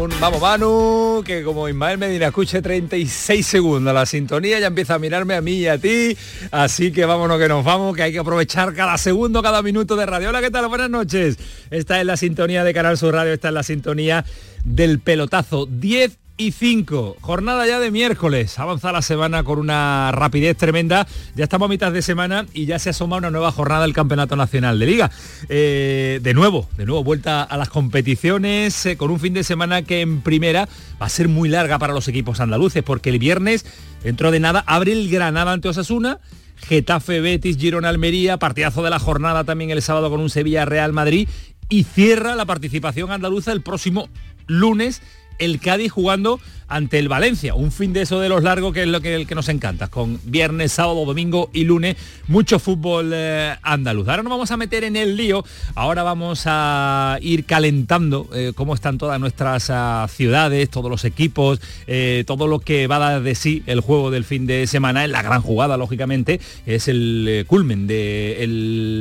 [0.00, 5.34] Vamos, Manu, que como Ismael Medina escuche 36 segundos la sintonía, ya empieza a mirarme
[5.34, 6.16] a mí y a ti.
[6.50, 10.06] Así que vámonos que nos vamos, que hay que aprovechar cada segundo, cada minuto de
[10.06, 10.30] radio.
[10.30, 10.68] Hola, ¿qué tal?
[10.68, 11.36] Buenas noches.
[11.70, 14.24] Esta es la sintonía de Canal Sur Radio, esta es la sintonía
[14.64, 15.66] del pelotazo.
[15.66, 17.18] 10 y 5.
[17.20, 18.58] Jornada ya de miércoles.
[18.58, 21.06] Avanza la semana con una rapidez tremenda.
[21.34, 24.36] Ya estamos a mitad de semana y ya se asoma una nueva jornada del Campeonato
[24.36, 25.10] Nacional de Liga.
[25.50, 29.82] Eh, de nuevo, de nuevo, vuelta a las competiciones eh, con un fin de semana
[29.82, 30.66] que en primera
[31.00, 33.66] va a ser muy larga para los equipos andaluces porque el viernes,
[34.02, 36.20] dentro de nada, abre el Granada ante Osasuna.
[36.56, 40.94] Getafe, Betis, Girona, Almería, partidazo de la jornada también el sábado con un Sevilla Real
[40.94, 41.28] Madrid
[41.68, 44.08] y cierra la participación andaluza el próximo
[44.46, 45.02] lunes
[45.40, 46.40] el Cádiz jugando
[46.70, 47.54] ante el Valencia.
[47.54, 49.88] Un fin de eso de los largos que es lo que, el que nos encanta,
[49.88, 51.96] con viernes, sábado, domingo y lunes,
[52.28, 54.08] mucho fútbol eh, andaluz.
[54.08, 58.74] Ahora nos vamos a meter en el lío, ahora vamos a ir calentando eh, cómo
[58.74, 63.22] están todas nuestras ah, ciudades, todos los equipos, eh, todo lo que va a dar
[63.22, 67.44] de sí el juego del fin de semana, en la gran jugada, lógicamente, es el
[67.48, 68.46] culmen de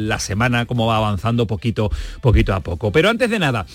[0.08, 2.92] la semana, cómo va avanzando poquito, poquito a poco.
[2.92, 3.68] Pero antes de nada,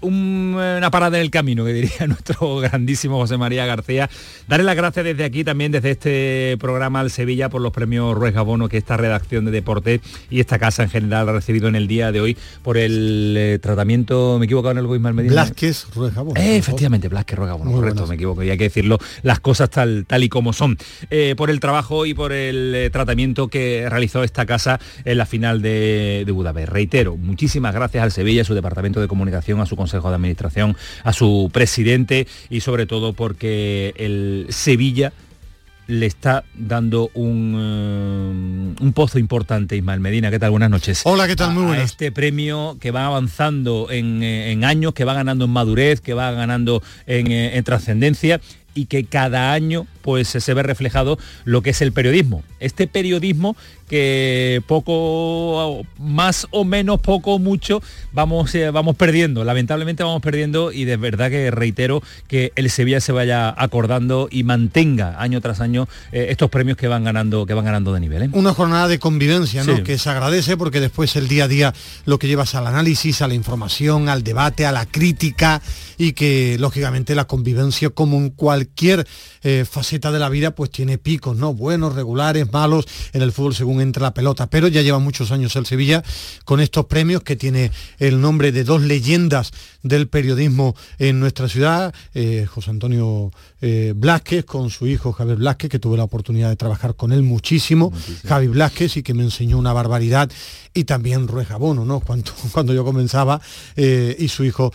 [0.00, 4.08] una parada en el camino, que diría nuestro grandísimo José María García.
[4.48, 8.32] Darle las gracias desde aquí también, desde este programa al Sevilla, por los premios Ruiz
[8.32, 11.86] Gabono que esta redacción de Deporte y esta casa en general ha recibido en el
[11.88, 15.34] día de hoy por el eh, tratamiento, me equivoco en el Ismael Medina.
[15.34, 16.40] Blasquez Ruiz Gabono.
[16.40, 20.06] Eh, efectivamente, Blasquez Ruiz Gabono, correcto, me equivoco, y hay que decirlo, las cosas tal,
[20.06, 20.78] tal y como son.
[21.10, 25.60] Eh, por el trabajo y por el tratamiento que realizó esta casa en la final
[25.60, 26.72] de, de Budapest.
[26.72, 30.74] Reitero, muchísimas gracias al Sevilla, a su departamento de comunicación, a su consejo de administración,
[31.04, 35.12] a su presidente y sobre todo porque el Sevilla
[35.88, 40.30] le está dando un, eh, un, pozo importante, Ismael Medina.
[40.30, 40.52] ¿Qué tal?
[40.52, 41.00] Buenas noches.
[41.02, 41.52] Hola, ¿qué tal?
[41.52, 41.84] Muy buenas.
[41.84, 46.14] este premio que va avanzando en, eh, en, años, que va ganando en madurez, que
[46.14, 48.40] va ganando en, eh, en trascendencia
[48.72, 52.44] y que cada año pues se ve reflejado lo que es el periodismo.
[52.60, 53.56] Este periodismo
[53.88, 57.82] que poco más o menos poco o mucho
[58.12, 63.00] vamos eh, vamos perdiendo lamentablemente vamos perdiendo y de verdad que reitero que el Sevilla
[63.00, 67.54] se vaya acordando y mantenga año tras año eh, estos premios que van ganando que
[67.54, 68.30] van ganando de nivel ¿eh?
[68.32, 69.82] una jornada de convivencia ¿no?
[69.82, 73.28] que se agradece porque después el día a día lo que llevas al análisis a
[73.28, 75.62] la información al debate a la crítica
[75.96, 79.06] y que lógicamente la convivencia como en cualquier
[79.42, 82.86] eh, faceta de la vida pues tiene picos no buenos regulares malos.
[83.12, 86.02] En el fútbol según entre la pelota, pero ya lleva muchos años el Sevilla
[86.44, 89.52] con estos premios que tiene el nombre de dos leyendas
[89.82, 93.30] del periodismo en nuestra ciudad, eh, José Antonio
[93.60, 97.22] eh, Blasquez con su hijo Javier Blasquez, que tuve la oportunidad de trabajar con él
[97.22, 97.92] muchísimo,
[98.26, 100.30] Javi Blasquez, y que me enseñó una barbaridad,
[100.74, 102.00] y también Rueja Bono, ¿no?
[102.00, 103.40] Cuando, cuando yo comenzaba,
[103.76, 104.72] eh, y su hijo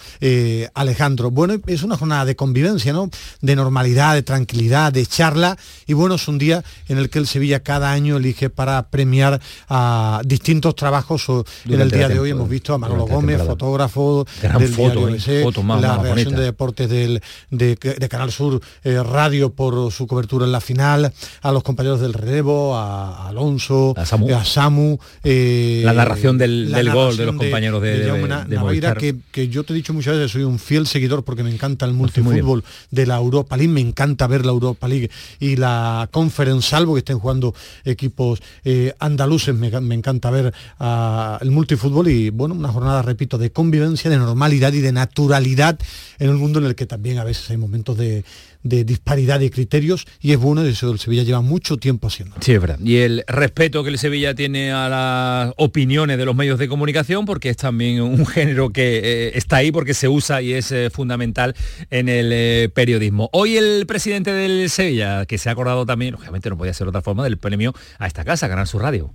[0.73, 1.31] Alejandro.
[1.31, 3.09] Bueno, es una jornada de convivencia, ¿no?
[3.41, 7.27] De normalidad, de tranquilidad, de charla, y bueno, es un día en el que el
[7.27, 11.25] Sevilla cada año elige para premiar a distintos trabajos.
[11.65, 16.35] en el día de hoy hemos visto a Manolo Gómez, fotógrafo del diario la reacción
[16.35, 17.77] de deportes del, de,
[18.09, 22.75] Canal Sur eh, Radio por su cobertura en la final, a los compañeros del relevo,
[22.75, 24.05] a, Alonso, a
[24.45, 29.75] Samu, eh, la narración del, gol de los compañeros de, de, que, yo te he
[29.75, 33.57] dicho muchas veces, soy un fiel seguidor porque me encanta el multifútbol de la Europa
[33.57, 35.09] League, me encanta ver la Europa League
[35.39, 37.53] y la Conference, salvo que estén jugando
[37.85, 43.51] equipos eh, andaluces, me, encanta ver uh, el multifútbol y bueno, una jornada, repito, de
[43.51, 45.79] convivencia, de normalidad y de naturalidad
[46.19, 48.23] en un mundo en el que también a veces hay momentos de,
[48.61, 52.35] disparidad de criterios y es bueno, eso el Sevilla lleva mucho tiempo haciendo.
[52.39, 52.79] Sí, es verdad.
[52.81, 57.25] Y el respeto que el Sevilla tiene a las opiniones de los medios de comunicación,
[57.25, 60.89] porque es también un género que eh, está ahí porque se usa y es eh,
[60.89, 61.55] fundamental
[61.89, 63.29] en el eh, periodismo.
[63.33, 67.01] Hoy el presidente del Sevilla, que se ha acordado también, obviamente no podía ser otra
[67.01, 69.13] forma, del premio a esta casa, ganar su radio.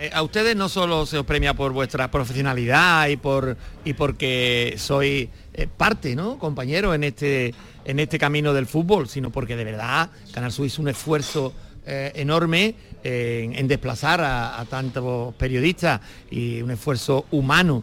[0.00, 4.76] Eh, a ustedes no solo se os premia por vuestra profesionalidad y por y porque
[4.78, 6.38] sois eh, parte, ¿no?
[6.38, 7.52] Compañero en este
[7.84, 11.52] en este camino del fútbol, sino porque de verdad Canal Sur hizo un esfuerzo
[11.84, 16.00] eh, enorme en, desplazar a, tantos periodistas
[16.30, 17.82] y un esfuerzo humano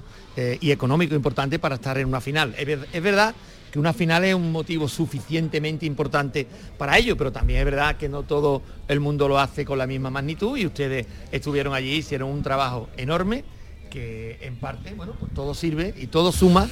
[0.60, 2.54] y económico importante para estar en una final.
[2.58, 3.34] Es, verdad
[3.80, 8.24] una final es un motivo suficientemente importante para ello, pero también es verdad que no
[8.24, 12.44] todo el mundo lo hace con la misma magnitud y ustedes estuvieron allí, hicieron un
[12.44, 13.44] trabajo enorme
[13.90, 16.70] que en parte, bueno, pues todo sirve y todo suma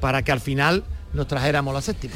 [0.00, 2.14] para que al final nos trajéramos la séptima.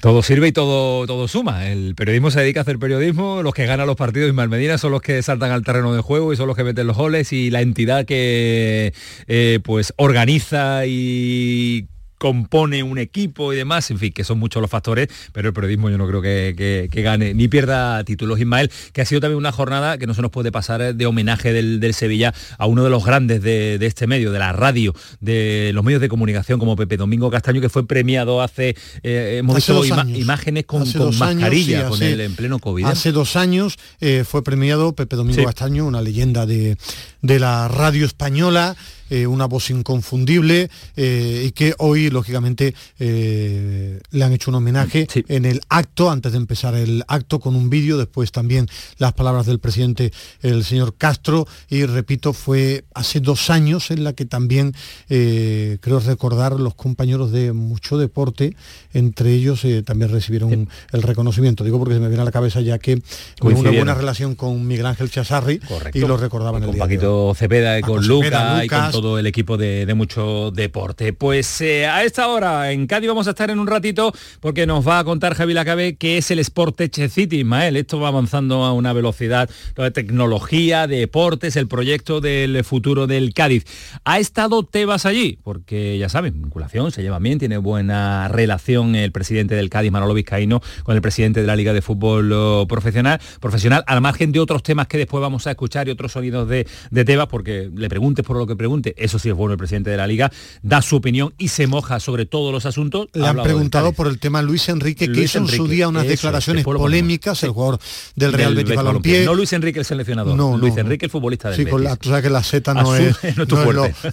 [0.00, 1.68] Todo sirve y todo, todo suma.
[1.68, 4.92] El periodismo se dedica a hacer periodismo, los que ganan los partidos y Malmedina son
[4.92, 7.50] los que saltan al terreno de juego y son los que meten los goles y
[7.50, 8.92] la entidad que
[9.26, 11.88] eh, pues organiza y
[12.18, 15.88] compone un equipo y demás, en fin, que son muchos los factores, pero el periodismo
[15.88, 18.40] yo no creo que, gane ni pierda títulos.
[18.40, 21.52] Ismael, que ha sido también una jornada que no se nos puede pasar de homenaje
[21.52, 25.82] del, Sevilla a uno de los grandes de, este medio, de la radio, de los
[25.84, 30.66] medios de comunicación como Pepe Domingo Castaño, que fue premiado hace, eh, hemos visto imágenes
[30.66, 30.84] con,
[31.18, 32.84] mascarilla, con el en pleno COVID.
[32.84, 32.88] ¿eh?
[32.88, 36.76] Hace dos años eh, fue premiado Pepe Domingo Castaño, una leyenda de,
[37.22, 38.76] de la radio española.
[39.10, 45.06] Eh, una voz inconfundible eh, y que hoy, lógicamente, eh, le han hecho un homenaje
[45.28, 48.66] en el acto, antes de empezar el acto, con un vídeo, después también
[48.98, 50.12] las palabras del presidente,
[50.42, 54.74] el señor Castro, y repito, fue hace dos años en la que también,
[55.08, 58.56] creo recordar, los compañeros de mucho deporte,
[58.92, 61.64] entre ellos también recibieron el reconocimiento.
[61.64, 63.00] Digo porque se me viene a la cabeza ya que
[63.40, 65.60] una buena relación con Miguel Ángel Chazarri
[65.94, 66.78] y lo recordaban el día.
[66.78, 71.12] Paquito Cepeda, y con, Luca, y con todo el equipo de, mucho deporte.
[71.12, 74.86] Pues eh, a esta hora en Cádiz vamos a estar en un ratito porque nos
[74.86, 77.76] va a contar Javi Lacabe qué es el Sport Tech City, Ismael.
[77.76, 83.64] Esto va avanzando a una velocidad de tecnología, deportes, el proyecto del futuro del Cádiz.
[84.04, 85.38] ¿Ha estado Tebas allí?
[85.42, 90.14] Porque ya saben, vinculación, se lleva bien, tiene buena relación el presidente del Cádiz, Manolo
[90.14, 94.40] Vizcaíno, con el presidente de la Liga de Fútbol oh, Profesional, profesional al margen de
[94.40, 96.66] otros temas que después vamos a escuchar y otros sonidos de,
[97.04, 98.56] Tebas, porque le preguntes por lo que
[98.96, 100.30] eso sí es bueno el presidente de la liga,
[100.62, 103.08] da su opinión y se moja sobre todos los asuntos.
[103.12, 106.64] Le han preguntado por el tema Luis Enrique, que hizo en su día unas declaraciones
[106.64, 107.78] polémicas, el jugador
[108.16, 109.24] del Real Betis Balompié.
[109.24, 112.08] No Luis Enrique el seleccionador, no, Luis Enrique el futbolista del sí, Con la, tú
[112.08, 113.16] sabes que la Z no, es,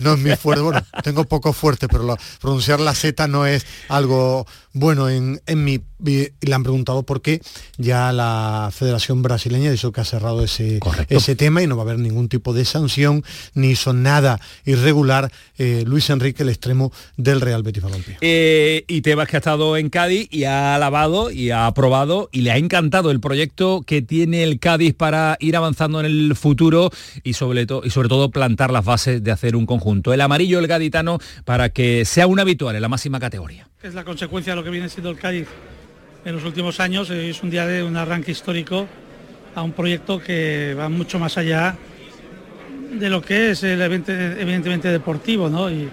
[0.02, 0.64] no, es, mi fuerte.
[0.64, 4.46] Bueno, tengo poco fuerte, pero pronunciar la Z no es algo
[4.76, 7.42] bueno en, en mi le han preguntado por qué
[7.78, 10.80] ya la Federación Brasileña dicho que ha cerrado ese,
[11.10, 13.24] ese tema y no va a haber ningún tipo de sanción,
[13.54, 18.18] ni hizo nada irregular eh, Luis Enrique, el extremo del Real Betis Balompié.
[18.22, 22.42] Eh, y Tebas que ha estado en Cádiz y ha alabado y ha aprobado y
[22.42, 26.92] le ha encantado el proyecto que tiene el Cádiz para ir avanzando en el futuro
[27.24, 30.14] y sobre, y sobre todo plantar las bases de hacer un conjunto.
[30.14, 33.68] El amarillo, el gaditano, para que sea un habitual en la máxima categoría.
[33.86, 35.48] Es la consecuencia de lo que viene siendo el Cádiz
[36.24, 37.10] en los últimos años.
[37.10, 38.88] Es un día de un arranque histórico
[39.54, 41.76] a un proyecto que va mucho más allá
[42.92, 45.50] de lo que es el evidentemente deportivo.
[45.70, 45.90] Y,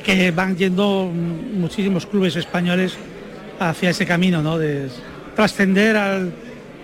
[0.00, 2.96] que van yendo muchísimos clubes españoles
[3.60, 4.58] hacia ese camino, ¿no?
[4.58, 4.88] De
[5.36, 6.32] trascender al,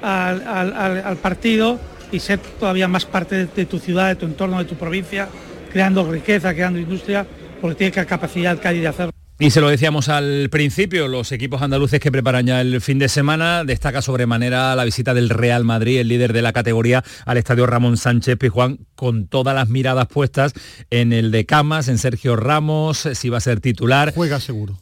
[0.00, 1.80] al, partido
[2.12, 5.28] y ser todavía más parte de, tu ciudad, de tu entorno, de tu provincia,
[5.72, 7.26] creando riqueza, creando industria,
[7.60, 9.19] porque tiene capacidad Cádiz de hacerlo.
[9.40, 13.08] Y se lo decíamos al principio, los equipos andaluces que preparan ya el fin de
[13.08, 17.64] semana, destaca sobremanera la visita del Real Madrid, el líder de la categoría, al estadio
[17.64, 20.52] Ramón Sánchez Pijuán, con todas las miradas puestas
[20.90, 24.12] en el de Camas, en Sergio Ramos, si va a ser titular.
[24.14, 24.78] Juega seguro.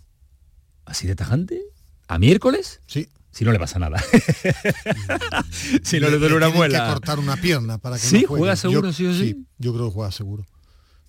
[0.84, 1.62] ¿Así de tajante?
[2.08, 2.80] ¿A miércoles?
[2.88, 3.08] Sí.
[3.30, 4.02] Si no le pasa nada.
[5.84, 6.80] si no le, duele una muela.
[6.80, 9.20] que cortar una pierna para que sí, juega seguro, sí o sí.
[9.20, 10.44] Sí, yo creo que juega seguro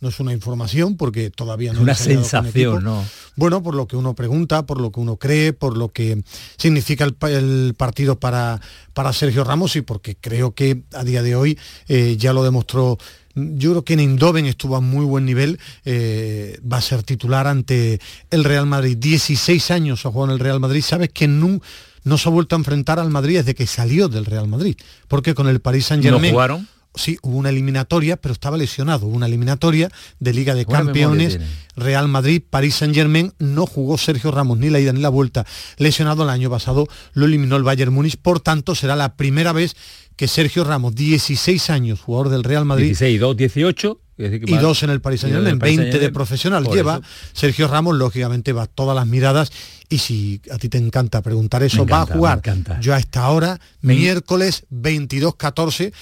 [0.01, 3.03] no es una información porque todavía no es una sensación no
[3.35, 6.23] bueno por lo que uno pregunta por lo que uno cree por lo que
[6.57, 8.61] significa el, partido para
[8.93, 12.97] para Sergio Ramos y porque creo que a día de hoy eh, ya lo demostró
[13.35, 17.47] yo creo que en Indoven estuvo a muy buen nivel, eh, va a ser titular
[17.47, 17.99] ante
[18.31, 18.97] el Real Madrid.
[18.97, 21.61] 16 años ha jugado en el Real Madrid, sabes que no,
[22.03, 24.75] no se ha vuelto a enfrentar al Madrid desde que salió del Real Madrid,
[25.07, 26.23] porque con el Paris Saint Germain...
[26.23, 26.67] ¿No jugaron?
[26.95, 29.07] Sí, hubo una eliminatoria, pero estaba lesionado.
[29.07, 31.39] Hubo una eliminatoria de Liga de Campeones,
[31.75, 33.33] Real Madrid, París Saint Germain.
[33.39, 35.45] No jugó Sergio Ramos ni la ida ni la vuelta.
[35.77, 38.17] Lesionado el año pasado, lo eliminó el Bayern Múnich.
[38.17, 39.75] Por tanto, será la primera vez
[40.15, 42.87] que Sergio Ramos, 16 años, jugador del Real Madrid.
[42.87, 44.01] 16, 2, 18.
[44.19, 46.99] Y dos en el Paris Saint Germain, 20 de profesional lleva.
[47.31, 49.49] Sergio Ramos, lógicamente, va todas las miradas.
[49.87, 52.41] Y si a ti te encanta preguntar eso, va a jugar
[52.81, 55.93] yo a esta hora, miércoles 22-14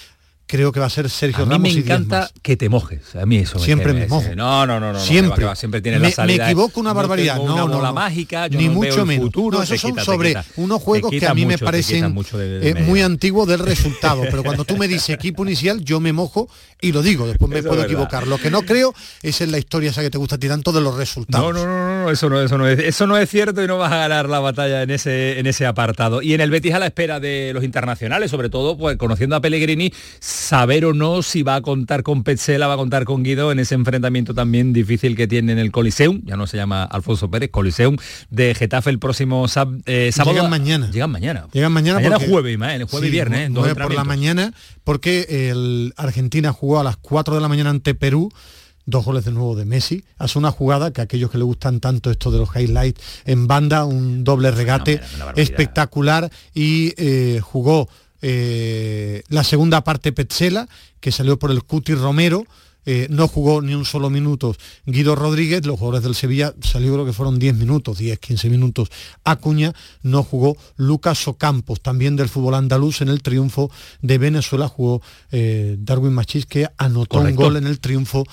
[0.47, 1.73] creo que va a ser Sergio a mí Ramos.
[1.73, 3.15] me encanta que te mojes.
[3.15, 4.33] A mí eso siempre me, me mojo.
[4.35, 4.99] No, no, no, no.
[4.99, 5.45] Siempre.
[5.55, 6.45] Siempre tienes me, la salida.
[6.45, 7.35] Me equivoco una barbaridad.
[7.35, 7.93] No, no, una no, bola no.
[7.93, 8.47] mágica.
[8.47, 9.25] Yo Ni no mucho veo menos.
[9.25, 12.69] futuro, no, esos son quita, sobre unos juegos que a mí mucho, me parecen de,
[12.69, 14.23] eh, muy antiguos del resultado.
[14.31, 16.49] pero cuando tú me dices equipo inicial, yo me mojo
[16.81, 17.27] y lo digo.
[17.27, 18.27] Después me Eso puedo equivocar.
[18.27, 18.93] Lo que no creo
[19.23, 21.53] es en la historia esa que te gusta a ti tanto de los resultados.
[21.53, 23.77] No, no, no, no, eso no, eso no es, eso no es cierto y no
[23.77, 26.21] vas a ganar la batalla en ese, en ese apartado.
[26.21, 29.41] Y en el Betis a la espera de los internacionales, sobre todo, pues conociendo a
[29.41, 33.51] Pellegrini, saber o no si va a contar con Petzela, va a contar con Guido
[33.51, 37.29] en ese enfrentamiento también difícil que tiene en el Coliseum, ya no se llama Alfonso
[37.29, 37.97] Pérez, Coliseum
[38.29, 40.35] de Getafe el próximo sab- eh, sábado.
[40.35, 40.89] Llegan mañana.
[40.91, 41.47] Llegan mañana.
[41.53, 41.95] Llegan mañana.
[41.99, 43.49] Mañana porque- jueves, Ismael, jueves y viernes.
[43.49, 43.53] ¿eh?
[43.53, 44.53] Dos por la mañana,
[44.83, 48.29] porque el Argentina jugó a las 4 de la mañana ante Perú
[48.85, 51.79] dos goles de nuevo de Messi, hace una jugada que a aquellos que le gustan
[51.79, 55.01] tanto esto de los highlights en banda, un doble regate
[55.35, 57.89] espectacular y eh, jugó
[58.21, 60.67] eh, la segunda parte Petzela,
[60.99, 62.45] que salió por el Cuti Romero,
[62.89, 67.05] eh, no jugó ni un solo minuto Guido Rodríguez, los jugadores del Sevilla salió creo
[67.05, 68.89] que fueron 10 minutos, 10, 15 minutos.
[69.25, 73.69] Acuña no jugó Lucas Ocampos, también del fútbol andaluz en el triunfo
[74.01, 75.01] de Venezuela jugó
[75.31, 77.41] eh, Darwin Machís que anotó Correcto.
[77.41, 78.23] un gol en el triunfo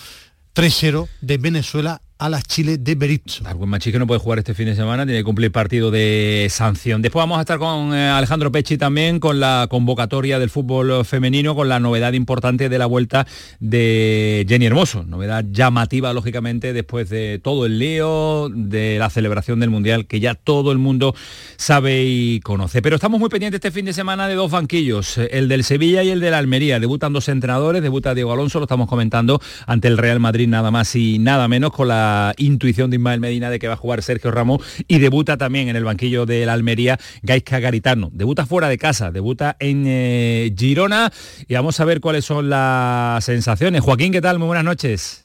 [0.55, 3.42] 3-0 de Venezuela a las Chile de Berizzo.
[3.42, 6.47] Darwin Machís que no puede jugar este fin de semana, tiene que cumplir partido de
[6.50, 7.02] sanción.
[7.02, 11.54] Después vamos a estar con eh, Alejandro Pecci también, con la convocatoria del fútbol femenino,
[11.54, 13.26] con la novedad importante de la vuelta
[13.59, 15.04] de Jenny Hermoso.
[15.04, 20.35] Novedad llamativa, lógicamente, después de todo el lío, de la celebración del Mundial, que ya
[20.35, 21.14] todo el mundo
[21.56, 22.80] sabe y conoce.
[22.80, 26.04] Pero estamos muy pendientes este fin de semana de dos banquillos, eh, el del Sevilla
[26.04, 26.78] y el del Almería.
[26.78, 30.94] Debutan dos entrenadores, debuta Diego Alonso, lo estamos comentando, ante el Real Madrid nada más
[30.94, 32.04] y nada menos, con la
[32.37, 35.77] intuición de Ismael Medina de que va a jugar Sergio Ramos y debuta también en
[35.77, 38.11] el banquillo del Almería Gaisca Garitano.
[38.13, 41.13] Debuta fuera de casa, debuta en eh, Girona
[41.49, 43.83] y vamos a ver cuáles son las sensaciones.
[43.83, 44.39] Joaquín, ¿qué tal?
[44.39, 45.25] Muy buenas noches.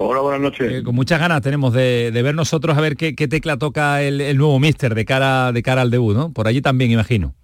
[0.00, 0.72] Hola, buenas noches.
[0.72, 4.00] Eh, con muchas ganas tenemos de, de ver nosotros a ver qué, qué tecla toca
[4.02, 6.32] el, el nuevo míster de cara, de cara al debut, ¿no?
[6.32, 7.34] Por allí también, imagino.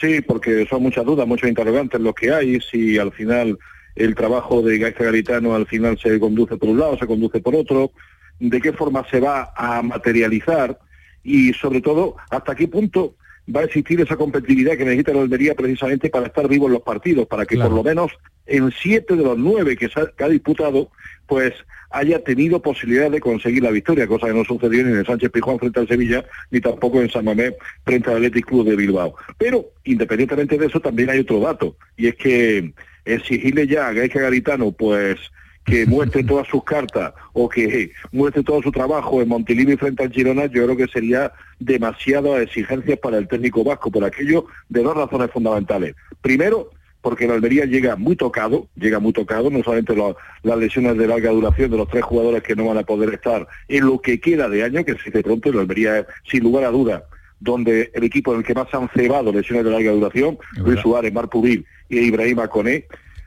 [0.00, 3.58] Sí, porque son muchas dudas, muchos interrogantes los que hay, si al final
[3.94, 7.54] el trabajo de Gaisca Garitano al final se conduce por un lado, se conduce por
[7.54, 7.92] otro,
[8.38, 10.78] de qué forma se va a materializar
[11.22, 13.14] y sobre todo hasta qué punto
[13.54, 16.82] va a existir esa competitividad que necesita la Almería precisamente para estar vivo en los
[16.82, 17.70] partidos, para que Claro.
[17.70, 18.12] por lo menos
[18.46, 20.90] en siete de los nueve que, se ha, que ha disputado,
[21.26, 21.52] pues
[21.90, 25.30] haya tenido posibilidad de conseguir la victoria, cosa que no sucedió ni en el Sánchez
[25.30, 27.54] Pijuán frente al Sevilla, ni tampoco en San Mamés
[27.84, 29.14] frente al Athletic Club de Bilbao.
[29.38, 32.72] Pero, independientemente de eso, también hay otro dato, y es que
[33.04, 35.18] exigirle ya a Gaisca Garitano, pues
[35.64, 40.10] que muestre todas sus cartas o que muestre todo su trabajo en Montilivi frente al
[40.12, 44.96] Girona, yo creo que sería demasiadas exigencias para el técnico vasco, por aquello de dos
[44.96, 45.94] razones fundamentales.
[46.22, 46.70] Primero,
[47.02, 51.06] porque el Almería llega muy tocado, llega muy tocado, no solamente lo- las lesiones de
[51.06, 54.20] larga duración de los tres jugadores que no van a poder estar en lo que
[54.20, 57.02] queda de año, que se dice pronto, el Almería es, sin lugar a dudas,
[57.40, 60.80] donde el equipo en el que más han cebado lesiones de larga duración, Es Luis.
[60.80, 62.86] Suárez, Mar Pubil y Ibrahima Koné,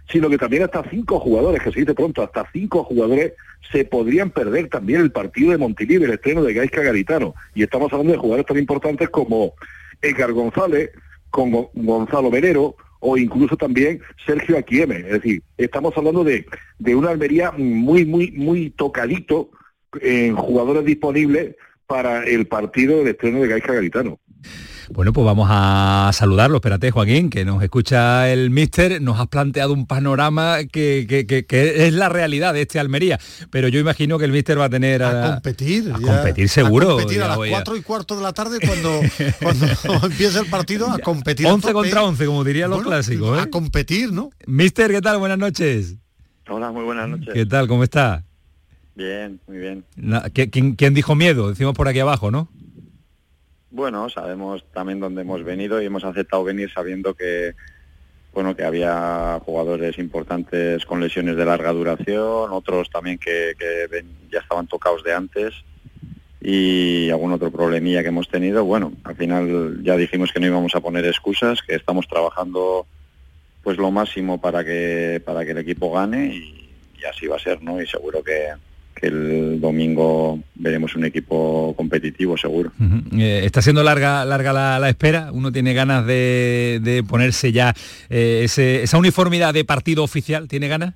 [0.10, 3.34] sino que también hasta cinco jugadores, que se dice pronto, hasta cinco jugadores
[3.72, 7.34] se podrían perder también el partido de Montilivi, el estreno de Gaisca Garitano.
[7.56, 9.54] Y estamos hablando de jugadores tan importantes como
[10.02, 10.92] Edgar González,
[11.30, 14.98] como Gonzalo Venero o incluso también Sergio Aquieme.
[14.98, 16.46] Es decir, estamos hablando de,
[16.80, 19.50] de una Almería muy, muy, muy tocadito
[20.02, 21.56] en jugadores disponibles
[21.94, 24.20] para el partido del estreno de Gaisca Garitano.
[24.90, 26.58] Bueno, pues vamos a saludarlo.
[26.58, 29.00] Espérate, Joaquín, que nos escucha el míster.
[29.00, 33.20] Nos has planteado un panorama que, que- que- que es la realidad de este Almería.
[33.52, 35.04] Pero yo imagino que el míster va a tener...
[35.04, 35.92] a competir.
[35.94, 38.24] a ya, competir seguro, A competir ya a las voy a- 4 y cuarto de
[38.24, 39.00] la tarde cuando,
[39.42, 39.68] cuando
[40.08, 41.46] empieza el partido a competir.
[41.48, 41.74] a 11 tope.
[41.74, 43.38] contra 11, como dirían los Bueno, clásicos.
[43.40, 43.50] A ¿eh?
[43.52, 44.32] competir, ¿no?
[44.48, 45.20] Mister, ¿qué tal?
[45.20, 45.96] Buenas noches.
[46.50, 47.34] Hola, muy buenas noches.
[47.36, 47.68] ¿Qué tal?
[47.68, 48.26] ¿Cómo está?
[48.96, 49.84] Bien, muy bien.
[49.96, 51.50] Na- ¿qui- ¿Quién, quién dijo miedo?
[51.50, 52.48] Decimos por aquí abajo, ¿no?
[53.72, 57.54] Bueno, sabemos también dónde hemos venido y hemos aceptado venir sabiendo que
[58.32, 64.40] bueno que había jugadores importantes con lesiones de larga duración, otros también que, que ya
[64.40, 65.54] estaban tocados de antes
[66.42, 68.64] y algún otro problemilla que hemos tenido.
[68.66, 72.86] Bueno, al final ya dijimos que no íbamos a poner excusas, que estamos trabajando
[73.64, 76.70] pues lo máximo para que para que el equipo gane y,
[77.02, 77.82] y así va a ser, ¿no?
[77.82, 78.50] Y seguro que,
[78.94, 82.72] que el domingo veremos un equipo competitivo, seguro.
[83.18, 85.30] Eh, está siendo larga, larga la, la espera.
[85.32, 87.74] Uno tiene ganas de, de ponerse ya
[88.10, 90.48] eh, ese- esa uniformidad de partido oficial.
[90.48, 90.94] ¿Tiene ganas?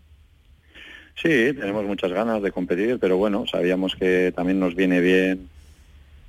[1.22, 5.48] Sí, tenemos muchas ganas de competir, pero bueno, sabíamos que también nos viene bien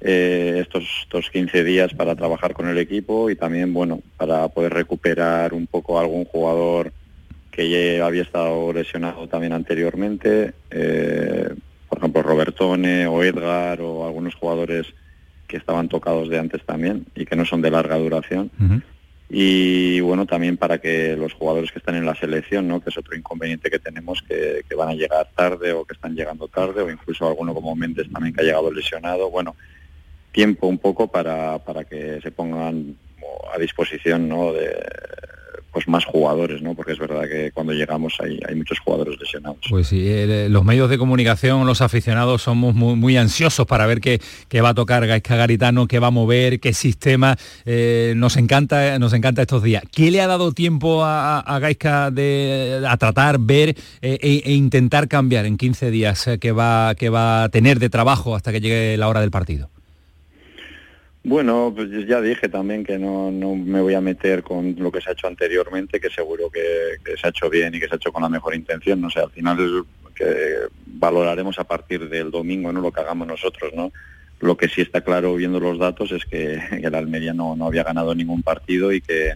[0.00, 4.72] eh, estos, estos 15 días para trabajar con el equipo y también, bueno, para poder
[4.72, 6.92] recuperar un poco a algún jugador
[7.58, 11.52] que ya había estado lesionado también anteriormente, eh,
[11.88, 14.86] por ejemplo Robertone o Edgar o algunos jugadores
[15.48, 18.52] que estaban tocados de antes también y que no son de larga duración.
[19.28, 22.80] Y bueno, también para que los jugadores que están en la selección, ¿no?
[22.80, 26.14] que es otro inconveniente que tenemos, que, que van a llegar tarde o que están
[26.14, 29.56] llegando tarde, o incluso alguno como Méndez también que ha llegado lesionado, bueno,
[30.30, 32.94] tiempo un poco para, para que se pongan
[33.52, 34.52] a disposición ¿no?
[34.52, 34.70] de,
[35.78, 36.74] pues más jugadores, ¿no?
[36.74, 39.58] Porque es verdad que cuando llegamos hay, muchos jugadores lesionados.
[39.70, 40.10] Pues sí,
[40.48, 44.70] los medios de comunicación, los aficionados somos muy, muy ansiosos para ver qué, qué, va
[44.70, 47.36] a tocar Gaisca Garitano, qué va a mover, qué sistema.
[47.64, 49.84] Eh, nos encanta, nos encanta estos días.
[49.92, 54.54] ¿Qué le ha dado tiempo a, a Gaisca de, a tratar, ver eh, e, e,
[54.54, 58.50] intentar cambiar en 15 días eh, que va, que va a tener de trabajo hasta
[58.50, 59.70] que llegue la hora del partido?
[61.28, 65.02] Bueno, pues ya dije también que no, no, me voy a meter con lo que
[65.02, 66.62] se ha hecho anteriormente, que seguro que,
[67.16, 68.98] se ha hecho bien y que se ha hecho con la mejor intención.
[68.98, 70.56] No sé, al final es que
[70.86, 73.92] valoraremos a partir del domingo, no lo que hagamos nosotros, ¿no?
[74.40, 77.84] Lo que sí está claro viendo los datos es que el Almería no, no había
[77.84, 79.34] ganado ningún partido y que,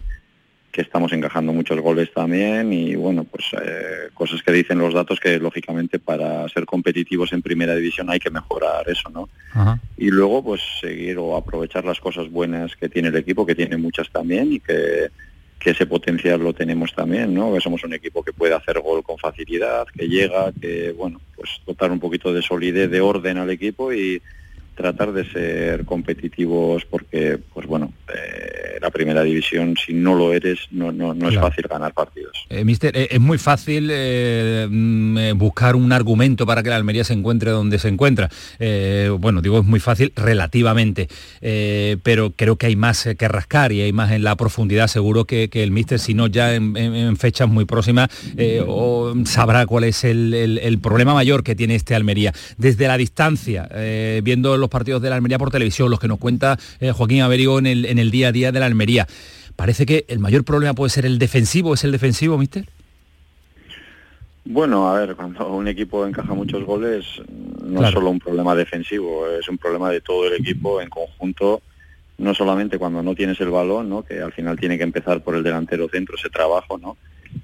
[0.73, 5.19] que estamos encajando muchos goles también y bueno, pues eh, cosas que dicen los datos
[5.19, 9.29] que lógicamente para ser competitivos en primera división hay que mejorar eso, ¿no?
[9.51, 9.79] Ajá.
[9.97, 13.77] Y luego pues seguir o aprovechar las cosas buenas que tiene el equipo, que tiene
[13.77, 15.09] muchas también y que,
[15.59, 17.53] que ese potencial lo tenemos también, ¿no?
[17.53, 21.61] Que somos un equipo que puede hacer gol con facilidad, que llega, que bueno, pues
[21.67, 24.19] dotar un poquito de solidez, de orden al equipo y
[24.75, 30.59] tratar de ser competitivos porque, pues bueno, eh, la primera división, si no lo eres,
[30.71, 32.45] no, no, no es fácil ganar partidos.
[32.49, 37.05] Eh, mister, eh, es muy fácil mm, eh, buscar un argumento para que la Almería
[37.05, 38.29] se encuentre donde se encuentra.
[39.19, 41.07] bueno, digo, es muy fácil relativamente,
[42.03, 45.49] pero creo que hay más que rascar y hay más en la profundidad, seguro que,
[45.49, 48.09] que el mister, si no ya en, en, en fechas muy próximas,
[48.67, 52.33] o sabrá cuál es el, el, el, problema mayor que tiene este Almería.
[52.57, 53.69] Desde la distancia,
[54.23, 57.59] viendo los partidos de la Almería por televisión, los que nos cuenta eh, Joaquín Averigo
[57.59, 59.07] en el, en el día a día de la Almería.
[59.55, 62.65] Parece que el mayor problema puede ser el defensivo, ¿es el defensivo, mister?
[64.45, 67.05] Bueno, a ver, cuando un equipo encaja muchos goles,
[67.63, 67.87] no claro.
[67.87, 71.61] es solo un problema defensivo, es un problema de todo el equipo en conjunto,
[72.17, 74.03] no solamente cuando no tienes el balón, ¿no?
[74.03, 76.97] que al final tiene que empezar por el delantero centro ese trabajo, ¿no?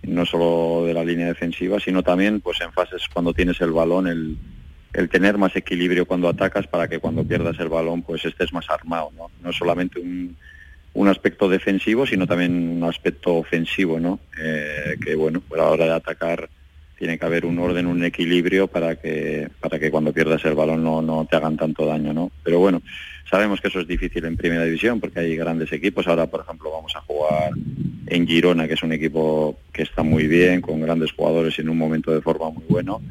[0.03, 4.08] no solo de la línea defensiva, sino también pues en fases cuando tienes el balón,
[4.08, 4.38] el,
[4.93, 8.69] el tener más equilibrio cuando atacas para que cuando pierdas el balón pues estés más
[8.69, 9.30] armado, ¿no?
[9.43, 10.36] No solamente un,
[10.93, 14.19] un aspecto defensivo, sino también un aspecto ofensivo, ¿no?
[14.41, 16.49] Eh, que bueno, pues a la hora de atacar
[16.97, 20.84] tiene que haber un orden, un equilibrio para que para que cuando pierdas el balón
[20.84, 22.32] no, no te hagan tanto daño, ¿no?
[22.43, 22.82] Pero bueno,
[23.30, 26.08] sabemos que eso es difícil en primera división porque hay grandes equipos.
[26.08, 27.52] Ahora, por ejemplo, vamos a jugar
[28.08, 31.78] en Girona, que es un equipo que está muy bien, con grandes jugadores en un
[31.78, 33.02] momento de forma muy bueno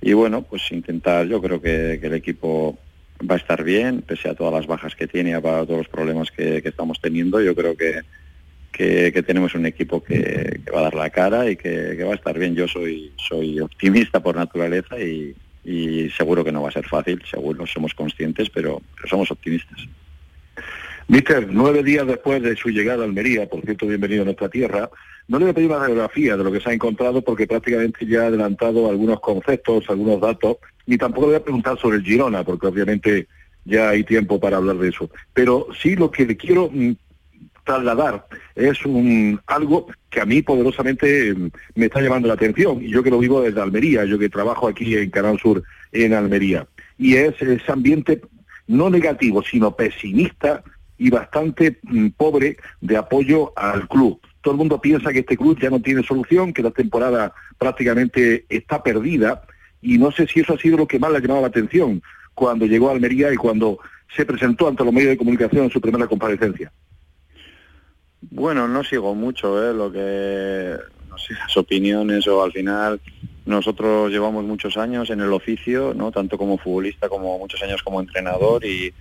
[0.00, 2.78] y bueno, pues intentar, yo creo que, el equipo
[3.28, 6.30] va a estar bien, pese a todas las bajas que tiene, a todos los problemas
[6.30, 8.00] que, estamos teniendo, yo creo que,
[8.72, 12.38] que, tenemos un equipo que, va a dar la cara y que, va a estar
[12.38, 12.54] bien.
[12.54, 15.34] Yo soy, soy optimista por naturaleza y,
[16.16, 19.86] seguro que no va a ser fácil, seguro somos conscientes, pero somos optimistas.
[21.10, 24.88] Mister, nueve días después de su llegada a Almería, por cierto, bienvenido a nuestra tierra,
[25.26, 28.06] no le voy a pedir una radiografía de lo que se ha encontrado porque prácticamente
[28.06, 32.04] ya ha adelantado algunos conceptos, algunos datos, ni tampoco le voy a preguntar sobre el
[32.04, 33.26] Girona, porque obviamente
[33.64, 35.10] ya hay tiempo para hablar de eso.
[35.34, 36.92] Pero sí lo que le quiero mm,
[37.64, 42.88] trasladar es un algo que a mí poderosamente mm, me está llamando la atención, y
[42.88, 46.68] yo que lo vivo desde Almería, yo que trabajo aquí en Canal Sur en Almería,
[46.98, 48.20] y es ese ambiente
[48.68, 50.62] no negativo, sino pesimista
[51.00, 54.20] y bastante mm, pobre de apoyo al club.
[54.42, 58.44] Todo el mundo piensa que este club ya no tiene solución, que la temporada prácticamente
[58.50, 59.42] está perdida
[59.80, 62.02] y no sé si eso ha sido lo que más le ha llamado la atención
[62.34, 63.78] cuando llegó a Almería y cuando
[64.14, 66.70] se presentó ante los medios de comunicación en su primera comparecencia.
[68.20, 69.72] Bueno, no sigo mucho ¿eh?
[69.72, 70.76] lo que
[71.08, 73.00] no sé, las opiniones o al final
[73.46, 78.00] nosotros llevamos muchos años en el oficio, no tanto como futbolista como muchos años como
[78.00, 78.92] entrenador y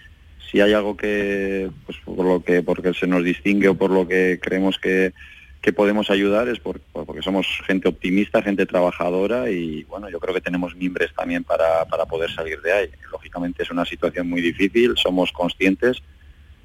[0.52, 4.08] si hay algo que, pues por lo que, porque se nos distingue o por lo
[4.08, 5.14] que creemos que,
[5.62, 10.34] que podemos ayudar es por, porque somos gente optimista, gente trabajadora y bueno, yo creo
[10.34, 12.90] que tenemos mimbres también para, para poder salir de ahí.
[13.12, 16.02] Lógicamente es una situación muy difícil, somos conscientes,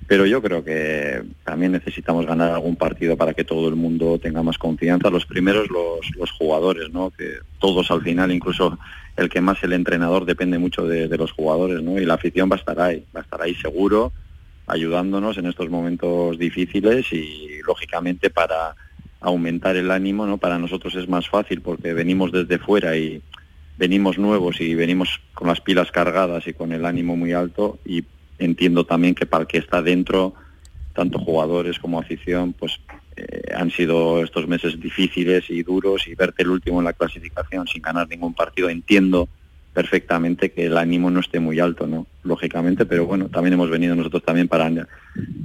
[0.07, 4.43] pero yo creo que también necesitamos ganar algún partido para que todo el mundo tenga
[4.43, 5.11] más confianza.
[5.11, 7.11] Los primeros, los, los jugadores, ¿no?
[7.11, 8.79] Que todos al final, incluso
[9.17, 12.01] el que más el entrenador depende mucho de, los jugadores, ¿no?
[12.01, 14.13] Y la afición va a estar ahí, va a estar ahí seguro,
[14.67, 18.75] ayudándonos en estos momentos difíciles y lógicamente para
[19.21, 20.39] aumentar el ánimo, ¿no?
[20.39, 23.23] Para nosotros es más fácil porque venimos desde fuera y
[23.79, 28.05] venimos nuevos y venimos con las pilas cargadas y con el ánimo muy alto y
[28.39, 30.35] entiendo también que para el que está dentro,
[30.93, 32.81] tanto jugadores como afición, pues
[33.17, 37.67] eh, han sido estos meses difíciles y duros y verte el último en la clasificación
[37.67, 39.29] sin ganar ningún partido, entiendo
[39.73, 42.07] perfectamente que el ánimo no esté muy alto, ¿no?
[42.23, 44.71] Lógicamente, pero bueno, también hemos venido nosotros también para,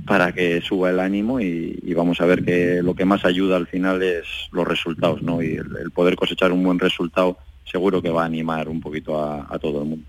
[0.06, 3.68] para que suba el ánimo y, vamos a ver que lo que más ayuda al
[3.68, 5.42] final es los resultados, ¿no?
[5.42, 9.60] Y el, poder cosechar un buen resultado seguro que va a animar un poquito a
[9.60, 10.06] todo el mundo.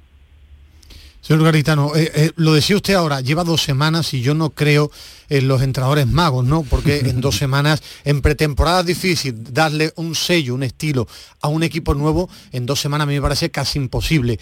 [1.21, 4.91] Señor Garitano, eh, eh, lo decía usted ahora, lleva dos semanas y yo no creo
[5.29, 6.63] en los entrenadores magos, ¿no?
[6.63, 11.07] Porque en dos semanas, en pretemporada difícil darle un sello, un estilo
[11.43, 14.39] a un equipo nuevo, en dos semanas a mí me parece casi imposible.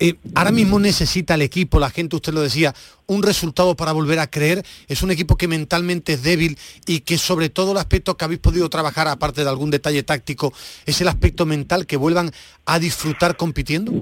[0.00, 2.72] Eh, ahora mismo necesita el equipo, la gente, usted lo decía,
[3.06, 4.64] un resultado para volver a creer.
[4.86, 8.40] Es un equipo que mentalmente es débil y que sobre todo el aspecto que habéis
[8.40, 10.52] podido trabajar, aparte de algún detalle táctico,
[10.86, 12.30] es el aspecto mental que vuelvan
[12.64, 13.92] a disfrutar compitiendo.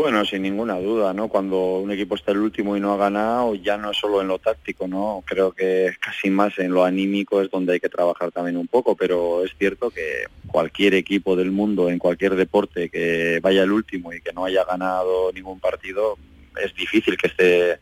[0.00, 1.26] Bueno, sin ninguna duda, ¿no?
[1.26, 4.28] Cuando un equipo está el último y no ha ganado, ya no es solo en
[4.28, 5.24] lo táctico, ¿no?
[5.26, 8.94] Creo que casi más en lo anímico es donde hay que trabajar también un poco,
[8.94, 14.12] pero es cierto que cualquier equipo del mundo, en cualquier deporte que vaya el último
[14.12, 16.16] y que no haya ganado ningún partido,
[16.62, 17.80] es difícil que esté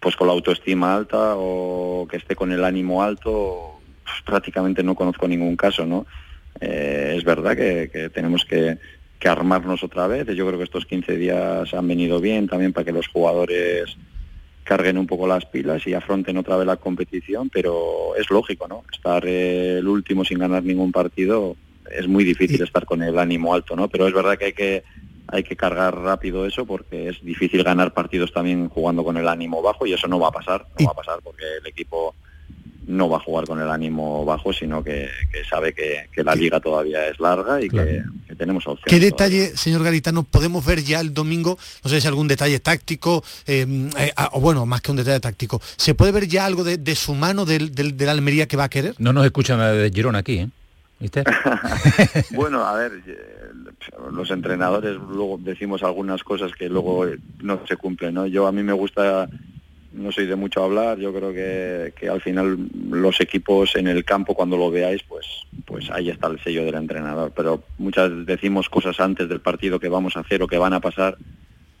[0.00, 4.94] pues con la autoestima alta o que esté con el ánimo alto, pues, prácticamente no
[4.94, 6.06] conozco ningún caso, ¿no?
[6.58, 8.78] Eh, es verdad que tenemos que
[9.18, 10.26] que armarnos otra vez.
[10.28, 13.96] Yo creo que estos 15 días han venido bien también para que los jugadores
[14.64, 18.84] carguen un poco las pilas y afronten otra vez la competición, pero es lógico, ¿no?
[18.92, 21.56] Estar el último sin ganar ningún partido
[21.90, 23.88] es muy difícil estar con el ánimo alto, ¿no?
[23.88, 24.84] Pero es verdad que hay que
[25.30, 29.60] hay que cargar rápido eso porque es difícil ganar partidos también jugando con el ánimo
[29.60, 32.14] bajo y eso no va a pasar, no va a pasar porque el equipo
[32.88, 35.08] no va a jugar con el ánimo bajo, sino que,
[35.48, 38.02] sabe que, la liga todavía es larga y que,
[38.36, 38.90] tenemos opciones.
[38.90, 41.58] ¿Qué detalle, señor Garitano, podemos ver ya el domingo?
[41.84, 45.20] No sé si algún detalle táctico, em, eh, ah, o bueno, más que un detalle
[45.20, 45.60] táctico.
[45.76, 48.70] ¿Se puede ver ya algo de, su mano del, de la Almería que va a
[48.70, 48.94] querer?
[48.98, 50.48] No nos escuchan de Girona aquí, ¿eh?
[51.00, 51.22] ¿Viste?
[52.30, 53.38] bueno, a ver, eh,
[54.12, 57.06] los entrenadores luego decimos algunas cosas que luego
[57.40, 58.26] no se cumplen, ¿no?
[58.26, 59.28] Yo a mí me gusta
[59.98, 62.56] no soy de mucho hablar, yo creo que, al final
[62.90, 65.26] los equipos en el campo cuando lo veáis, pues,
[65.64, 67.32] pues ahí está el sello del entrenador.
[67.34, 70.80] Pero muchas decimos cosas antes del partido que vamos a hacer o que van a
[70.80, 71.16] pasar,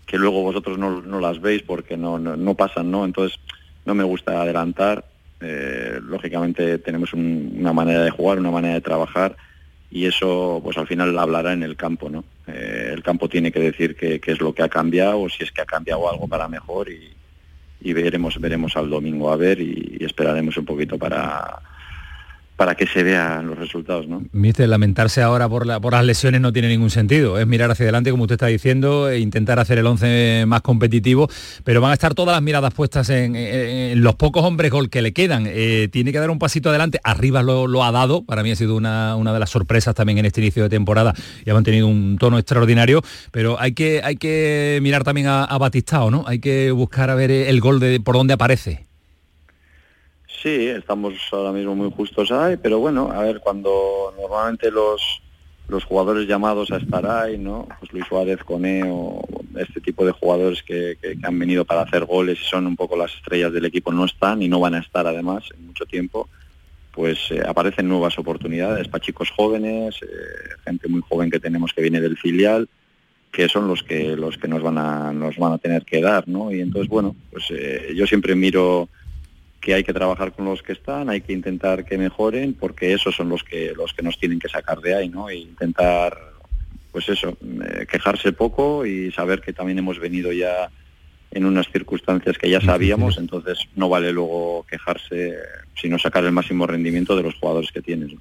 [0.06, 3.04] que luego vosotros no, las veis porque no, no, pasan, ¿no?
[3.04, 3.38] Entonces
[3.84, 5.04] no me gusta adelantar.
[5.40, 9.36] Eh, lógicamente tenemos una manera de jugar, una manera de trabajar
[9.90, 12.24] y eso pues al final hablará en el campo, ¿no?
[12.46, 15.52] Eh, el campo tiene que decir qué es lo que ha cambiado o si es
[15.52, 17.12] que ha cambiado algo para mejor y,
[17.80, 21.60] y veremos veremos al domingo a ver y, esperaremos un poquito para
[22.58, 24.20] para que se vean los resultados, ¿no?
[24.32, 27.38] Mister, lamentarse ahora por, la, por las lesiones no tiene ningún sentido.
[27.38, 31.28] Es mirar hacia adelante, como usted está diciendo, e intentar hacer el 11 más competitivo,
[31.62, 35.12] pero van a estar todas las miradas puestas en, los pocos hombres gol que le
[35.12, 35.44] quedan.
[35.46, 36.98] Eh, tiene que dar un pasito adelante.
[37.04, 40.40] Arriba lo, ha dado, para mí ha sido una, de las sorpresas también en este
[40.40, 41.14] inicio de temporada
[41.46, 45.58] y ha mantenido un tono extraordinario, pero hay que, hay que mirar también a, a
[45.58, 46.24] Batistao, ¿no?
[46.26, 48.87] Hay que buscar a ver el gol de por dónde aparece.
[50.42, 55.20] Sí, estamos ahora mismo muy justos ahí, pero bueno, a ver, cuando normalmente los,
[55.66, 57.66] los jugadores llamados a estar ahí, ¿no?
[57.80, 59.20] Pues Luis Suárez, Cone o
[59.56, 63.12] este tipo de jugadores que, han venido para hacer goles y son un poco las
[63.14, 66.28] estrellas del equipo no están y no van a estar además en mucho tiempo,
[66.92, 70.06] pues eh, aparecen nuevas oportunidades para chicos jóvenes, eh,
[70.64, 72.68] gente muy joven que tenemos que viene del filial,
[73.32, 76.28] que son los que los que nos van a nos van a tener que dar,
[76.28, 76.52] ¿no?
[76.52, 78.88] Y entonces bueno, pues eh, yo siempre miro
[79.60, 83.14] que hay que trabajar con los que están, hay que intentar que mejoren, porque esos
[83.14, 85.28] son los que los que nos tienen que sacar de ahí, ¿no?
[85.28, 86.16] E intentar,
[86.92, 90.70] pues eso, eh, quejarse poco y saber que también hemos venido ya
[91.30, 95.34] en unas circunstancias que ya sabíamos, entonces no vale luego quejarse,
[95.78, 98.12] sino sacar el máximo rendimiento de los jugadores que tienes.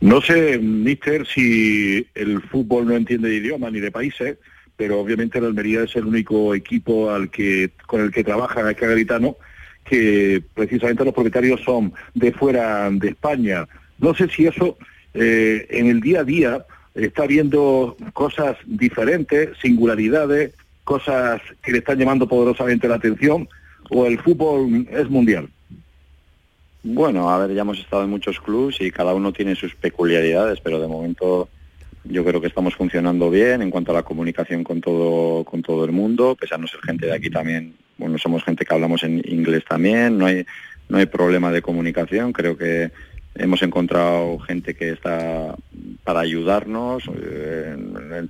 [0.00, 4.38] No, sé, Mister, si el fútbol no entiende de idioma ni de países,
[4.76, 8.74] pero obviamente la Almería es el único equipo al que con el que trabaja el
[8.74, 9.36] Garitano
[9.84, 13.66] que precisamente los propietarios son de fuera de España.
[13.98, 14.76] No sé si eso
[15.14, 16.64] eh, en el día a día
[16.94, 20.52] está viendo cosas diferentes, singularidades,
[20.84, 23.48] cosas que le están llamando poderosamente la atención,
[23.90, 25.48] o el fútbol es mundial.
[26.82, 30.60] Bueno, a ver, ya hemos estado en muchos clubes y cada uno tiene sus peculiaridades,
[30.60, 31.48] pero de momento
[32.04, 35.84] yo creo que estamos funcionando bien en cuanto a la comunicación con todo, con todo
[35.84, 39.02] el mundo, pese a no ser gente de aquí también, bueno, somos gente que hablamos
[39.04, 40.44] en inglés también, no hay,
[40.88, 42.90] no hay problema de comunicación, creo que,
[43.34, 45.54] hemos encontrado gente que está
[46.04, 47.76] para ayudarnos, eh,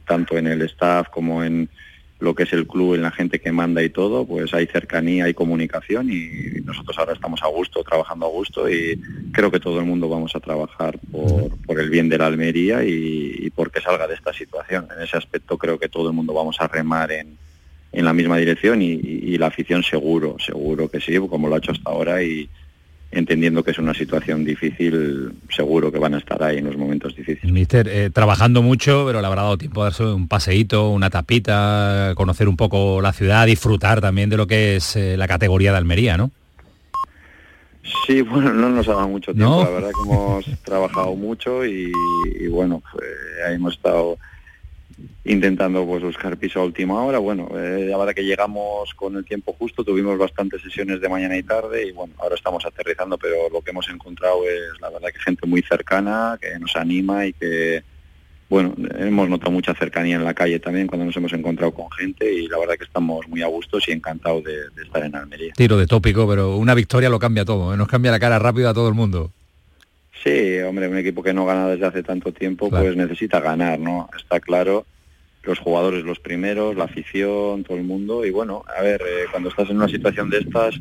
[0.06, 1.68] tanto en el staff como en
[2.22, 5.24] lo que es el club, en la gente que manda y todo, pues hay cercanía,
[5.24, 9.00] hay comunicación y nosotros ahora estamos a gusto, trabajando a gusto y
[9.32, 13.34] creo que todo el mundo vamos a trabajar por, el bien de la Almería y,
[13.38, 14.86] y porque salga de esta situación.
[14.96, 17.36] En ese aspecto creo que todo el mundo vamos a remar en,
[17.92, 21.72] en la misma dirección y, la afición seguro, seguro que sí, como lo ha hecho
[21.72, 22.48] hasta ahora y
[23.12, 27.14] entendiendo que es una situación difícil, seguro que van a estar ahí en los momentos
[27.14, 27.52] difíciles.
[27.52, 32.14] Mister, eh, trabajando mucho, pero le habrá dado tiempo a darse un paseíto, una tapita,
[32.16, 35.78] conocer un poco la ciudad, disfrutar también de lo que es eh, la categoría de
[35.78, 36.30] Almería, ¿no?
[38.06, 41.92] Sí, bueno, no nos ha dado mucho tiempo, la verdad que hemos trabajado mucho y,
[42.48, 43.04] bueno, pues,
[43.50, 44.16] hemos estado
[45.24, 47.18] intentando pues buscar piso a última hora.
[47.18, 51.42] Bueno, eh, ahora que llegamos con el tiempo justo, tuvimos bastantes sesiones de mañana y
[51.42, 55.20] tarde y bueno, ahora estamos aterrizando, pero lo que hemos encontrado es la verdad que
[55.20, 57.82] gente muy cercana, que nos anima y que,
[58.48, 62.32] bueno, hemos notado mucha cercanía en la calle también cuando nos hemos encontrado con gente
[62.32, 65.52] y la verdad que estamos muy a gusto y encantados de, estar en Almería.
[65.54, 67.76] Tiro de tópico, pero una victoria lo cambia todo, ¿eh?
[67.76, 69.30] nos cambia la cara rápido a todo el mundo.
[70.24, 74.08] Sí, hombre, un equipo que no gana desde hace tanto tiempo, pues necesita ganar, ¿no?
[74.16, 74.86] Está claro
[75.42, 78.24] los jugadores los primeros, la afición, todo el mundo.
[78.24, 80.74] Y bueno, a ver, eh, cuando estás en una situación de estas,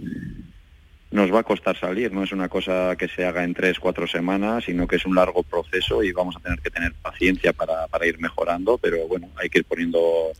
[1.11, 2.11] nos va a costar salir.
[2.13, 5.15] No es una cosa que se haga en tres, cuatro semanas, sino que es un
[5.15, 8.77] largo proceso y vamos a tener que tener paciencia para, para ir mejorando.
[8.77, 10.31] Pero bueno, hay que ir poniendo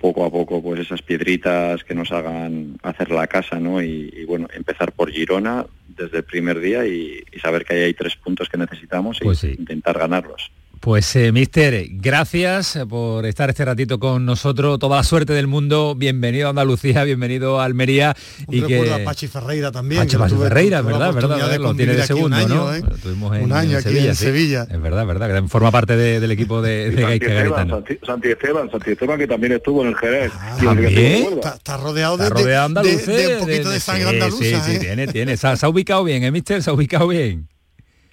[0.00, 3.82] poco a poco pues esas piedritas que nos hagan hacer la casa, ¿no?
[3.82, 8.16] Y, bueno, empezar por Girona desde el primer día y, saber que ahí hay tres
[8.16, 10.50] puntos que necesitamos y pues intentar ganarlos.
[10.86, 14.78] Pues, eh, mister, gracias por estar este ratito con nosotros.
[14.78, 15.96] Toda la suerte del mundo.
[15.96, 18.14] Bienvenido a Andalucía, bienvenido a Almería.
[18.48, 18.92] y que...
[18.92, 20.02] a Pachi Ferreira también.
[20.02, 22.72] Pachi, Ferreira, verdad, verdad, lo tiene de segundo, un año, ¿no?
[22.72, 23.42] ¿eh?
[23.42, 24.68] un año aquí en Sevilla.
[24.70, 27.68] Es verdad, verdad, que forma parte del equipo de, de Santi, Esteban,
[28.06, 30.30] Santi, Esteban, Santi Esteban, que también estuvo en el Jerez.
[30.38, 31.40] Ah, ¿También?
[31.42, 34.38] Está, rodeado de, rodeado de, de, un poquito de, sangre andaluza.
[34.38, 34.78] Sí, sí, ¿eh?
[34.78, 35.36] tiene, tiene.
[35.36, 36.62] Se, ha ubicado bien, ¿eh, mister?
[36.62, 37.48] Se ha ubicado bien.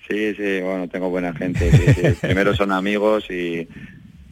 [0.08, 2.16] Sí, sí, bueno, tengo buena gente.
[2.22, 3.68] Primero son amigos y,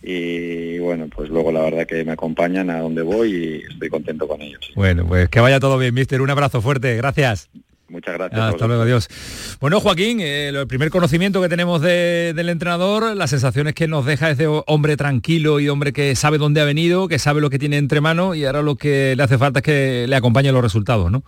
[0.03, 4.27] y bueno, pues luego la verdad que me acompañan a donde voy y estoy contento
[4.27, 4.71] con ellos.
[4.75, 6.21] Bueno, pues que vaya todo bien, mister.
[6.21, 7.49] Un abrazo fuerte, gracias.
[7.91, 8.39] Muchas gracias.
[8.39, 9.09] Hasta luego, adiós.
[9.59, 14.29] Bueno, Joaquín, eh, el primer conocimiento que tenemos del entrenador, las sensaciones que nos deja
[14.29, 17.59] es de hombre tranquilo y hombre que sabe dónde ha venido, que sabe lo que
[17.59, 20.63] tiene entre manos y ahora lo que le hace falta es que le acompañen los
[20.63, 21.23] resultados, ¿no?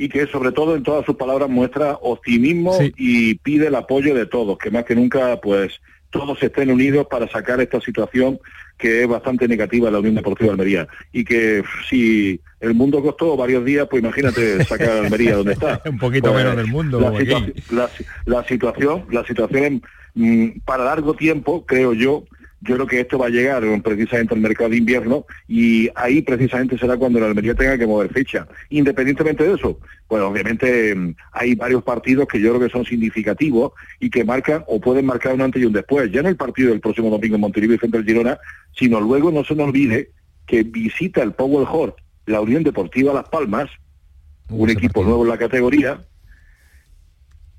[0.00, 4.24] Y que sobre todo en todas sus palabras muestra optimismo y pide el apoyo de
[4.24, 8.40] todos, que más que nunca pues todos estén unidos para sacar esta situación
[8.78, 13.02] que es bastante negativa en la Unión Deportiva de Almería y que si el mundo
[13.02, 15.82] costó varios días, pues imagínate sacar a Almería donde está.
[15.90, 16.98] Un poquito pues, menos del mundo.
[16.98, 19.82] La, situación, la situación
[20.14, 22.24] mm, para largo tiempo, creo yo,
[22.62, 26.76] yo creo que esto va a llegar precisamente al mercado de invierno y ahí precisamente
[26.76, 28.46] será cuando la Almería tenga que mover ficha.
[28.68, 33.72] Independientemente de eso, bueno, obviamente mm, hay varios partidos que yo creo que son significativos
[33.98, 36.10] y que marcan o pueden marcar un antes y un después.
[36.12, 38.38] Ya no el partido del próximo domingo en Monterrey frente al Girona,
[38.76, 40.10] sino luego no se nos olvide
[40.46, 41.96] que visita el Power Hort,
[42.26, 43.70] la Unión Deportiva Las Palmas,
[44.50, 46.00] un equipo nuevo en la categoría,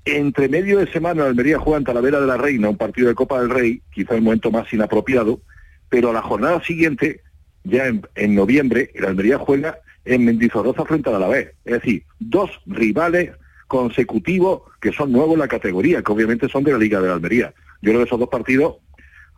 [0.04, 3.40] entre medio de semana Almería juega en Talavera de la Reina, un partido de Copa
[3.40, 5.40] del Rey, quizá el momento más inapropiado,
[5.88, 7.20] pero a la jornada siguiente,
[7.64, 11.38] ya en, noviembre, el Almería juega en Mendizorroza frente a la.
[11.38, 13.30] Es decir, dos rivales
[13.68, 17.14] consecutivos que son nuevos en la categoría, que obviamente son de la Liga de la
[17.14, 17.54] Almería.
[17.80, 18.76] Yo creo que esos dos partidos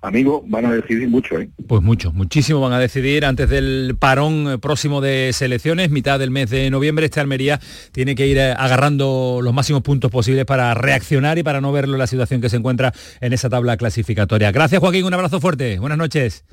[0.04, 1.38] amigos, van a decidir mucho.
[1.38, 1.48] ¿eh?
[1.66, 6.30] Pues mucho, muchísimo van a decidir antes del parón eh, próximo de selecciones, mitad del
[6.30, 7.06] mes de noviembre.
[7.06, 7.60] Este Almería
[7.92, 11.94] tiene que ir eh, agarrando los máximos puntos posibles para reaccionar y para no verlo
[11.94, 14.52] en la situación que se encuentra en esa tabla clasificatoria.
[14.52, 15.78] Gracias Joaquín, un abrazo fuerte.
[15.78, 16.44] Buenas noches.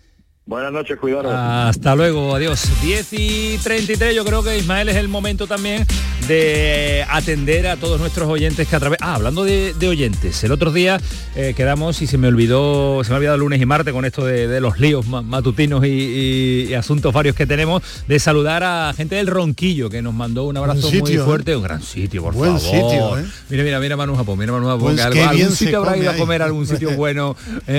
[0.46, 1.30] Buenas noches, cuidado.
[1.32, 2.68] Hasta luego, adiós.
[2.82, 5.86] 10 y 33, yo creo que Ismael es el momento también
[6.28, 9.00] de atender a todos nuestros oyentes que a través...
[9.02, 11.00] Ah, hablando de, oyentes, el otro día
[11.36, 14.26] eh, quedamos y se me olvidó, se me ha olvidado lunes y martes con esto
[14.26, 19.90] de, los líos matutinos y, asuntos varios que tenemos, de saludar a gente del Ronquillo
[19.90, 21.20] que nos mandó un abrazo muy ¿eh?
[21.20, 22.92] fuerte, un gran sitio, por Buen favor.
[22.92, 23.26] Sitio, ¿eh?
[23.50, 26.42] Mira, mira, mira Manu Japón, mira Manu Japón, pues algún sitio habrá ido a comer
[26.42, 27.36] algún sitio bueno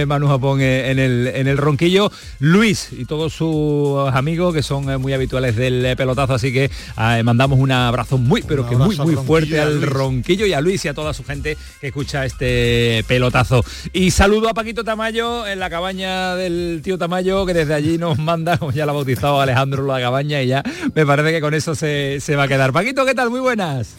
[0.07, 2.12] Manu Japón en el, en el Ronquillo.
[2.53, 6.65] Luis y todos sus amigos que son eh, muy habituales del eh, pelotazo, así que
[6.67, 10.85] eh, mandamos un abrazo muy, pero que muy, muy fuerte al Ronquillo y a Luis
[10.85, 13.65] y a toda su gente que escucha este pelotazo.
[13.93, 18.19] Y saludo a Paquito Tamayo en la cabaña del tío Tamayo, que desde allí nos
[18.21, 20.62] manda, como ya lo ha bautizado Alejandro la cabaña, y ya
[20.95, 22.73] me parece que con eso se, se va a quedar.
[22.73, 23.31] Paquito, ¿qué tal?
[23.31, 23.97] Muy buenas.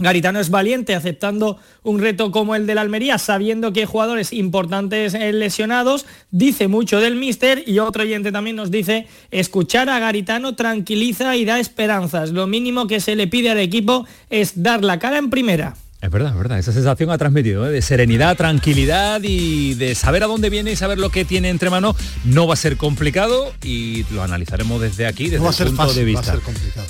[0.00, 4.32] Garitano es valiente aceptando un reto como el de la Almería, sabiendo que hay jugadores
[4.32, 9.98] importantes eh, lesionados, dice mucho del míster y otro oyente también nos dice, escuchar a
[9.98, 12.30] Garitano tranquiliza y da esperanzas.
[12.30, 15.74] Lo mínimo que se le pide al equipo es dar la cara en primera.
[16.00, 16.58] Es verdad, es verdad.
[16.58, 17.72] Esa sensación ha transmitido ¿eh?
[17.72, 21.70] de serenidad, tranquilidad y de saber a dónde viene y saber lo que tiene entre
[21.70, 21.96] manos.
[22.24, 26.04] No va a ser complicado y lo analizaremos desde aquí, desde no el punto de
[26.04, 26.20] vista.
[26.20, 26.86] Va a ser complicado.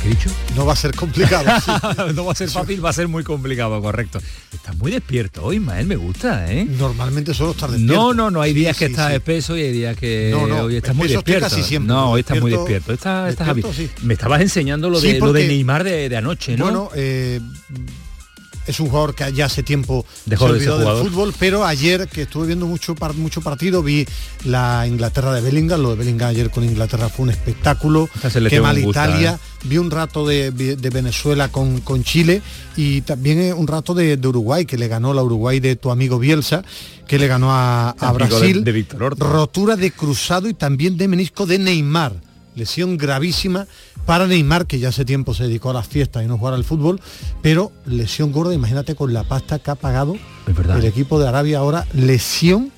[0.00, 0.30] ¿Qué he dicho?
[0.56, 1.44] No va a ser complicado.
[2.14, 4.18] no va a ser fácil, va a ser muy complicado, correcto.
[4.50, 6.64] Estás muy despierto hoy, Mael, me gusta, ¿eh?
[6.64, 7.94] Normalmente solo estar despierto.
[7.94, 11.08] No, no, no, hay días que estás espeso y hay días que hoy estás muy
[11.08, 11.54] despierto.
[11.80, 12.94] no, hoy estás muy despierto.
[12.94, 13.36] Estás,
[14.02, 16.64] Me estabas enseñando lo de, lo de Neymar de, anoche, ¿no?
[16.64, 17.40] Bueno, eh,
[18.70, 22.22] es un jugador que ya hace tiempo Dejó se olvidó del fútbol, pero ayer que
[22.22, 24.06] estuve viendo mucho, mucho partido, vi
[24.44, 28.08] la Inglaterra de Bellingham, lo de Bellingham ayer con Inglaterra fue un espectáculo,
[28.48, 29.66] qué mal Italia, ¿eh?
[29.68, 30.50] vi un rato de,
[30.92, 32.42] Venezuela con, con, Chile
[32.76, 36.62] y también un rato de, Uruguay, que le ganó la Uruguay de tu amigo Bielsa,
[37.06, 38.86] que le ganó a, Brasil, de,
[39.18, 42.14] rotura de cruzado y también de menisco de Neymar,
[42.54, 43.66] lesión gravísima
[44.06, 46.64] para Neymar, que ya hace tiempo se dedicó a las fiestas y no jugar al
[46.64, 47.00] fútbol,
[47.42, 51.86] pero lesión gorda, imagínate con la pasta que ha pagado el equipo de Arabia ahora,
[51.92, 52.72] lesión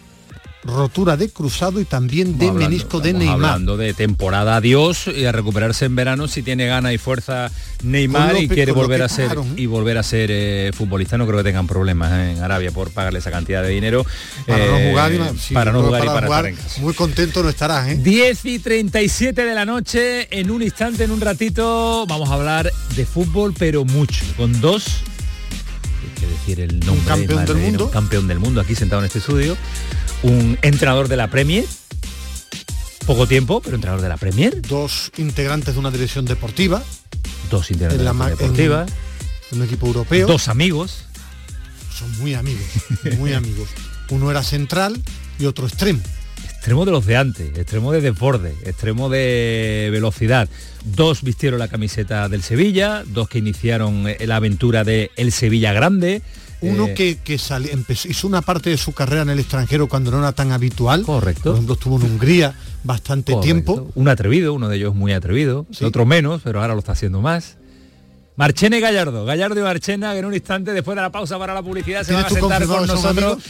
[0.64, 3.34] rotura de cruzado y también de menisco de Neymar.
[3.34, 7.50] Hablando de temporada adiós y a recuperarse en verano si tiene gana y fuerza
[7.82, 11.44] Neymar y quiere volver a ser y volver a ser eh, futbolista no creo que
[11.44, 14.06] tengan problemas eh, en Arabia por pagarle esa cantidad de dinero
[14.46, 16.80] para no jugar, y, eh, para no jugar, y para estar en casa.
[16.80, 17.96] muy contento no estarás ¿eh?
[17.96, 22.70] 10 y 37 de la noche en un instante en un ratito vamos a hablar
[22.94, 25.02] de fútbol pero mucho con dos
[26.42, 29.56] decir el nombre un campeón del mundo campeón del mundo aquí sentado en este estudio
[30.22, 31.64] un entrenador de la Premier,
[33.06, 34.62] poco tiempo, pero entrenador de la Premier.
[34.62, 36.82] Dos integrantes de una dirección deportiva.
[37.50, 38.86] Dos integrantes de la deportiva.
[39.50, 40.26] un equipo europeo.
[40.26, 41.04] Dos amigos.
[41.92, 42.64] Son muy amigos,
[43.18, 43.68] muy amigos.
[44.10, 45.00] Uno era central
[45.38, 46.00] y otro extremo.
[46.62, 50.48] Extremo de los de antes, extremo de desborde, extremo de velocidad.
[50.84, 55.72] Dos vistieron la camiseta del Sevilla, dos que iniciaron eh, la aventura de El Sevilla
[55.72, 56.22] Grande,
[56.60, 60.20] uno eh, que, que hizo una parte de su carrera en el extranjero cuando no
[60.20, 61.02] era tan habitual.
[61.02, 61.42] Correcto.
[61.42, 63.90] Por ejemplo, estuvo en Hungría bastante tiempo.
[63.96, 67.56] Un atrevido, uno de ellos muy atrevido, otro menos, pero ahora lo está haciendo más.
[68.36, 71.62] Marchene Gallardo, Gallardo y Marchena, que en un instante después de la pausa para la
[71.62, 73.42] publicidad se van a sentar con nosotros.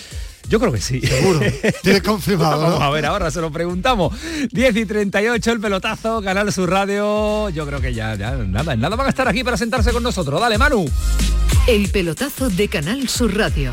[0.49, 1.01] Yo creo que sí.
[1.01, 1.41] Seguro.
[1.83, 2.63] Tienes confirmado.
[2.63, 4.15] Vamos a ver, ahora se lo preguntamos.
[4.51, 7.49] 10 y 38 el pelotazo, Canal Sur Radio.
[7.51, 10.41] Yo creo que ya, ya nada, nada van a estar aquí para sentarse con nosotros.
[10.41, 10.85] Dale, Manu.
[11.67, 13.73] El pelotazo de Canal Sur Radio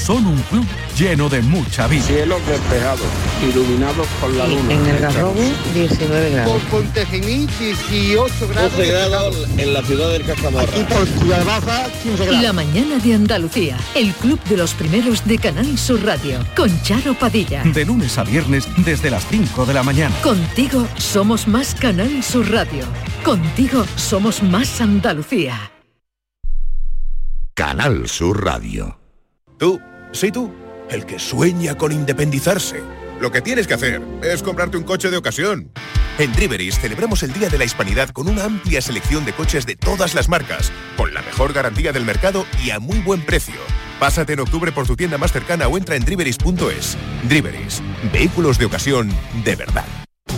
[0.00, 2.02] Son un club lleno de mucha vida.
[2.02, 3.06] Cielos despejados,
[3.48, 4.72] iluminados por la luna.
[4.72, 5.34] En el Garrobo,
[5.74, 6.62] 19 grados.
[6.62, 8.72] Por Pontejení, 18 grados.
[8.76, 10.62] 12 grados en la ciudad del Cajamarra.
[10.62, 12.42] Aquí por Ciudad Baja, 15 grados.
[12.42, 17.14] La mañana de Andalucía, el club de los primeros de Canal Sur Radio, con Charo
[17.14, 17.62] Padilla.
[17.62, 20.14] De lunes a viernes desde las 5 de la mañana.
[20.22, 22.84] Contigo somos más Canal Sur Radio.
[23.22, 25.70] Contigo somos más Andalucía.
[27.54, 28.98] Canal Sur Radio.
[29.58, 29.78] Tú,
[30.12, 30.52] sí tú,
[30.90, 32.82] el que sueña con independizarse.
[33.20, 35.70] Lo que tienes que hacer es comprarte un coche de ocasión.
[36.18, 39.76] En Driveris celebramos el Día de la Hispanidad con una amplia selección de coches de
[39.76, 43.56] todas las marcas, con la mejor garantía del mercado y a muy buen precio.
[43.98, 46.96] Pásate en octubre por tu tienda más cercana o entra en driveris.es.
[47.28, 47.82] Driveris,
[48.12, 49.10] vehículos de ocasión
[49.44, 49.99] de verdad.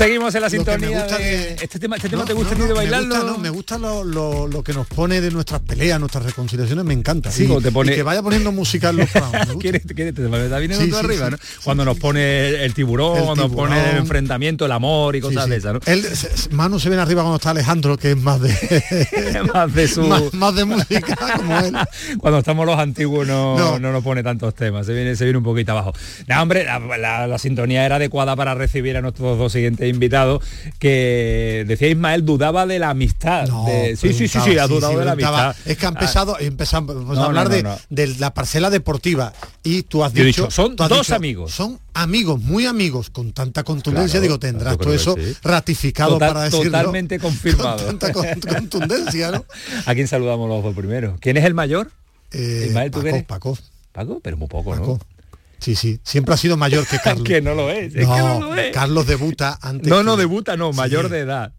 [0.00, 1.02] Seguimos en la sintonía.
[1.06, 3.06] de- Este tema, este tema No, te gusta no, ti de no, bailarlo.
[3.08, 6.24] Me gusta, no, me gusta lo, lo- lo que nos pone de nuestras peleas, nuestras
[6.24, 7.30] reconciliaciones, me encanta.
[7.30, 9.46] Sí, y, te pone- y que vaya poniendo música en los programas.
[9.48, 9.60] me gusta.
[9.60, 11.32] ¿Quieres, quieres, te está viniendo Sí, tú sí, arriba, sí.
[11.32, 11.38] ¿no?
[11.64, 14.02] Cuando nos pone el tiburón, El cuando nos pone el tiburón.
[14.02, 15.80] enfrentamiento, el amor y cosas de esas, ¿no?
[15.84, 16.06] Él,
[16.50, 18.50] Manu se viene arriba cuando está Alejandro, que es más de
[19.54, 21.76] más de su más, más de música como él.
[22.18, 23.78] cuando estamos los antiguos no, No.
[23.78, 23.92] no.
[23.92, 25.92] nos pone tantos temas, se viene, se viene un poquito abajo.
[26.26, 30.42] No, hombre, la, la- la sintonía era adecuada para recibir a nuestros dos siguientes invitados,
[30.78, 33.48] que decía Ismael, dudaba de la amistad.
[33.66, 35.54] de- sí, sí, sí, sí, ha dudado de la amistad.
[35.64, 39.32] Es que ha Ah, empezado, empezamos No, a hablar no, de, la parcela deportiva
[39.62, 41.52] y tú has dicho, dicho, son has dos dicho, amigos.
[41.52, 45.34] Son amigos, muy amigos, con tanta contundencia, Claro, digo, tendrás creo eso sí.
[45.42, 46.64] ratificado Total- para decirlo.
[46.64, 47.86] totalmente confirmado.
[47.86, 49.44] Con tanta con- contundencia, ¿no?
[49.86, 51.16] ¿A quién saludamos los dos primero?
[51.20, 51.90] ¿Quién es el mayor?
[52.32, 53.24] Eh, Ismael, ¿tú Paco?
[53.26, 53.58] Paco,
[53.92, 54.98] Paco, pero muy poco, Paco.
[54.98, 55.19] ¿no?
[55.60, 57.24] Sí, sí, siempre ha sido mayor que Carlos.
[57.24, 58.72] que no lo es, es no, que no lo es.
[58.72, 59.88] Carlos debuta antes.
[59.88, 61.52] No, no, que- debuta, no, Sí, mayor de edad.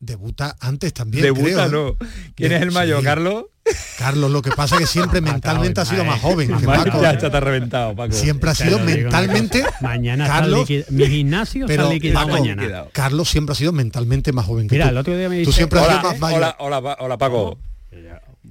[0.00, 1.22] Debuta antes también.
[1.24, 1.96] Debuta, creo, ¿eh?
[2.00, 2.06] no.
[2.34, 3.04] ¿Quién es el mayor, Sí.
[3.06, 3.44] Carlos?
[3.98, 7.00] Carlos, lo que pasa que siempre mentalmente ha sido más joven que Paco.
[7.00, 8.12] ya está, te ha reventado, Paco.
[8.12, 9.64] Siempre ha sido mentalmente.
[9.80, 12.84] Mañana Carlos, está mi gimnasio pero está liquidado Paco, mañana.
[12.92, 14.90] Carlos siempre ha sido mentalmente más joven que Mira, tú.
[14.90, 16.54] el otro día me Tú dice- siempre has Hola, sido más mayor.
[16.58, 17.58] hola, hola, Paco.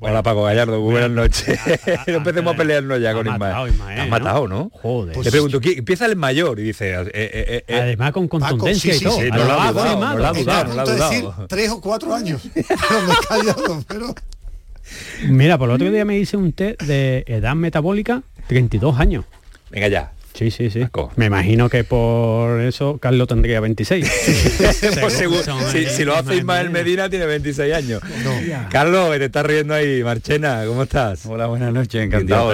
[0.06, 1.58] Hola Paco Gallardo, buenas noches.
[2.08, 3.70] no empecemos a pelearnos ya con Ismael.
[3.74, 4.12] Ismael, Has ¿no?
[4.12, 4.70] matado, ¿no?
[4.82, 5.18] Joder.
[5.18, 6.92] Te pregunto, ¿quién- empieza el mayor y dice...
[6.94, 9.16] eh, eh, eh, eh, Además con contundencia sí, y todo.
[9.22, 10.20] sí, no lo ha dudado, y no malo.
[10.20, 11.48] lo ha Estoy dudado, a no lo ha punto de decir dudado.
[11.48, 12.42] tres o cuatro años.
[13.30, 14.16] Callado, pero...
[15.30, 19.24] Mira, por el otro día me hice un test de edad metabólica, 32 años.
[19.72, 20.12] Venga ya.
[20.34, 20.80] Sí, sí, sí.
[20.80, 21.12] Paco.
[21.16, 24.04] Me imagino que por eso Carlos tendría 26.
[25.00, 28.02] Pues seguro, si, si lo hace Ismael Medina tiene 26 años.
[28.72, 31.26] Carlos, te estás riendo ahí, Marchena, ¿cómo estás?
[31.28, 32.54] Hola, buenas noches, encantado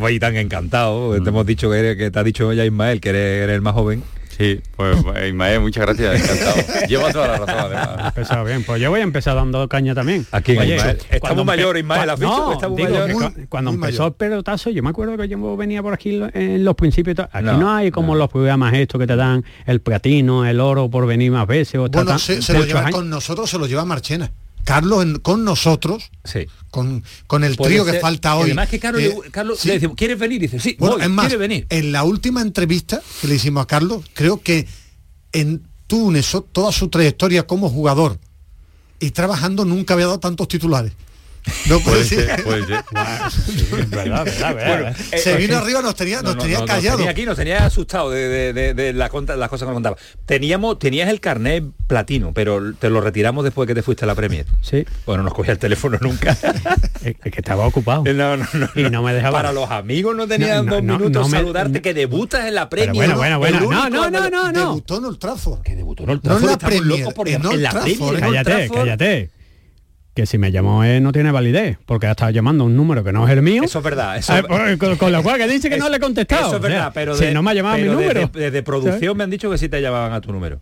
[0.00, 1.20] voy tan encantado.
[1.22, 3.62] Te hemos dicho que, eres- que te ha dicho ya Ismael que eres, eres el
[3.62, 4.02] más joven.
[4.42, 6.86] Sí, pues Ismael, muchas gracias, encantado.
[6.88, 8.06] Lleva toda la razón, además.
[8.08, 8.64] Empezado bien.
[8.64, 10.26] Pues yo voy a empezar dando caña también.
[10.32, 10.98] ¿A quién, Oye, Ismael?
[11.10, 13.12] Empe- mayor, Ismael, cua- ¿has visto no, muy digo mayor?
[13.36, 14.12] Muy- cuando muy empezó mayor.
[14.12, 17.16] el pelotazo, yo me acuerdo que yo venía por aquí en los principios.
[17.30, 18.18] Aquí No, no, hay como no.
[18.18, 21.76] los programas estos que te dan el platino, el oro por venir más veces.
[21.76, 22.92] O Bueno, se, se lo lleva años.
[22.96, 24.30] con nosotros, se lo lleva Marchena.
[24.64, 26.46] Carlos en- con nosotros, Sí.
[26.70, 28.42] con, con el Puede trío que falta y hoy.
[28.44, 29.68] Además que Carlos, eh, le- Carlos sí.
[29.68, 30.36] le decimos, ¿quieres venir?
[30.42, 31.66] Y dice, sí, Bueno, voy, es más, ¿quiere venir?
[31.68, 34.66] en la última entrevista que le hicimos a Carlos, creo que
[35.32, 38.18] en Túnez, toda su trayectoria como jugador
[39.00, 40.92] y trabajando, nunca había dado tantos titulares.
[41.68, 42.42] No puede ser.
[42.44, 42.84] puede ser.
[45.18, 46.96] se vino arriba, nos tenía, nos No, no, tenía no, nos callados.
[46.98, 49.74] tenía aquí, nos tenía asustado de, de- de- de la conta- las cosas que nos
[49.76, 49.96] contaba.
[50.26, 54.14] Teníamos, tenías el carnet platino, pero te lo retiramos después que te fuiste a la
[54.14, 54.46] Premier.
[54.60, 54.84] Sí.
[55.06, 56.36] Bueno, no nos cogía el teléfono nunca.
[57.02, 58.04] Es que estaba ocupado.
[58.04, 58.68] No, no, no.
[58.76, 59.38] Y no me dejaba.
[59.38, 62.46] Para los amigos no tenían No, no, dos no, minutos no me- saludarte que debutas
[62.46, 63.14] en la Pero Premier.
[63.16, 63.90] bueno, bueno, El bueno.
[63.90, 64.60] No, no, no, no, no.
[64.60, 65.62] Debutó en Old Trafford.
[65.62, 67.70] Que debutó en Old No en Trafford, la estamos Premier, locos por en Old la
[67.70, 68.78] Trafford, Premier, en Cállate, Trafford.
[68.78, 69.30] cállate.
[70.14, 73.12] Que si me llamó él no tiene validez, porque ha estado llamando un número que
[73.12, 73.62] no es el mío.
[73.64, 74.18] Eso es verdad.
[74.18, 76.48] Eso, pues, con, con lo cual que dice que no le he contestado.
[76.48, 78.20] Eso es O sea, verdad, pero si de- no me ha llamado mi número.
[78.32, 80.60] Desde, desde producción me han dicho que sí te llamaban a tu número.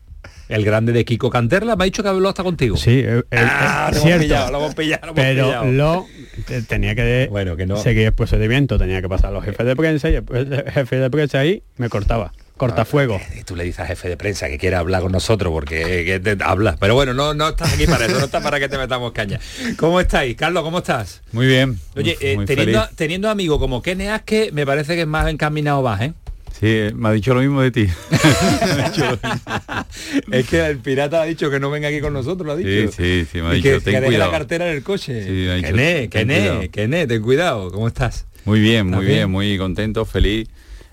[0.49, 2.77] El grande de Kiko Canterla me ha dicho que habló hasta contigo.
[2.77, 4.23] Sí, eh, eh, Ah, es lo cierto.
[4.23, 5.65] pillado, lo hemos pillado, lo pero pillado.
[5.73, 6.07] lo
[6.47, 7.77] te- tenía que Bueno, que no.
[7.77, 10.97] seguir el procedimiento, tenía que pasar a los jefes de prensa y después el jefe
[10.97, 12.33] de prensa ahí me cortaba.
[12.61, 13.21] Cortafuego.
[13.39, 16.21] Y tú le dices al jefe de prensa que quiere hablar con nosotros porque que
[16.21, 16.77] te habla.
[16.79, 19.41] Pero bueno, no, no estás aquí para eso, no estás para que te metamos caña.
[19.77, 20.37] ¿Cómo estáis?
[20.37, 21.23] Carlos, ¿cómo estás?
[21.33, 21.79] Muy bien.
[21.97, 22.97] Oye, muy- eh, muy teniendo, feliz.
[22.97, 26.13] teniendo amigos como Kene Aske, me parece que es más encaminado vas, ¿eh?
[26.61, 27.87] Sí, me ha dicho lo mismo de ti.
[30.33, 32.93] es que el pirata ha dicho que no venga aquí con nosotros, lo ha dicho.
[32.93, 34.31] sí, sí, me ha Y dicho, que, ten que cuidado.
[34.31, 35.25] la cartera en el coche.
[35.25, 36.55] Sí, me ha dicho, Kené, ten cuidado.
[36.61, 37.71] Kené, Kené, ten cuidado.
[37.71, 38.27] ¿Cómo estás?
[38.45, 39.31] Muy bien, muy ¿Estás bien, bien?
[39.31, 40.49] muy contento, feliz,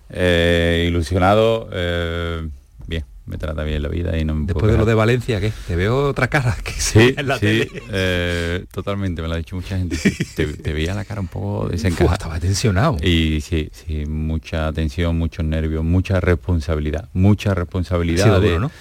[0.09, 1.69] eh, ilusionado.
[1.73, 2.47] eh,
[2.87, 4.93] bien, me trata bien la vida y no me puedo Después de lo de.
[4.93, 5.51] Valencia, ¿qué?
[5.67, 7.83] Te veo otra cara que Sí, en la sí, tele.
[7.91, 9.97] eh, totalmente, me lo ha dicho mucha gente.
[10.35, 12.13] Te, te veía la cara un poco desencajada.
[12.13, 12.97] estaba tensionado.
[13.01, 18.59] Y sí, sí, mucha tensión, muchos nervios, mucha responsabilidad, mucha responsabilidad Ha sido de, duro,
[18.61, 18.71] ¿no?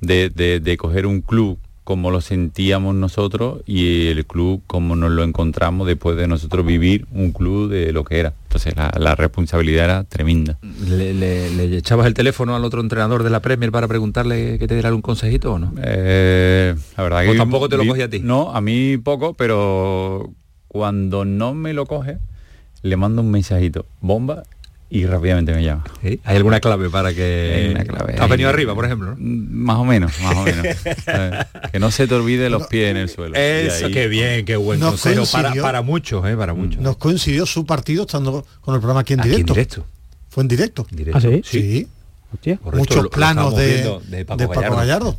[0.00, 5.12] de, de- de coger un club como lo sentíamos nosotros y el club como nos
[5.12, 8.32] lo encontramos después de nosotros vivir un club de lo que era.
[8.48, 10.58] Entonces la, la responsabilidad era tremenda.
[10.84, 14.66] ¿Le, le- le echabas el teléfono al otro entrenador de la Premier para preguntarle que
[14.66, 15.72] te diera algún consejito o no?
[15.80, 18.18] Eh, la verdad ¿O que tampoco te lo cogí a ti?
[18.18, 20.32] No, a mí poco, pero
[20.66, 22.18] cuando no me lo coge,
[22.82, 24.42] le mando un mensajito, bomba,
[24.88, 25.84] y rápidamente me llama.
[26.02, 26.20] ¿Sí?
[26.24, 27.54] ¿Hay alguna clave para que...
[27.56, 29.14] Hay una clave ¿Has venido arriba, por ejemplo?
[29.18, 30.64] Mm, Más o menos, más o menos.
[30.64, 31.30] Eh,
[31.72, 33.34] que no se te olvide los pies en el suelo.
[33.36, 35.24] Eso, ahí- qué bien, qué buen Nos consejo.
[35.32, 36.36] Para, coincidió- para muchos, ¿eh?
[36.36, 36.80] Para muchos.
[36.80, 39.52] Nos coincidió su partido estando con el programa aquí en Aquí en directo.
[39.54, 39.86] directo.
[40.28, 40.86] Fue en directo.
[40.90, 41.18] En directo.
[41.18, 41.42] ¿Ah, sí?
[41.44, 41.88] Sí.
[42.32, 42.56] Hostia.
[42.58, 44.76] Correcto, Muchos lo- lo planos de, de Paco de Paco Gallardo.
[44.76, 45.16] Gallardo.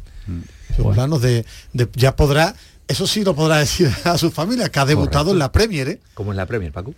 [0.76, 2.54] Sus planos de, de- ya podrá,
[2.88, 5.32] eso sí lo podrá decir a su familia, que ha debutado Correcto.
[5.34, 6.00] en la Premier, ¿eh?
[6.14, 6.94] ¿Cómo es la Premier, Paco?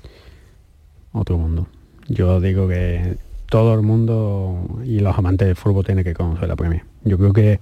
[1.13, 1.67] Otro mundo.
[2.09, 3.15] Yo digo que
[3.49, 6.83] todo el mundo y los amantes del fútbol tienen que conocer la Premier.
[7.03, 7.59] Yo creo que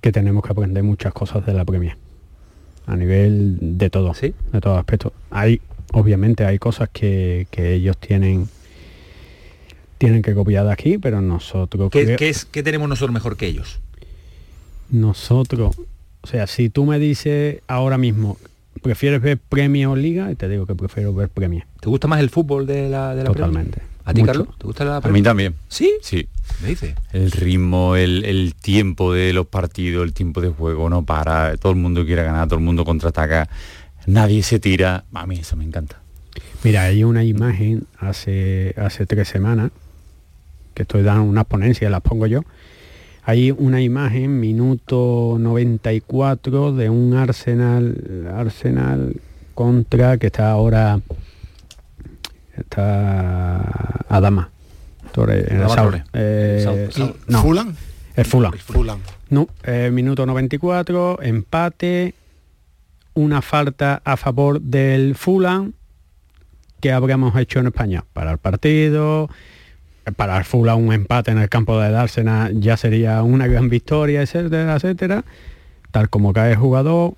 [0.00, 1.96] que tenemos que aprender muchas cosas de la Premier.
[2.86, 4.34] A nivel de todo, ¿Sí?
[4.52, 5.12] de todos aspectos.
[5.30, 5.60] Hay,
[5.92, 8.48] obviamente, hay cosas que, que ellos tienen
[9.98, 13.36] tienen que copiar de aquí, pero nosotros ¿Qué, creo- qué es, ¿Qué tenemos nosotros mejor
[13.36, 13.80] que ellos?
[14.90, 15.76] nosotros,
[16.20, 18.36] o sea, si tú me dices ahora mismo,
[18.82, 20.30] ¿prefieres ver Premier o Liga?
[20.30, 21.64] Y te digo que prefiero ver Premier.
[21.80, 23.34] ¿Te gusta más el fútbol de la, de la Premier?
[23.50, 23.82] Totalmente.
[24.04, 24.32] ¿A ti, Mucho.
[24.32, 24.48] Carlos?
[24.58, 25.20] ¿Te gusta la A Premier?
[25.20, 25.54] mí también.
[25.68, 25.92] ¿Sí?
[26.00, 26.28] Sí.
[26.62, 26.94] Me dice.
[27.12, 31.72] El ritmo, el, el tiempo de los partidos, el tiempo de juego no para, todo
[31.72, 33.48] el mundo quiere ganar, todo el mundo contraataca,
[34.06, 35.04] nadie se tira.
[35.12, 36.00] A mí eso me encanta.
[36.62, 39.70] Mira, hay una imagen hace, hace tres semanas,
[40.74, 42.42] que estoy dando unas ponencias, las pongo yo.
[43.28, 49.16] Hay una imagen, minuto 94, de un Arsenal, Arsenal
[49.52, 51.00] contra, que está ahora,
[52.56, 54.50] está Adama.
[55.12, 57.74] Torre- en el Adama eh, Saur- Saur- no, Fulham.
[58.14, 58.52] el.
[58.58, 59.00] Fulham.
[59.30, 62.14] No, eh, minuto 94, empate,
[63.14, 65.72] una falta a favor del Fulham
[66.80, 69.28] que habríamos hecho en España para el partido,
[70.14, 74.22] para el Fulham un empate en el campo de Dársena ya sería una gran victoria,
[74.22, 75.24] etcétera, etcétera.
[75.90, 77.14] Tal como cae el jugador,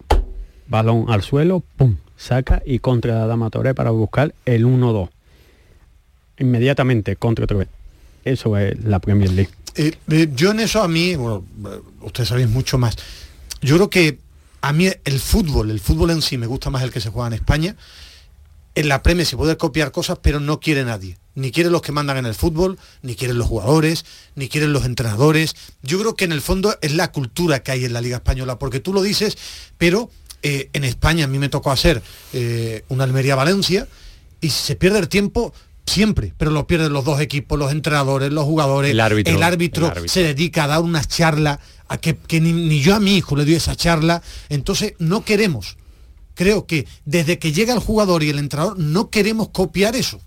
[0.69, 5.09] balón al suelo, pum, saca y contra la Dama Torre para buscar el 1-2.
[6.39, 7.69] Inmediatamente contra otra vez.
[8.25, 9.51] Eso es la Premier League.
[9.75, 12.97] Eh, eh, yo en eso a mí, bueno, eh, ustedes sabéis mucho más.
[13.61, 14.19] Yo creo que
[14.61, 17.29] a mí el fútbol, el fútbol en sí me gusta más el que se juega
[17.29, 17.77] en España.
[18.79, 21.19] En la Premier se puede copiar cosas, pero no quiere nadie.
[21.35, 24.05] Ni quieren los que mandan en el fútbol, ni quieren los jugadores,
[24.37, 25.57] ni quieren los entrenadores.
[25.83, 28.61] Yo creo que en el fondo es la cultura que hay en la Liga Española,
[28.61, 29.37] porque tú lo dices,
[29.79, 30.11] pero
[30.45, 32.01] eh, en España a mí me tocó hacer
[32.33, 33.89] eh, una Almería-Valencia
[34.41, 35.53] y se pierde el tiempo
[35.85, 39.87] siempre, pero lo pierden los dos equipos, los entrenadores, los jugadores, El árbitro, el árbitro,
[39.87, 40.09] el árbitro.
[40.09, 41.59] se dedica a dar unas charlas
[41.89, 45.25] a que, que ni, ni yo a mi hijo le doy esa charla, entonces no
[45.25, 45.77] queremos.
[46.39, 50.21] Creo que desde que llega el jugador y el entrenador no queremos copiar eso.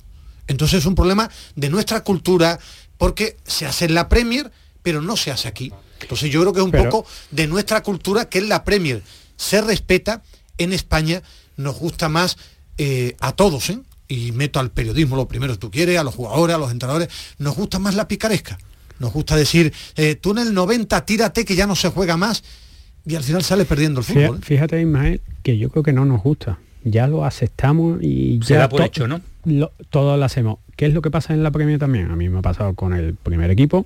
[0.48, 2.60] Entonces es un problema de nuestra cultura,
[2.98, 4.52] porque se hace en la Premier,
[4.84, 5.72] pero no se hace aquí.
[6.02, 9.02] Entonces yo creo que es un Pero- poco de nuestra cultura, que es la Premier.
[9.38, 10.22] Se respeta,
[10.58, 11.24] en España
[11.56, 12.36] nos gusta más
[12.78, 13.80] eh, a todos, ¿eh?
[14.10, 17.08] y meto al periodismo lo primero si tú quieres, a los jugadores, a los entrenadores,
[17.38, 18.58] nos gusta más la picaresca.
[19.00, 22.44] Nos gusta decir, eh, tú en el 90 tírate que ya no se juega más,
[23.06, 24.40] y al final sale perdiendo el Fíjate, fútbol.
[24.40, 24.46] ¿eh?
[24.46, 26.60] fíjate, Ismael, que yo creo que no nos gusta.
[26.84, 29.22] Ya lo aceptamos y Se ya da por to- hecho, ¿no?
[29.46, 30.60] lo- todo lo hacemos.
[30.76, 32.10] ¿Qué es lo que pasa en la Premier también?
[32.12, 33.86] A mí me ha pasado con el primer equipo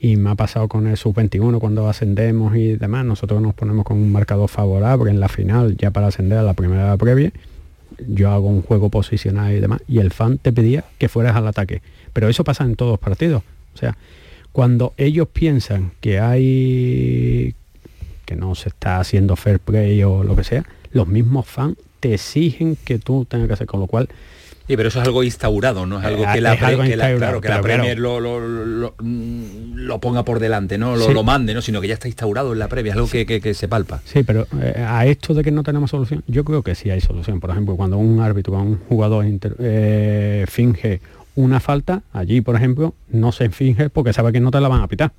[0.00, 3.04] y me ha pasado con el sub-21 cuando ascendemos y demás.
[3.04, 6.54] Nosotros nos ponemos con un marcador favorable en la final, ya para ascender a la
[6.54, 7.32] primera previa.
[8.08, 11.46] Yo hago un juego posicional y demás, y el fan te pedía que fueras al
[11.46, 11.80] ataque.
[12.12, 13.42] Pero eso pasa en todos los partidos.
[13.74, 13.96] O sea,
[14.52, 17.54] cuando ellos piensan que hay
[18.26, 22.12] que no se está haciendo fair play o lo que sea, los mismos fans te
[22.14, 24.08] exigen que tú tengas que hacer, con lo cual
[24.68, 26.96] Sí, pero eso es algo instaurado, no es algo Eh, que la, es algo que
[26.96, 27.62] la- claro, que la pero claro.
[27.62, 30.96] Premier lo, lo- lo- mm, lo ponga por delante, ¿no?
[30.96, 31.14] Lo, Sí.
[31.14, 31.62] lo mande, ¿no?
[31.62, 34.00] Sino que ya está instaurado en la previa, es algo que, que- que se palpa.
[34.04, 37.00] Sí, pero eh, a esto de que no tenemos solución, yo creo que sí hay
[37.00, 37.38] solución.
[37.38, 41.00] Por ejemplo, cuando un árbitro, cuando un jugador inter- eh, finge
[41.36, 44.80] una falta, allí, por ejemplo, no se finge porque sabe que no te la van
[44.82, 45.12] a pitar.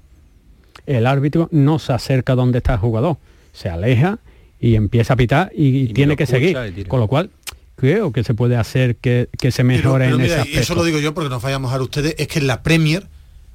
[0.88, 3.18] El árbitro no se acerca donde está el jugador,
[3.54, 4.20] se aleja
[4.60, 6.58] y empieza a pitar y, tiene que seguir.
[6.88, 7.30] Con lo cual,
[7.76, 10.60] creo que se puede hacer que, que se mejore pero en mira, ese y eso
[10.62, 10.76] aspecto.
[10.76, 13.08] lo digo yo porque nos vayamos a ustedes, es que en la Premier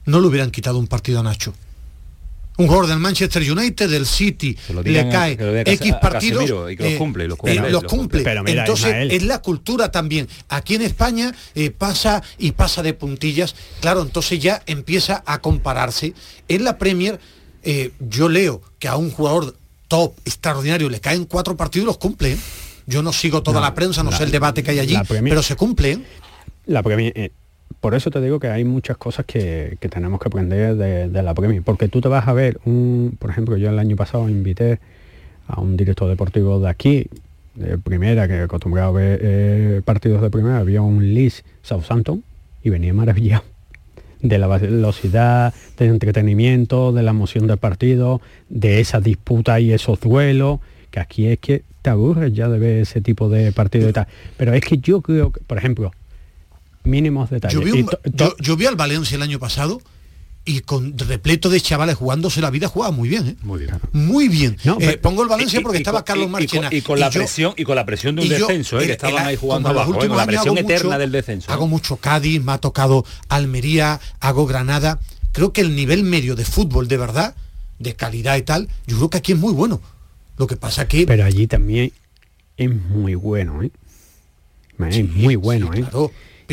[0.06, 1.52] no le hubieran quitado un partido a Nacho.
[2.58, 5.32] Un jugador del Manchester United, del City, le a- cae
[5.66, 6.42] X partidos.
[6.42, 7.98] Casemiro y que los cumple, y los eh, cumple, los los cumple.
[7.98, 8.22] cumple.
[8.24, 9.10] Pero mira, Entonces, Ismael.
[9.10, 10.28] es la cultura también.
[10.50, 13.54] Aquí en España eh, pasa y pasa de puntillas.
[13.80, 16.12] Claro, entonces ya empieza a compararse.
[16.48, 17.18] En la Premier,
[17.62, 19.56] eh, yo leo que a un jugador
[19.88, 22.32] top, extraordinario, le caen cuatro partidos y los cumple.
[22.32, 22.38] ¿eh?
[22.86, 24.96] Yo no sigo toda No, la prensa, no la- sé el debate que hay allí,
[25.08, 25.92] pero se cumple.
[25.92, 25.98] ¿eh?
[26.66, 27.30] La Premier, eh,
[27.80, 31.34] por eso te digo que hay muchas cosas que, que tenemos que aprender de, la
[31.34, 34.80] Premier, porque tú te vas a ver un, por ejemplo, yo el año pasado invité
[35.46, 37.06] a un director deportivo de aquí,
[37.54, 42.22] de primera, que acostumbrado a ver eh, partidos de primera, había un Leeds Southampton
[42.62, 43.44] y venía maravillado
[44.22, 50.00] de la velocidad, del entretenimiento, de la emoción del partido, de esa disputa y esos
[50.00, 50.60] duelos,
[50.90, 54.06] que aquí es que te aburres ya de ver ese tipo de partido y tal.
[54.36, 55.90] Pero es que yo creo que, por ejemplo,
[56.84, 57.54] mínimos detalles.
[57.54, 59.80] Yo vi, Y un- to- to- yo- yo vi al Valencia el año pasado
[60.44, 63.36] y con repleto de chavales jugándose la vida jugaba muy bien, ¿eh?
[63.42, 63.78] Muy bien.
[63.92, 64.56] Muy bien.
[64.64, 66.68] No, Eh, pero- pongo el Valencia porque y- estaba y- Carlos y- y Marchena.
[66.68, 68.82] con- Y, con la yo- presión y con la presión de un descenso, ¿eh?
[68.82, 70.08] el- que estaban el- ahí jugando abajo, ¿eh?
[70.08, 71.50] con la presión hago eterna mucho- del descenso.
[71.50, 71.54] ¿eh?
[71.54, 74.98] Hago mucho Cádiz, me ha tocado Almería, hago Granada.
[75.30, 77.36] Creo que el nivel medio de fútbol, de verdad,
[77.78, 79.80] de calidad y tal, yo creo que aquí es muy bueno.
[80.38, 81.06] Lo que pasa que...
[81.06, 81.92] pero allí también
[82.56, 83.70] es muy bueno, ¿eh?
[84.90, 85.84] Es muy bueno, ¿eh?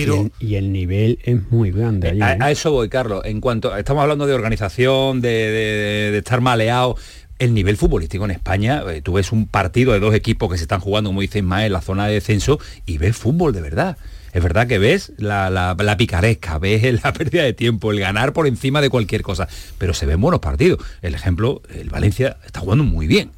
[0.05, 2.21] Pero- y, el, y el nivel es muy grande allí.
[2.21, 2.37] A, ¿eh?
[2.41, 3.21] a eso voy, Carlos.
[3.25, 6.95] En cuanto estamos hablando de organización, de, de- de estar maleado,
[7.39, 10.63] el nivel futbolístico en España, eh, tú ves un partido de dos equipos que se
[10.63, 13.97] están jugando, como dice Ismael, en la zona de descenso, y ves fútbol de verdad.
[14.33, 18.33] Es verdad que ves la, la- la picaresca, ves la pérdida de tiempo, el ganar
[18.33, 19.47] por encima de cualquier cosa,
[19.77, 20.79] pero se ven buenos partidos.
[21.01, 23.31] El ejemplo, el Valencia está jugando muy bien.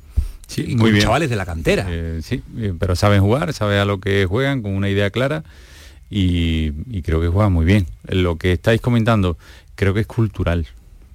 [0.48, 1.04] Sí, y muy con bien.
[1.04, 1.86] chavales de la cantera.
[1.90, 5.44] Eh, sí, eh, pero saben jugar, saben a lo que juegan con una idea clara
[6.12, 7.88] y, y creo que juegan muy bien.
[8.08, 9.38] Lo que estáis comentando
[9.76, 10.68] creo que es cultural.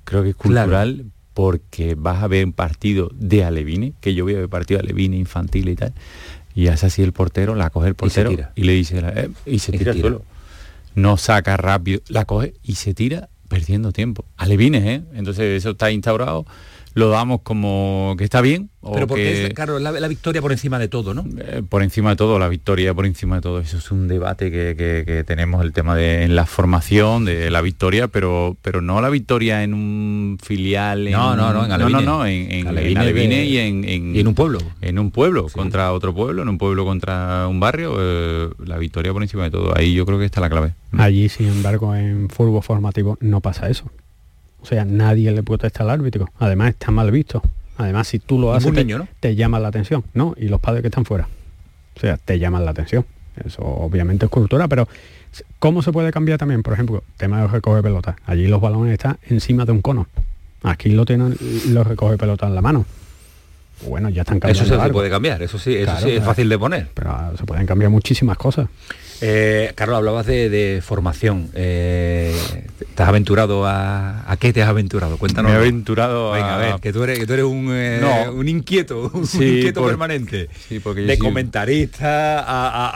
[0.05, 0.71] Creo que es Claro.
[0.71, 4.81] cultural porque vas a ver un partido de Alevine, que yo voy a ver partido
[4.81, 5.93] de Alevine infantil y tal,
[6.55, 9.73] y hace así el portero, la coge el portero y, le dice, eh, y se
[9.73, 10.23] tira al suelo.
[10.95, 14.25] No saca rápido, la coge y se tira perdiendo tiempo.
[14.39, 15.03] Alevines, ¿eh?
[15.13, 16.47] Entonces eso está instaurado,
[16.97, 18.71] lo damos como que está bien.
[18.81, 21.25] o Pero porque que- es, claro, la, la victoria por encima de todo, ¿no?
[21.39, 23.61] eh, por encima de todo, la victoria por encima de todo.
[23.61, 27.51] Eso es un debate que, que- que tenemos, el tema de en la formación de
[27.51, 31.07] la victoria, pero pero no la victoria en un filial.
[31.07, 32.03] En No, no, no, en no, Alevine.
[32.03, 34.59] no, no, en, en, Alevine en Alevine de- y en, en- y en un pueblo.
[34.81, 39.13] En un pueblo, contra otro pueblo, en un pueblo contra un barrio, eh, la victoria
[39.13, 39.77] por encima de todo.
[39.77, 40.73] Ahí yo creo que está la clave.
[40.97, 43.91] Allí, sin embargo, en fútbol formativo no pasa eso.
[44.67, 46.29] O sea, nadie le protesta al árbitro.
[46.41, 47.41] Además, está mal visto.
[47.77, 49.09] Además, si tú lo haces, Ningún te, niño, ¿no?
[49.21, 50.03] te llaman la atención.
[50.13, 51.29] No, y los padres que están fuera.
[51.95, 53.07] O sea, te llaman la atención.
[53.45, 54.89] Eso obviamente es cultura, pero
[55.61, 56.65] ¿cómo se puede cambiar también?
[56.65, 58.17] Por ejemplo, tema de recoger pelotas.
[58.27, 60.09] Allí los balones están encima de un cono.
[60.65, 61.37] Aquí lo tienen
[61.69, 62.87] los recoge pelotas en la mano.
[63.87, 64.75] Bueno, ya están cambiando.
[64.75, 66.89] Eso se, puede cambiar, eso sí, eso Claro, sí es fácil de poner.
[66.93, 68.67] Pero se pueden cambiar muchísimas cosas.
[69.21, 71.49] Eh, Carlos, hablabas de, de formación.
[71.55, 72.35] Eh,
[72.95, 75.17] ¿Te has aventurado a, a qué te has aventurado?
[75.19, 75.51] Cuéntanos.
[75.51, 77.99] Me he aventurado Venga, a, a- ver, que tú eres, que tú eres un, eh,
[78.01, 78.33] No.
[78.33, 80.49] un inquieto, un Sí, inquieto por- permanente.
[80.69, 82.45] Sí, porque yo de sí- comentarista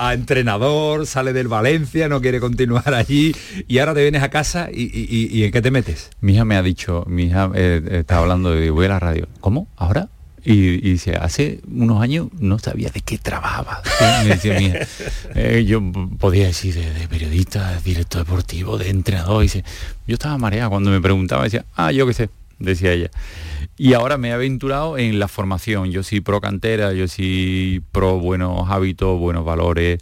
[0.09, 3.35] a, entrenador, sale del Valencia, no quiere continuar allí
[3.68, 6.11] y ahora te vienes a casa y, y- y- ¿y en qué te metes?
[6.21, 9.27] Mi hija me ha dicho, mi hija estaba hablando de voy a la radio.
[9.41, 9.68] ¿Cómo?
[9.77, 10.09] ¿Ahora?
[10.45, 13.82] Y, y dice, hace unos años no sabía de qué trabajaba.
[15.34, 15.80] Eh, yo
[16.18, 19.43] podía decir de, de periodista, de director deportivo, de entrenador.
[19.43, 19.64] Dice,
[20.07, 23.11] yo estaba mareada cuando me preguntaba, decía, ah, yo qué sé, decía ella.
[23.76, 25.91] Y ahora me he aventurado en la formación.
[25.91, 30.01] Yo soy pro cantera, yo soy pro buenos hábitos, buenos valores.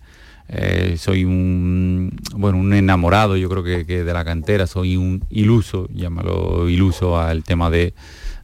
[0.50, 5.22] Eh, soy un bueno un enamorado yo creo que, que de la cantera soy un
[5.28, 7.92] iluso llámalo iluso al tema de,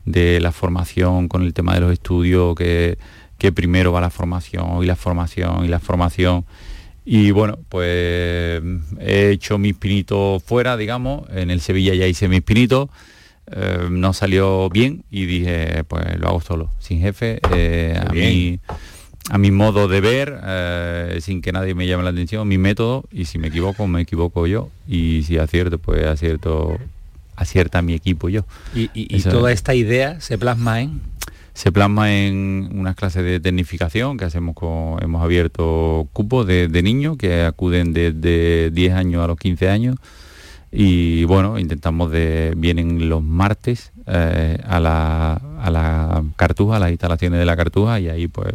[0.05, 2.99] de la formación con el tema de los estudios que,
[3.39, 6.45] que primero va la formación y la formación y la formación.
[7.05, 8.63] Y bueno pues
[9.01, 12.89] he hecho mis pinitos fuera digamos en el Sevilla ya hice mis pinitos
[13.53, 18.59] eh, no salió bien y dije pues lo hago solo sin jefe eh, a mí
[19.31, 23.05] a mi modo de ver, eh, sin que nadie me llame la atención, mi método,
[23.11, 26.77] y si me equivoco, me equivoco yo, y si acierto, pues acierto,
[27.37, 28.45] acierta mi equipo yo.
[28.75, 29.59] Y, y- toda es.
[29.59, 31.01] esta idea se plasma en...
[31.55, 36.83] Se plasma en unas clases de tecnificación que hacemos con, hemos abierto cupos de, de
[36.83, 39.97] niños que acuden desde 10 años a los 15 años
[40.73, 46.91] y bueno, intentamos de, vienen los martes eh, a, la, a la cartuja, a las
[46.91, 48.55] instalaciones de la cartuja y ahí pues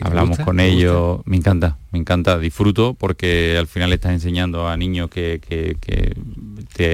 [0.00, 0.44] ¿Y te hablamos gusta?
[0.46, 5.10] con ¿Te ellos, me encanta, me encanta, disfruto porque al final estás enseñando a niños
[5.10, 6.14] que, que- que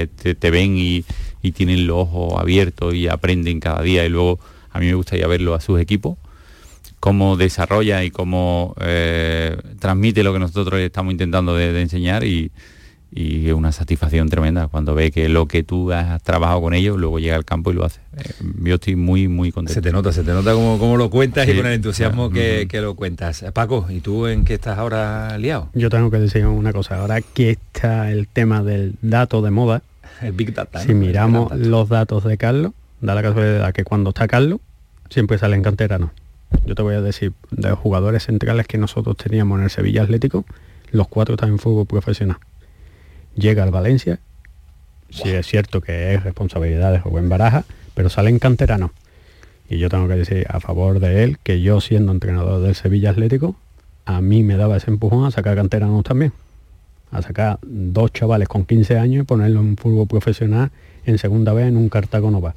[0.07, 1.05] te, te- ven y,
[1.53, 4.05] tienen los ojos abiertos y aprenden cada día.
[4.05, 4.41] Y luego
[4.73, 6.17] a mí me gustaría verlo a sus equipos
[7.01, 12.51] cómo desarrolla y cómo eh, transmite lo que nosotros estamos intentando de, de enseñar y,
[13.17, 16.99] y es una satisfacción tremenda cuando ve que lo que tú has trabajado con ellos
[16.99, 18.01] luego llega al campo y lo hace.
[18.17, 18.33] Eh,
[18.65, 19.75] yo estoy muy, muy contento.
[19.75, 22.67] Se te nota, se te nota como, como lo cuentas y con el entusiasmo que,
[22.69, 23.45] que lo cuentas.
[23.53, 25.69] Paco, ¿y tú en qué estás ahora liado?
[25.75, 29.83] Yo tengo que decir una cosa, ahora que está el tema del dato de moda,
[30.21, 30.81] El Big Data.
[30.81, 30.99] si ¿no?
[30.99, 34.59] miramos los datos de Carlos, da la casualidad que cuando está Carlos,
[35.09, 36.11] siempre salen canteranos.
[36.67, 40.03] Yo te voy a decir, de los jugadores centrales que nosotros teníamos en el Sevilla
[40.03, 40.45] Atlético,
[40.91, 42.39] los cuatro están en fútbol profesional.
[43.37, 44.21] Llega al Valencia,
[45.11, 47.65] sí es cierto que es responsabilidad de Rubén Baraja,
[47.95, 48.91] pero salen canteranos.
[49.69, 53.11] Y yo tengo que decir a favor de él que yo siendo entrenador del Sevilla
[53.11, 53.57] Atlético,
[54.05, 56.33] a mí me daba ese empujón a sacar canteranos también.
[57.11, 60.71] A sacar dos chavales con 15 años y ponerlos en fútbol profesional
[61.07, 62.55] en segunda vez en un Cartago Nova.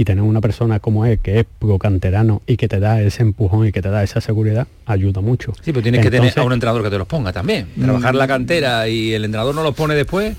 [0.00, 3.20] Y tener una persona como él, que es pro canterano y que te da ese
[3.20, 5.52] empujón y que te da esa seguridad, ayuda mucho.
[5.56, 7.66] Sí, pero tienes que tener a un entrenador que te los ponga también.
[7.78, 10.34] Trabajar la cantera y el entrenador no los pone después.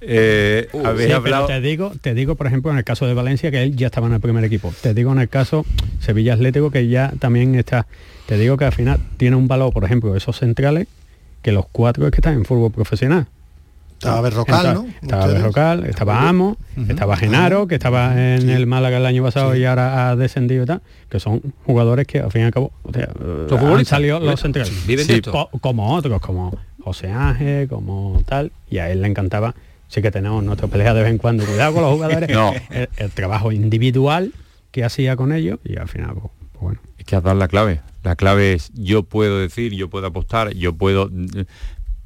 [0.00, 1.46] Eh, Uh, Sí, pero hablado...
[1.48, 4.06] te digo, te digo, por ejemplo, en el caso de Valencia, que él ya estaba
[4.06, 4.72] en el primer equipo.
[4.80, 5.66] Te digo en el caso
[5.98, 7.88] Sevilla Atlético, que ya también está.
[8.26, 10.86] Te digo que al final tiene un valor, por ejemplo, esos centrales,
[11.42, 13.26] que los cuatro es que están en fútbol profesional.
[13.98, 14.86] Estaba Berrocal, ¿no?
[15.02, 15.40] Estaba Ustedes.
[15.42, 16.56] Berrocal, estaba Amo,
[16.88, 20.66] estaba Genaro, que estaba en el Málaga el año pasado y ahora ha descendido y
[20.66, 23.08] tal, que son jugadores que al fin y al cabo o sea,
[23.74, 24.86] han salido los centrales.
[24.86, 25.06] viven
[25.60, 29.54] como otros, como José Ángel, como tal, y a él le encantaba.
[29.88, 32.52] Sí que tenemos nuestra pelea de vez en cuando, cuidado con los jugadores, No.
[32.70, 34.32] el, el trabajo individual
[34.72, 36.80] que hacía con ellos y al final, pues, pues bueno.
[36.98, 37.80] Es que has dado la clave.
[38.02, 41.10] La clave es yo puedo decir, yo puedo apostar, yo puedo...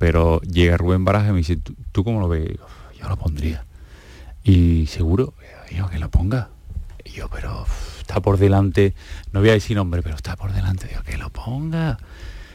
[0.00, 1.58] Pero llega Rubén Baraja y me dice,
[1.92, 2.48] ¿tú, cómo lo ves?
[2.98, 3.66] Yo lo pondría.
[4.42, 5.34] Y seguro,
[5.70, 6.48] yo que lo ponga.
[7.04, 7.66] Y yo, pero
[8.00, 8.94] está por delante,
[9.32, 10.88] no voy a decir nombre, pero está por delante.
[10.88, 11.98] Digo, que lo ponga.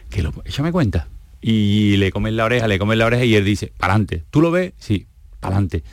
[0.10, 1.08] Que lo, échame cuenta.
[1.39, 4.24] Y le comen la oreja, le comen la oreja y él dice, para adelante.
[4.32, 4.74] ¿Tú lo ves?
[4.80, 5.06] Sí,
[5.39, 5.84] para adelante.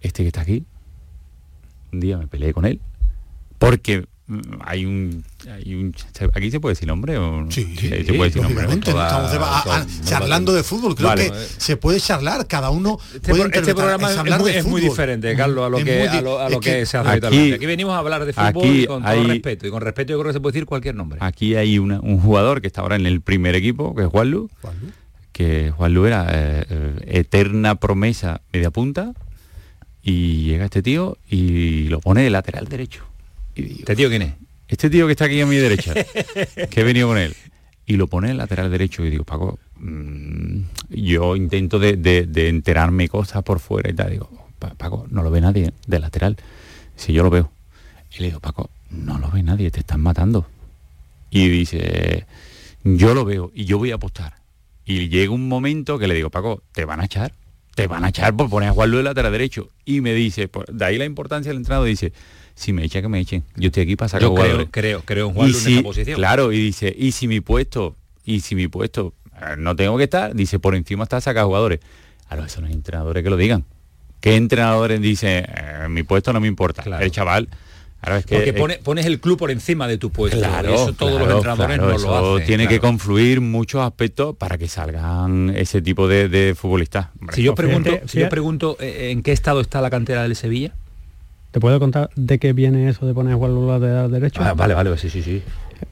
[0.00, 0.64] Este que está aquí,
[1.92, 2.80] un día me peleé con él
[3.60, 4.06] porque
[4.64, 5.94] hay un, hay un
[6.34, 7.50] aquí se puede decir nombre o no?
[7.50, 11.30] Sí, se puede decir nombre Toda- estamos toda- charlando de fútbol, creo Vale.
[11.30, 14.80] que se puede charlar, cada uno Este, puede este programa es, hablar muy, es muy
[14.80, 17.08] diferente, Carlos, a lo Es que, a lo, a lo es que, que se hace
[17.08, 17.54] aquí- habitualmente.
[17.56, 19.66] Aquí venimos a hablar de fútbol aquí y con todo hay- respeto.
[19.66, 21.18] Y con respeto yo creo que se puede decir cualquier nombre.
[21.22, 24.48] aquí hay una- un jugador que está ahora en el primer equipo que es Juanlu
[25.32, 29.12] que Juanlu era eh, eh, eterna promesa media punta
[30.02, 33.04] y llega este tío y lo pone de lateral derecho
[33.54, 34.34] ¿Este tío quién es?
[34.68, 37.34] este tío que está aquí a mi derecha, que he venido con él,
[37.86, 43.42] y lo pone en lateral derecho y digo, Paco, mm, yo intento de, enterarme cosas
[43.42, 44.30] por fuera y tal, digo,
[44.60, 46.36] "Pa- Paco, no lo ve nadie de lateral,
[46.94, 47.50] si yo lo veo.
[48.16, 50.46] Y le digo, Paco, no lo ve nadie, te están matando.
[51.30, 52.26] Y dice,
[52.84, 54.34] yo lo veo y yo voy a apostar.
[54.84, 57.32] Y llega un momento que le digo, Paco, te van a echar,
[57.74, 59.68] te van a echar por poner a Juan de lateral derecho.
[59.84, 62.12] Y me dice, por- de ahí la importancia del entrenador, dice,
[62.60, 64.68] si me echa que me echen, yo estoy aquí para sacar Yo creo, jugadores.
[64.70, 66.16] creo, creo en Juan en esa posición.
[66.16, 70.04] Claro, y dice, y si mi puesto, y si mi puesto eh, no tengo que
[70.04, 71.80] estar, dice, por encima está sacar jugadores.
[72.28, 73.64] Claro, eso no hay entrenadores que lo digan.
[74.20, 76.82] ¿Qué entrenadores dicen, eh, mi puesto no me importa?
[77.00, 77.48] El chaval,
[78.02, 78.34] claro, es que...
[78.36, 80.38] Porque es- pone- pones el club por encima de tu puesto.
[80.38, 82.46] Claro, y eso todos los entrenadores claro, no eso lo hacen.
[82.46, 87.08] tiene que confluir muchos aspectos para que salgan ese tipo de, de futbolistas.
[87.32, 90.74] Si yo pregunto, si yo pregunto eh, en qué estado está la cantera del Sevilla.
[91.50, 94.42] ¿Te puedo contar de qué viene eso de poner Luis lateral derecho?
[94.44, 95.42] Ah, vale, vale, sí, sí, sí.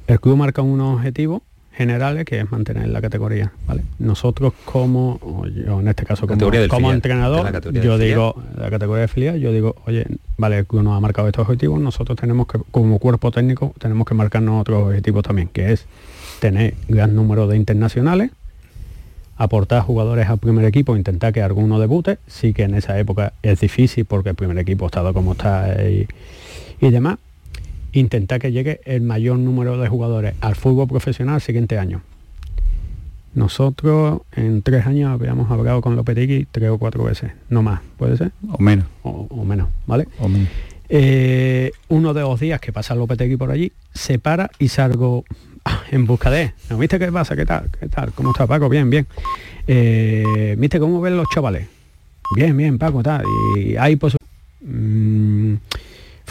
[0.06, 1.42] El club marca unos objetivos
[1.72, 3.84] generales que es mantener la categoría, ¿vale?
[4.00, 8.00] Nosotros como, o yo en este caso como, entrenador, yo filial.
[8.00, 10.04] digo, la categoría de filial, yo digo, oye,
[10.36, 14.08] vale, el club nos ha marcado estos objetivos, nosotros tenemos que, como cuerpo técnico, tenemos
[14.08, 15.86] que marcarnos otros objetivos también, que es
[16.40, 18.32] tener gran número de internacionales,
[19.38, 23.60] aportar jugadores al primer equipo, intentar que alguno debute, sí que en esa época es
[23.60, 26.06] difícil porque el primer equipo ha estado como está y,
[26.80, 27.18] y demás,
[27.92, 32.02] intentar que llegue el mayor número de jugadores al fútbol profesional el siguiente año.
[33.34, 38.16] Nosotros en tres años habíamos hablado con Lopetegui tres o cuatro veces, no más, ¿puede
[38.16, 38.32] ser?
[38.50, 38.86] O menos.
[39.04, 40.08] O, o menos, ¿vale?
[40.18, 40.48] O menos.
[40.88, 45.24] Eh, uno de los días que pasa Lopetegui por allí, se para y salgo
[45.90, 46.52] en busca de él.
[46.70, 47.36] ¿No viste qué pasa?
[47.36, 47.68] ¿Qué tal?
[47.78, 48.12] ¿Qué tal?
[48.12, 48.68] ¿Cómo está Paco?
[48.68, 49.06] Bien, bien.
[49.66, 51.66] Eh, ¿Viste cómo ven los chavales?
[52.34, 53.24] Bien, bien, Paco, tal.
[53.56, 54.16] Y hay pues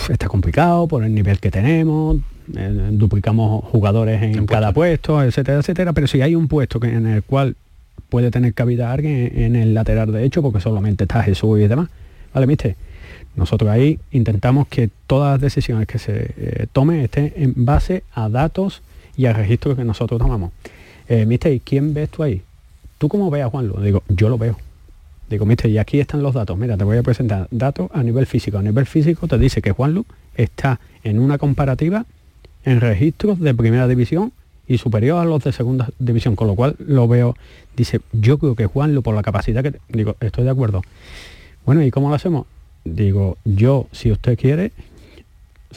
[0.10, 2.18] está complicado por el nivel que tenemos,
[2.56, 7.08] eh, duplicamos jugadores en cada puesto, etcétera, etcétera, pero si hay un puesto que, en
[7.08, 7.56] el cual
[8.10, 11.90] puede tener cabida alguien en el lateral derecho, porque solamente está Jesús y demás,
[12.34, 12.76] ¿vale, viste?
[13.36, 18.30] Nosotros ahí intentamos que todas las decisiones que se eh, tomen estén en base a
[18.30, 18.82] datos
[19.18, 20.52] y a registros que nosotros tomamos.
[21.10, 22.42] Eh, mister, ¿y quién ves tú ahí?
[22.98, 23.82] ¿Tú cómo ves a Juanlo?
[23.82, 24.58] Digo, yo lo veo.
[25.30, 26.58] Digo, mister, y aquí están los datos.
[26.58, 28.58] Mira, te voy a presentar datos a nivel físico.
[28.58, 30.06] A nivel físico te dice que Juanlu
[30.36, 32.06] está en una comparativa
[32.64, 34.32] en registros de primera división
[34.68, 37.36] y superior a los de segunda división, con lo cual lo veo,
[37.76, 39.72] dice, yo creo que Juanlu por la capacidad que...
[39.72, 39.80] te-".
[39.90, 40.82] Digo, estoy de acuerdo.
[41.66, 42.46] Bueno, ¿y cómo lo hacemos?
[42.84, 44.72] Digo, yo, si usted quiere,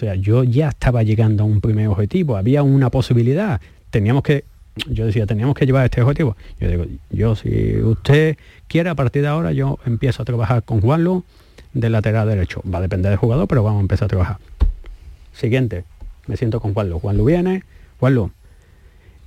[0.00, 4.44] sea, yo ya estaba llegando a un primer objetivo, había una posibilidad, teníamos que,
[4.88, 6.36] yo decía, teníamos que llevar este objetivo.
[6.58, 8.36] Yo digo, yo si usted
[8.66, 11.24] quiere, a partir de ahora yo empiezo a trabajar con Juanlu
[11.72, 12.62] de lateral derecho.
[12.62, 14.38] Va a depender del jugador, pero vamos a empezar a trabajar.
[15.32, 15.84] Siguiente,
[16.26, 16.98] me siento con Juanlu.
[16.98, 17.62] Juanlu viene,
[17.98, 18.30] Juanlu,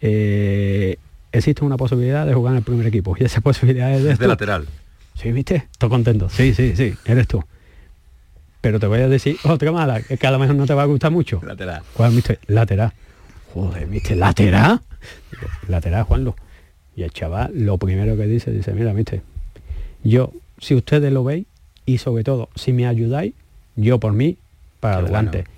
[0.02, 0.98] eh,
[1.32, 4.20] existe una posibilidad de jugar en el primer equipo y esa posibilidad es de, Es
[4.20, 4.66] de lateral.
[5.16, 5.68] Sí, ¿viste?
[5.72, 6.30] Estoy contento.
[6.30, 7.44] Sí, sí, sí, eres tú.
[8.64, 10.86] Pero te voy a decir otra mala, que a lo mejor no te va a
[10.86, 11.42] gustar mucho.
[11.46, 11.84] Lateral.
[11.94, 12.40] ¿Cuál, mister?
[12.48, 12.94] Lateral.
[13.54, 14.16] Joder, ¿viste?
[14.16, 14.80] ¿Lateral?
[15.32, 16.34] Digo, lateral, Juanlo.
[16.96, 19.22] Y el chaval lo primero que dice, dice, mira, mister,
[20.02, 21.46] yo, si ustedes lo veis,
[21.86, 23.34] y sobre todo, si me ayudáis,
[23.76, 24.38] yo por mí,
[24.80, 25.38] para Qué adelante.
[25.40, 25.50] bueno.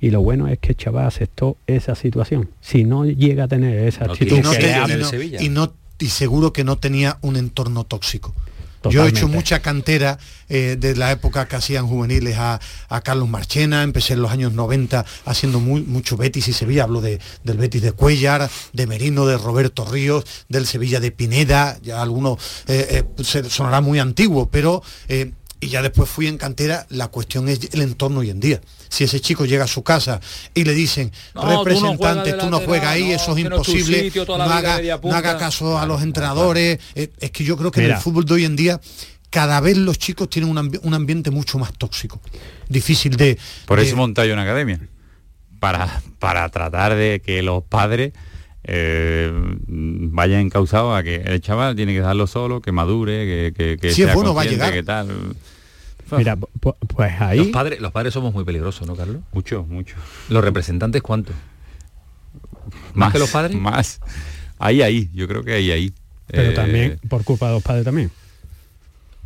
[0.00, 2.50] Y lo bueno es que el chaval aceptó esa situación.
[2.60, 5.42] Si no llega a tener esa No actitud y, no que te- le y no-
[5.42, 8.32] y no- y seguro que no tenía un entorno tóxico.
[8.90, 10.18] Yo he hecho mucha cantera
[10.48, 14.52] eh, de la época que hacían juveniles a, a Carlos Marchena, empecé en los años
[14.52, 19.26] 90 haciendo muy, mucho Betis y Sevilla, hablo de, del Betis de Cuellar, de Merino,
[19.26, 24.48] de Roberto Ríos, del Sevilla de Pineda, ya algunos eh, eh, se- sonará muy antiguo,
[24.50, 28.40] pero eh, y ya después fui en cantera, la cuestión es el entorno hoy en
[28.40, 28.60] día.
[28.92, 30.20] Si ese chico llega a su casa
[30.52, 33.32] y le dicen, No, tú no representante, juegas de tú no juegas ahí, no, eso
[33.32, 35.16] es imposible, sitio, no haga, no punta".
[35.16, 36.78] haga caso a los entrenadores.
[36.94, 38.78] Eh, Es que yo creo que en el fútbol de hoy en día
[39.30, 42.20] cada vez los chicos tienen un, ambi- un ambiente mucho más tóxico.
[42.68, 43.38] Difícil de...
[43.64, 44.78] Por de- eso monta yo una academia.
[45.58, 48.12] Para, para tratar de que los padres
[48.64, 49.32] eh,
[49.68, 53.94] vayan encausados a que el chaval tiene que dejarlo solo, que madure, que, que, que
[53.94, 54.70] Si es bueno, va a llegar.
[54.72, 55.08] que tal.
[56.18, 57.38] Mira, pu- pues ahí...
[57.38, 59.22] Los padres, los padres somos muy peligrosos, ¿no, Carlos?
[59.32, 59.96] Mucho, mucho.
[60.28, 61.32] Los representantes, ¿cuánto?
[62.94, 63.56] ¿Más que los padres?
[63.56, 64.00] Más.
[64.58, 65.10] Ahí, ahí.
[65.14, 65.92] Yo creo que ahí, ahí.
[66.28, 68.10] Pero Eh, también por culpa de los padres también.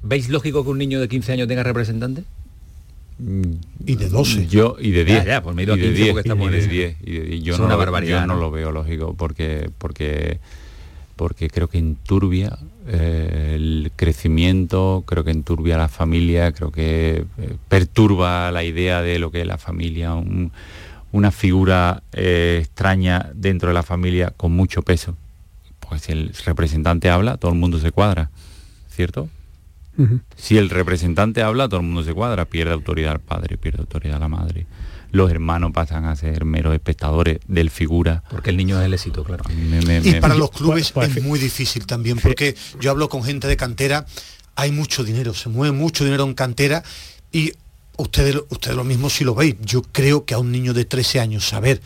[0.02, 2.24] ¿Veis lógico que un niño de 15 años tenga representante?
[3.86, 4.46] Y de 12.
[4.46, 5.24] Yo, y de Ya, 10.
[5.26, 6.58] ya, pues me he ido a y de 15 10, porque estamos y en de
[6.58, 6.68] ese.
[6.68, 7.42] 10, y de 10.
[7.42, 8.40] Yo Es no, una lo, barbaridad, yo no ¿no?
[8.40, 10.38] lo veo lógico porque porque
[11.16, 12.58] porque creo que enturbia
[12.88, 19.18] eh, el crecimiento, creo que enturbia la familia, creo que eh, perturba la idea de
[19.18, 20.52] lo que es la familia, un-
[21.12, 25.16] una figura eh, extraña dentro de la familia con mucho peso.
[25.88, 28.30] Pues si el representante habla, todo el mundo se cuadra,
[28.90, 29.28] ¿cierto?
[30.36, 34.20] Si el representante habla, todo el mundo se cuadra, pierde autoridad el padre, pierde autoridad
[34.20, 34.66] la madre.
[35.12, 38.22] Los hermanos pasan a ser meros espectadores del figura.
[38.30, 39.44] Porque el niño es el éxito, claro.
[39.50, 44.06] y para los clubes es muy difícil también, porque yo hablo con gente de cantera,
[44.54, 46.82] hay mucho dinero, se mueve mucho dinero en cantera
[47.32, 47.52] y
[47.96, 49.56] ustedes, ustedes lo mismo si lo veis.
[49.62, 51.80] Yo creo que a un niño de 13 años saber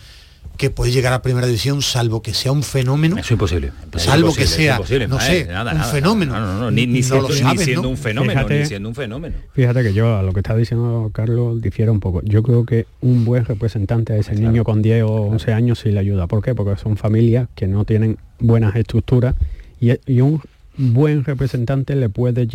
[0.61, 3.16] que puede llegar a primera división salvo que sea un fenómeno.
[3.16, 3.72] Es imposible.
[3.97, 4.78] salvo que sea,
[5.09, 6.38] no sé, un fenómeno.
[6.38, 9.36] No, no, ni, ni, siendo, siendo un fenómeno, ni siendo un fenómeno.
[9.55, 12.20] Fíjate que yo a lo que está diciendo Carlos difiero un poco.
[12.24, 15.93] Yo creo que un buen representante a ese niño con 10 o 11 años sí
[15.93, 16.26] le ayuda.
[16.26, 16.55] ¿Por qué?
[16.55, 19.36] Porque son familias que no tienen buenas estructuras
[19.80, 20.43] y, un
[20.76, 22.47] buen representante le puede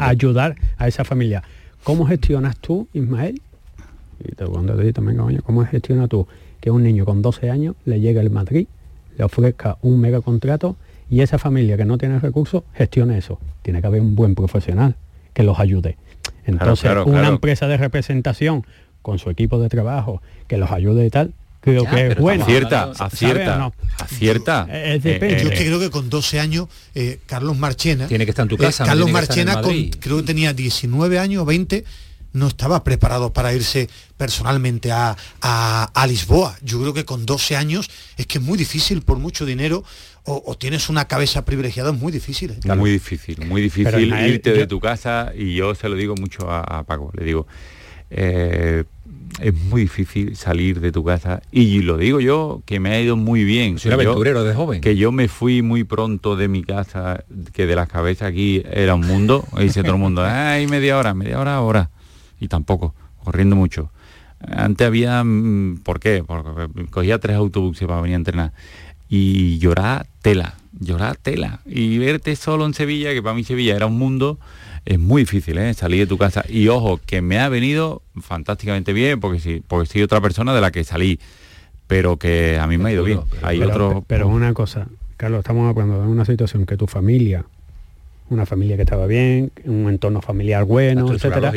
[0.00, 1.44] ayudar a esa familia.
[1.84, 3.40] ¿Cómo gestionas tú, Ismael?
[4.24, 6.26] Y te pregunto a ti también, ¿cómo gestionas tú
[6.64, 8.68] que un niño con 12 años le llegue al Madrid,
[9.18, 10.78] le ofrezca un mega contrato
[11.10, 13.38] y esa familia que no tiene recursos gestione eso.
[13.60, 14.96] Tiene que haber un buen profesional
[15.34, 15.98] que los ayude.
[16.46, 18.64] Entonces, una empresa de representación
[19.02, 22.44] con su equipo de trabajo que los ayude y tal, creo que es bueno.
[22.44, 24.66] Acierta, acierta, acierta.
[24.70, 28.06] Eh, eh, yo creo que con 12 años, eh, Carlos Marchena...
[28.06, 28.86] Tiene que estar en tu casa.
[28.86, 29.60] Carlos Marchena,
[30.00, 31.84] creo que tenía 19 años, 20,
[32.34, 35.16] no estaba preparado para irse personalmente a,
[36.06, 36.54] Lisboa.
[36.62, 39.82] Yo creo que con 12 años es que es muy difícil por mucho dinero
[40.26, 42.52] o, tienes una cabeza privilegiada, es muy difícil.
[42.52, 42.74] ¿eh?
[42.74, 46.82] Muy difícil, muy difícil irte de tu casa y yo se lo digo mucho a,
[46.84, 47.46] Paco, le digo,
[48.10, 48.84] eh,
[49.40, 53.16] es muy difícil salir de tu casa y lo digo yo que me ha ido
[53.16, 53.78] muy bien.
[53.78, 54.80] Soy aventurero de joven.
[54.80, 58.94] Que yo me fui muy pronto de mi casa, que de las cabezas aquí era
[58.94, 61.90] un mundo, y dice todo el mundo, ay, media hora, media hora, ahora
[62.40, 63.90] y tampoco, corriendo mucho.
[64.40, 66.22] Antes había, mm, ¿por qué?
[66.26, 68.52] Porque cogía tres autobuses para venir a entrenar.
[69.08, 71.60] Y llorar tela, llorar tela.
[71.66, 74.38] Y verte solo en Sevilla, que para mí Sevilla era un mundo,
[74.84, 75.72] es muy difícil, ¿eh?
[75.74, 76.44] Salir de tu casa.
[76.48, 80.60] Y ojo, que me ha venido fantásticamente bien, porque sí, porque soy otra persona de
[80.60, 81.18] la que salí,
[81.86, 83.20] pero que a mí me ha ido bien.
[83.42, 84.04] Hay pero, otro...
[84.06, 87.44] pero una cosa, Carlos, estamos hablando de una situación que tu familia,
[88.30, 91.52] una familia que estaba bien, un entorno familiar bueno, etcétera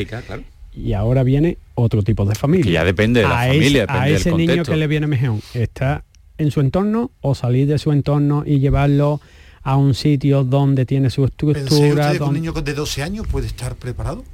[0.78, 2.64] y ahora viene otro tipo de familia.
[2.64, 6.04] Que ya depende de la familia, A ese niño que le viene mejor, ¿está
[6.38, 9.20] en su entorno o salir de su entorno y llevarlo
[9.62, 12.12] a un sitio donde tiene su estructura?
[12.20, 14.24] un niño de 12 años puede estar preparado?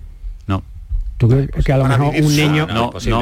[0.46, 0.62] No.
[1.16, 2.66] ¿Tú crees que a lo mejor un niño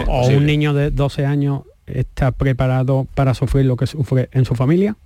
[0.09, 4.55] o un niño de 12 años está preparado para sufrir lo que sufre en su
[4.55, 4.97] familia?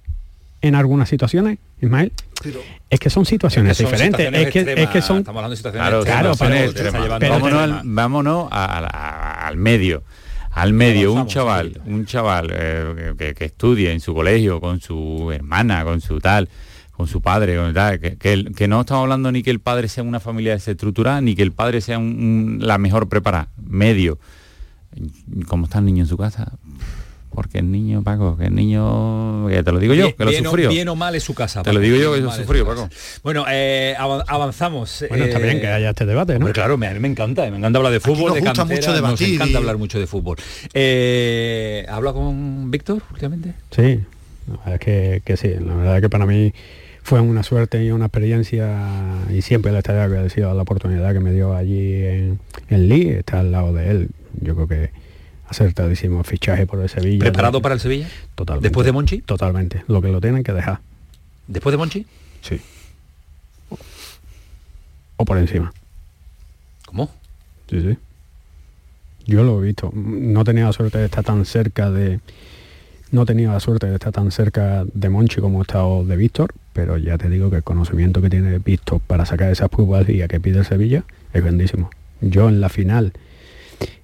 [0.60, 2.12] En algunas situaciones, Ismael.
[2.90, 4.32] es que son situaciones diferentes.
[4.32, 5.18] es, que, es que son.
[5.18, 6.34] Estamos hablando de situaciones claro,
[7.20, 10.02] vámonos, vámonos al medio.
[10.50, 15.84] Al medio, un chaval, un chaval eh, que, estudie en su colegio con su hermana,
[15.84, 16.48] con su tal,
[16.92, 20.02] con su padre, con tal, que, que, no estamos hablando ni que el padre sea
[20.02, 24.18] una familia desestructurada, ni que el padre sea la mejor preparada, medio.
[25.46, 26.50] ¿Cómo está el niño en su casa?
[27.30, 30.70] Porque el niño, Paco, que el niño, que te lo digo yo, que lo sufrió.
[30.70, 31.62] Bien o mal es su casa.
[31.62, 32.88] Te lo digo yo que lo sufrió, Paco.
[33.22, 35.04] Bueno, eh, avanzamos.
[35.08, 36.50] Bueno, está bien que haya este debate, ¿no?
[36.52, 39.28] claro, me, a mí me encanta, me encanta hablar de fútbol, de cantera, mucho debatir
[39.28, 40.36] nos encanta hablar mucho de fútbol.
[40.72, 43.52] Eh, ¿Habla con Víctor últimamente?
[43.70, 44.00] Sí,
[44.48, 46.52] la verdad es que, sí, la verdad es que para mí
[47.02, 48.78] fue una suerte y una experiencia
[49.30, 53.10] y siempre le estaré agradecido a la oportunidad que me dio allí en, en Lee,
[53.10, 54.08] está al lado de él.
[54.40, 55.05] Yo creo que
[55.48, 57.20] acertadísimo fichaje por el Sevilla.
[57.20, 58.08] ¿Preparado para el Sevilla?
[58.34, 58.68] Totalmente.
[58.68, 59.18] ¿Después de Monchi?
[59.22, 59.84] Totalmente.
[59.88, 60.80] Lo que lo tienen que dejar.
[61.46, 62.06] ¿Después de Monchi?
[62.42, 62.60] Sí.
[65.16, 65.72] O por encima.
[66.86, 67.10] ¿Cómo?
[67.70, 67.96] Sí, sí.
[69.26, 69.90] Yo lo he visto.
[69.94, 72.20] No tenía la suerte de estar tan cerca de.
[73.10, 76.52] No tenía la suerte de estar tan cerca de Monchi como he estado de Víctor,
[76.72, 80.26] pero ya te digo que el conocimiento que tiene Víctor para sacar esas pruebas y
[80.26, 81.90] que pide Sevilla es grandísimo.
[82.20, 83.12] Yo en la final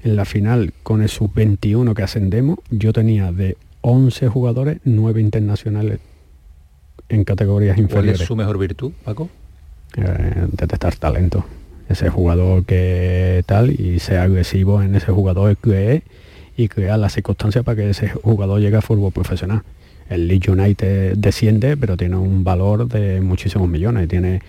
[0.02, 6.00] en la final, con el sub-21 que ascendemos, yo tenía de 11 jugadores, 9 internacionales
[7.08, 8.12] en categorías inferiores.
[8.12, 9.28] ¿Cuál es su mejor virtud, Paco?
[9.96, 11.44] Eh, detectar talento.
[11.88, 16.02] Ese jugador que tal y sea agresivo en ese jugador que
[16.56, 19.62] y crear las circunstancias para que ese jugador llegue a fútbol profesional.
[20.08, 24.08] El Leeds United desciende, pero tiene un valor de muchísimos millones.
[24.08, 24.40] Tiene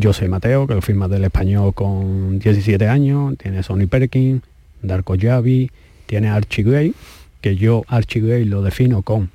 [0.00, 4.42] José Mateo, que lo firma del español con 17 años, tiene Sonny Perkins,
[4.82, 5.70] Darko Javi,
[6.06, 6.94] tiene Archie Gray,
[7.40, 9.30] que yo Archie Gray lo defino con...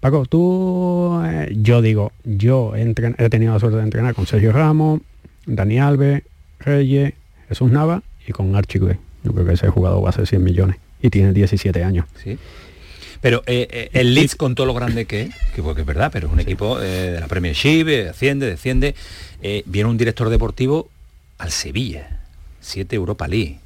[0.00, 4.52] Paco, tú, eh, yo digo, yo he, he, tenido la suerte de entrenar con Sergio
[4.52, 5.00] Ramos,
[5.46, 6.22] Dani Alves,
[6.58, 7.14] Reyes,
[7.48, 8.96] Jesús Nava y con Archie Gray.
[9.22, 12.06] Yo creo que ese jugador va a ser 100 millones y tiene 17 años.
[12.22, 12.36] Sí.
[13.20, 16.10] Pero eh, eh, el Leeds con todo lo grande que es, que porque es verdad,
[16.12, 18.96] pero es un equipo de la Premiership, asciende, desciende,
[19.66, 20.88] viene un director deportivo
[21.38, 22.20] al Sevilla,
[22.60, 23.61] 7 Europa League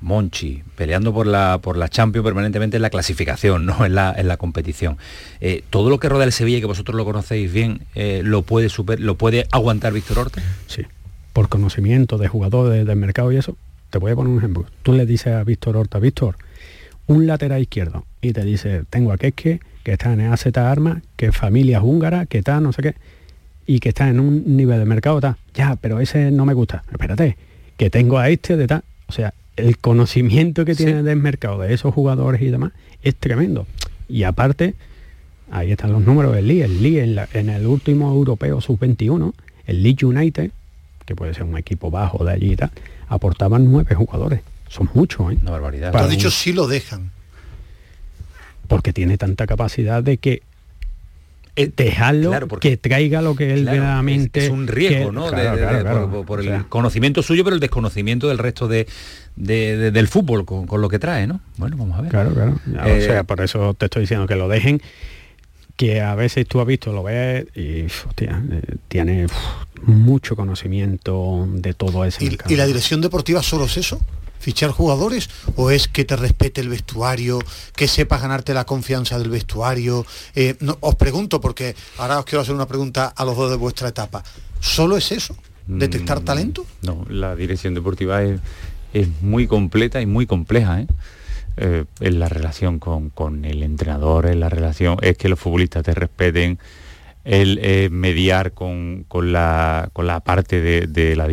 [0.00, 4.28] Monchi, peleando por la, por la Champions permanentemente en la clasificación, no en la, en
[4.28, 4.96] la competición.
[5.40, 8.68] Eh, todo lo que rodea el Sevilla, que vosotros lo conocéis bien, eh, ¿lo, puede
[8.68, 10.42] super, ¿lo puede aguantar Víctor Horta?
[10.66, 10.82] Sí,
[11.32, 13.56] por conocimiento de jugadores del mercado y eso.
[13.90, 14.66] Te voy a poner un ejemplo.
[14.82, 16.36] Tú le dices a Víctor Horta, Víctor,
[17.06, 21.32] un lateral izquierdo, y te dice, tengo a Keske, que está en AZ Arma, que
[21.32, 22.94] familia húngara, que está, no sé qué,
[23.66, 25.38] y que está en un nivel de mercado, está.
[25.54, 26.84] Ya, pero ese no me gusta.
[26.90, 27.36] Espérate,
[27.76, 28.82] que tengo a este de tal.
[29.06, 33.66] O sea, el conocimiento que tiene del mercado de esos jugadores y demás es tremendo.
[34.08, 34.74] Y aparte,
[35.50, 36.62] ahí están los números del Lee.
[36.62, 39.32] El Lee en, el último europeo sub-21,
[39.66, 40.50] el Lee United,
[41.04, 42.70] que puede ser un equipo bajo de allí y tal,
[43.08, 44.40] aportaban nueve jugadores.
[44.68, 45.38] Son muchos, ¿eh?
[45.42, 45.92] Una barbaridad.
[45.92, 47.10] Para dicho, sí lo dejan.
[48.66, 50.42] Porque tiene tanta capacidad de que
[51.58, 52.30] eh, dejarlo
[52.60, 55.26] que traiga lo que él realmente es, un riesgo no
[56.24, 58.86] por, el conocimiento suyo pero el desconocimiento del resto de,
[59.34, 62.10] del fútbol con, lo que trae no bueno vamos a ver.
[62.12, 62.60] Claro claro.
[62.84, 64.80] O eh, sea por eso te estoy diciendo que lo dejen
[65.74, 69.26] que a veces tú has visto lo ves y hostia, eh, tiene
[69.82, 74.00] mucho conocimiento de todo eso ¿Y, la dirección deportiva solo es eso
[74.38, 77.38] fichar jugadores o es que te respete el vestuario,
[77.74, 80.06] que sepas ganarte la confianza del vestuario?
[80.34, 83.88] Eh, os pregunto, porque ahora os quiero hacer una pregunta a los dos de vuestra
[83.88, 84.22] etapa.
[84.60, 85.36] ¿Solo es eso?
[85.66, 86.66] ¿Detectar mm, talento?
[86.82, 88.40] No, la dirección deportiva es,
[89.20, 90.80] muy completa y muy compleja.
[90.80, 90.86] ¿eh?
[91.58, 95.94] Eh, en la relación con, el entrenador, en la relación, es que los futbolistas te
[95.94, 96.58] respeten,
[97.24, 101.26] el mediar con, la, con la parte de la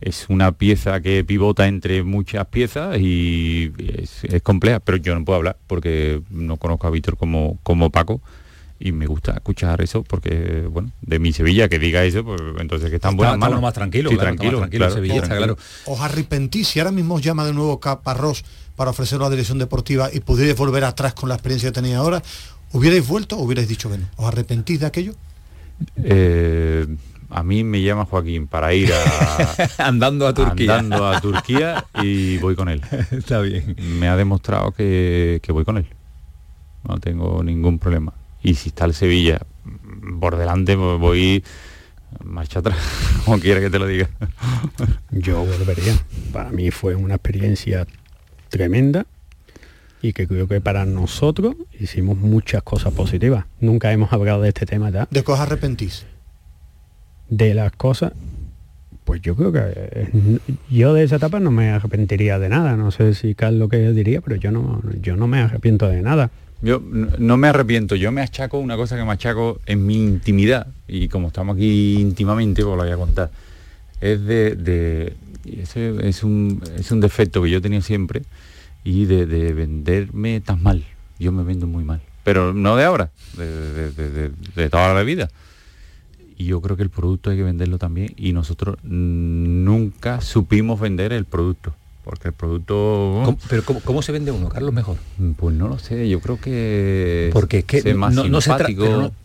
[0.00, 5.38] es una pieza que pivota entre muchas piezas y es, compleja, pero yo no puedo
[5.38, 8.20] hablar porque no conozco a Víctor como, como Paco
[8.80, 12.90] y me gusta escuchar eso porque, bueno, de mi Sevilla que diga eso, pues entonces
[12.90, 13.60] que están buenas manos.
[13.60, 15.58] más tranquilo, tranquilo, tranquilo Sevilla, claro.
[15.86, 18.44] ¿Os arrepentís si ahora mismo os llama de nuevo Caparrós
[18.76, 22.22] para ofrecer la dirección deportiva y pudierais volver atrás con la experiencia que tenéis ahora?
[22.72, 25.14] ¿Hubierais vuelto o hubierais dicho, bueno, ¿os arrepentís de aquello?
[25.96, 26.86] Eh,
[27.30, 30.78] a mí me llama Joaquín para ir a, andando a Turquía.
[30.78, 32.80] andando a Turquía y voy con él.
[33.10, 33.76] Está bien.
[33.98, 35.86] Me ha demostrado que, voy con él.
[36.86, 38.14] No tengo ningún problema.
[38.42, 39.40] Y si está el Sevilla
[40.20, 41.44] por delante pues voy
[42.24, 42.78] marcha atrás
[43.24, 44.08] como quiera que te lo diga.
[45.10, 45.98] Yo volvería.
[46.32, 47.86] Para mí fue una experiencia
[48.48, 49.06] tremenda
[50.00, 53.44] y que creo que para nosotros hicimos muchas cosas positivas.
[53.60, 55.08] Nunca hemos hablado de este tema ya.
[55.10, 56.06] De cosas arrepentís
[57.28, 58.12] de las cosas,
[59.08, 60.38] pues yo creo que eh,
[60.70, 62.76] yo de esa etapa no me arrepentiría de nada.
[62.76, 66.30] No sé si Carlos que diría, pero yo no, yo no me arrepiento de nada.
[66.60, 66.82] Yo
[67.18, 71.08] no me arrepiento, yo me achaco una cosa que me achaco en mi intimidad, y
[71.08, 73.30] como estamos aquí íntimamente, pues lo voy a contar.
[74.00, 75.14] Es de, de
[75.62, 78.24] ese es un, es un defecto que yo tenía siempre,
[78.82, 79.24] y de,
[79.54, 80.84] venderme tan mal.
[81.18, 82.00] Yo me vendo muy mal.
[82.24, 85.30] Pero no de ahora, de, de toda la vida
[86.38, 91.12] y yo creo que el producto hay que venderlo también y nosotros nunca supimos vender
[91.12, 91.74] el producto
[92.04, 94.96] porque el producto pero ¿cómo, se vende uno Carlos mejor
[95.36, 98.08] pues no lo sé yo creo que porque es que no,
[98.40, 98.50] se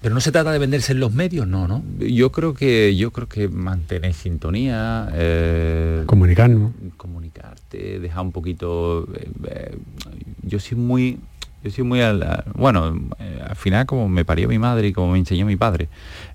[0.02, 3.12] pero, no, se trata de venderse en los medios no no yo creo que yo
[3.12, 9.78] creo que mantener sintonía eh, comunicarnos comunicarte dejar un poquito eh, eh,
[10.42, 11.20] yo soy muy
[11.64, 15.14] yo soy muy al, bueno eh, al final como me parió mi madre y como
[15.14, 15.88] me enseñó mi padre.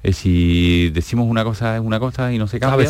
[0.02, 2.88] Eh, si decimos una cosa es una cosa y no se cambia.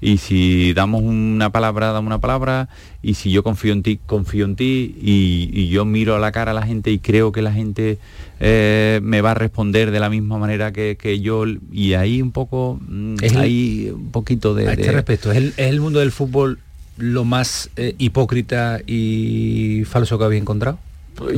[0.00, 2.68] Y si damos una palabra damos una palabra.
[3.02, 4.96] Y si yo confío en ti confío en ti.
[5.00, 7.98] Y, yo miro a la cara a la gente y creo que la gente
[8.40, 11.44] eh, me va a responder de la misma manera que, yo.
[11.70, 15.80] Y ahí un poco mm, es ahí un poquito de, a este respecto ¿es el,
[15.80, 16.60] mundo del fútbol
[16.96, 20.78] lo más hipócrita y falso que había encontrado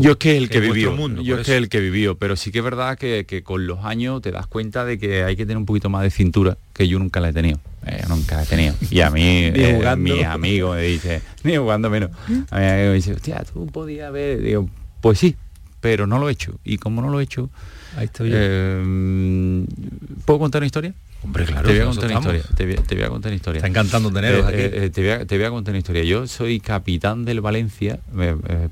[0.00, 2.58] yo es que el que, vivió, yo es que el que vivió, pero sí que
[2.58, 5.66] es verdad que, con los años te das cuenta de que hay que tener un
[5.66, 8.74] poquito más de cintura, que yo nunca la he tenido, eh, nunca la he tenido.
[8.90, 9.22] Y a mí,
[9.54, 12.10] eh, mis amigos me dicen, ni jugando menos,
[12.50, 14.68] a mí me dice, hostia, tú podías ver, digo,
[15.00, 15.36] pues sí,
[15.80, 16.58] pero no lo he hecho.
[16.64, 17.50] Y como no lo he hecho,
[17.96, 18.36] Ahí estoy yo.
[18.38, 19.64] Eh,
[20.26, 20.92] ¿Puedo contar una historia?
[21.22, 21.66] Hombre, claro.
[21.66, 22.42] Te voy a contar una historia.
[22.54, 23.58] Te voy, a contar una historia.
[23.58, 24.76] Está encantando teneros eh, aquí.
[24.84, 26.04] Eh, te, voy a, contar una historia.
[26.04, 27.98] Yo soy capitán del Valencia,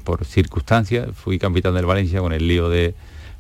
[0.05, 2.95] por circunstancias, fui capitán del Valencia con el lío de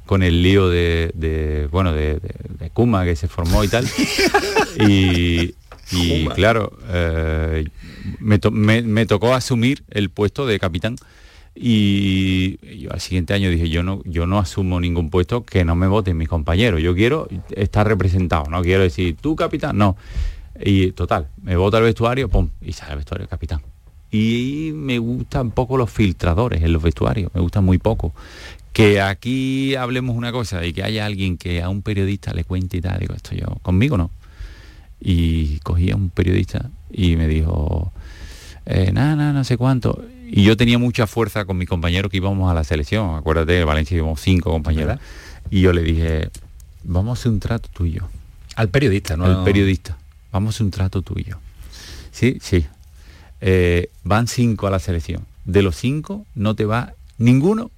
[0.06, 2.20] con el lío de, bueno de,
[2.58, 3.86] de, Kuma que se formó y tal.
[4.80, 5.54] y,
[6.34, 6.72] claro,
[8.20, 10.96] me, me tocó asumir el puesto de capitán
[11.54, 15.76] y yo al siguiente año dije yo no yo no asumo ningún puesto que no
[15.76, 19.96] me voten mis compañeros yo quiero estar representado no quiero decir tú capitán no
[20.60, 23.60] y total me vota el vestuario pum y sale el vestuario capitán
[24.16, 28.14] Y me gustan poco los filtradores en los vestuarios, me gustan muy poco.
[28.72, 32.76] Que aquí hablemos una cosa y que haya alguien que a un periodista le cuente
[32.76, 34.12] y tal, digo, esto yo, conmigo no.
[35.00, 37.92] Y cogí a un periodista y me dijo,
[38.66, 40.00] eh, nada, nada, no sé cuánto.
[40.36, 43.16] Y yo tenía mucha fuerza con mis compañeros que íbamos a la selección.
[43.16, 44.98] Acuérdate, en Valencia íbamos cinco compañeros.
[45.48, 46.28] Y yo le dije,
[46.82, 48.08] vamos a hacer un trato tuyo.
[48.56, 49.26] Al periodista, ¿no?
[49.26, 49.96] Al periodista.
[50.32, 51.38] Vamos a hacer un trato tuyo.
[52.10, 52.66] Sí, sí.
[53.42, 55.24] Eh, van cinco a la selección.
[55.44, 57.70] De los cinco no te va ninguno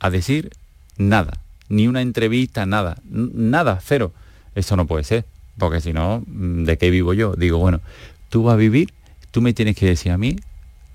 [0.00, 0.52] a decir
[0.96, 1.40] nada.
[1.68, 2.96] Ni una entrevista, nada.
[3.04, 4.14] Nada, cero.
[4.54, 5.26] Eso no puede ser.
[5.58, 7.34] Porque si no, mm, ¿de qué vivo yo?
[7.34, 7.82] Digo, bueno,
[8.30, 8.94] tú vas a vivir,
[9.30, 10.36] tú me tienes que decir a mí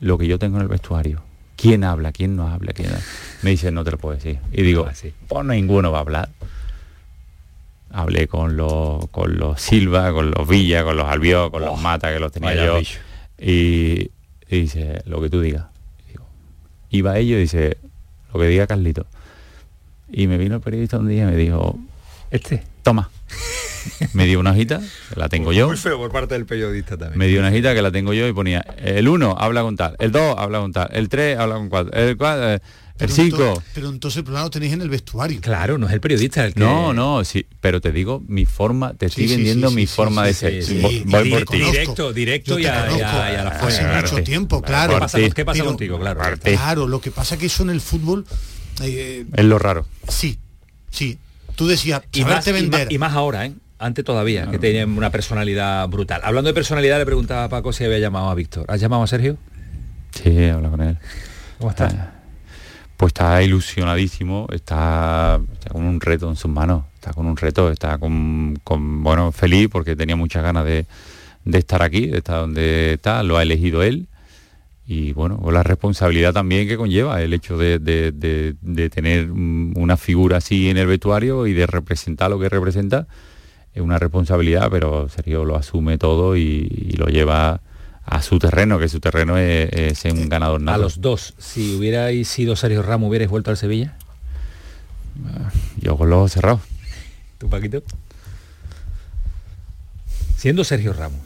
[0.02, 1.22] lo que yo tengo en el vestuario.
[1.56, 2.12] ¿Quién habla?
[2.12, 2.74] ¿Quién no habla?
[2.74, 2.98] ¿Quién no?
[3.44, 4.40] Me dice, no te lo puedo decir.
[4.52, 4.90] Y digo,
[5.28, 6.30] pues ninguno va a hablar.
[7.92, 12.12] Hablé con los, con los Silva, con los Villa, con los Albió, con los Mata,
[12.12, 12.80] que los tenía yo.
[12.80, 13.00] bicho.
[13.38, 14.10] Y,
[14.50, 15.66] y dice, lo que tú digas.
[16.08, 16.26] Digo,
[16.90, 17.78] iba ello y dice,
[18.34, 19.06] lo que diga Carlito.
[20.12, 21.78] Y me vino el periodista un día y me dijo,
[22.32, 23.10] este, toma.
[24.14, 25.68] Me dio una hojita, que la tengo yo.
[25.68, 27.18] Muy feo por parte del periodista también.
[27.18, 29.96] Me dio una hojita que la tengo yo y ponía, el 1 habla con tal,
[30.00, 32.62] el 2 habla con tal, el 3 habla con cuatro, el 4, el
[32.98, 33.38] Pero 5.
[33.38, 35.42] ento- Pero entonces el problema lo tenéis en el vestuario.
[35.42, 36.60] Claro, no es el periodista el que...
[36.60, 39.96] No, no, sí, pero te digo mi forma, te estoy sí, vendiendo sí, mi sí,
[39.96, 40.64] forma sí, de ser.
[40.64, 41.58] sí, Voy- sí, voy sí, por ti.
[41.58, 44.02] Directo, directo y a, y a- conozco y a la hace fuerza.
[44.02, 44.94] mucho tiempo, claro.
[44.94, 45.34] ¿Qué pasa, Por ti.
[45.34, 46.00] qué pasa Pero- contigo?
[46.00, 46.22] Claro.
[46.44, 48.24] Claro, lo que pasa que eso en el fútbol,
[48.84, 49.88] eh, Es lo raro.
[50.08, 50.38] sí,
[50.92, 51.18] sí.
[51.56, 52.92] Tú decías, Y más, saberte y, más, vender.
[52.92, 53.54] y más ahora, ¿eh?
[53.80, 56.22] Antes todavía, que tenían una personalidad brutal.
[56.24, 58.66] Hablando de personalidad, le preguntaba a Paco si había llamado a Víctor.
[58.68, 59.38] ¿Has llamado a Sergio?
[60.12, 60.98] Sí, habla con él.
[61.58, 61.88] ¿Cómo está?
[61.88, 61.98] Eh,
[62.98, 67.72] Pues está ilusionadísimo, está, está con un reto en sus manos, está con un reto,
[67.72, 70.86] está con, con, bueno, feliz porque tenía muchas ganas de,
[71.46, 74.08] de estar aquí, de estar donde está, lo ha elegido él
[74.94, 79.28] y bueno, con la responsabilidad también que conlleva el hecho de, de- de- de tener
[79.28, 83.08] mm, una figura así en el vestuario y de representar lo que representa,
[83.74, 87.62] es una responsabilidad, pero Sergio lo asume todo y, y lo lleva
[88.04, 90.82] a su terreno, que su terreno es, un ganador A nato.
[90.82, 93.96] los dos, si hubierais sido Sergio Ramos, ¿hubierais vuelto al Sevilla?
[95.80, 96.62] Yo con los ojos cerrados.
[97.38, 97.82] ¿Tú, Paquito?
[100.36, 101.22] Siendo Sergio Ramos,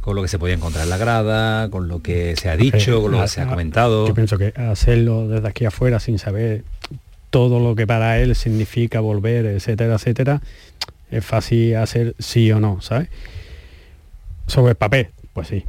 [0.00, 3.02] con lo que se podía encontrar en la grada, con lo que se ha dicho,
[3.02, 4.06] con lo que se ha comentado.
[4.06, 6.64] Yo pienso que hacerlo desde aquí afuera sin saber
[7.30, 10.40] todo lo que para él significa volver, etcétera, etcétera,
[11.10, 13.08] es fácil hacer sí o no, ¿sabes?
[14.46, 15.64] Sobre el papel, pues sí.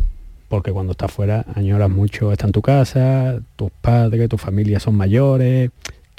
[0.47, 4.95] Porque cuando estás fuera añoras mucho estar en tu casa, tus padres, tu familia son
[4.95, 5.69] mayores,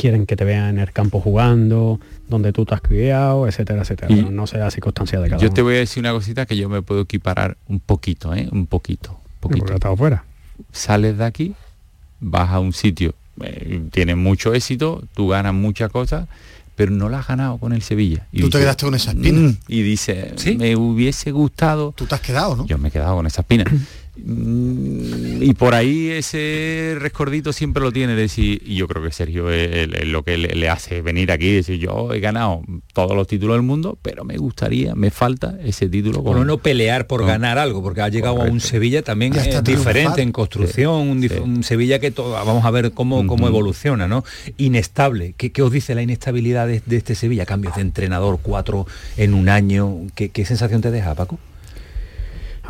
[0.01, 4.13] quieren que te vean en el campo jugando, donde tú te has criado, etcétera, etcétera.
[4.13, 5.55] Y- no sea circunstancia de cada Yo uno.
[5.55, 8.49] te voy a decir una cosita que yo me puedo equiparar un poquito, ¿eh?
[8.53, 9.19] Un poquito.
[9.41, 9.61] poquito.
[9.65, 10.25] Porque estado fuera.
[10.73, 11.55] Sales de aquí,
[12.21, 16.29] vas a un sitio, eh, tienes mucho éxito, tú ganas muchas cosas,
[16.77, 18.27] pero no la has ganado con el Sevilla.
[18.33, 19.39] Y Tú te quedaste con esa espina.
[19.49, 21.93] "Mm", y dice, me hubiese gustado.
[21.97, 22.67] Tú te has quedado, ¿no?
[22.67, 23.65] Yo me he quedado con esa espina.
[24.25, 29.13] Mm, y por ahí ese rescordito siempre lo tiene de decir, y yo creo que
[29.13, 33.17] Sergio es, lo que le, le hace venir aquí y decir, yo he ganado todos
[33.17, 37.07] los títulos del mundo, pero me gustaría, me falta ese título Por con, no pelear
[37.07, 38.61] por ganar algo, porque ha llegado a un.
[38.61, 41.41] Sevilla también eh, diferente en construcción, un, dif- sí.
[41.41, 44.25] un Sevilla que todo, vamos a ver cómo, cómo evoluciona, ¿no?
[44.59, 45.35] Inestable.
[45.37, 47.47] ¿Qué, qué os dice la inestabilidad de, de este Sevilla?
[47.47, 48.87] Cambios de entrenador, cuatro
[49.17, 49.97] en un año.
[50.15, 51.39] ¿Qué, qué sensación te deja, Paco?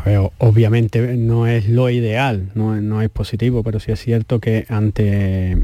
[0.05, 5.57] A obviamente no es lo ideal, no, es- positivo, pero sí es cierto que ante,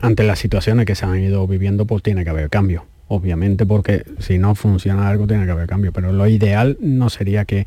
[0.00, 2.84] ante las situaciones que se han ido viviendo, pues tiene que haber cambio.
[3.08, 5.92] Obviamente, porque si no funciona algo, tiene que haber cambio.
[5.92, 7.66] Pero lo ideal no sería que,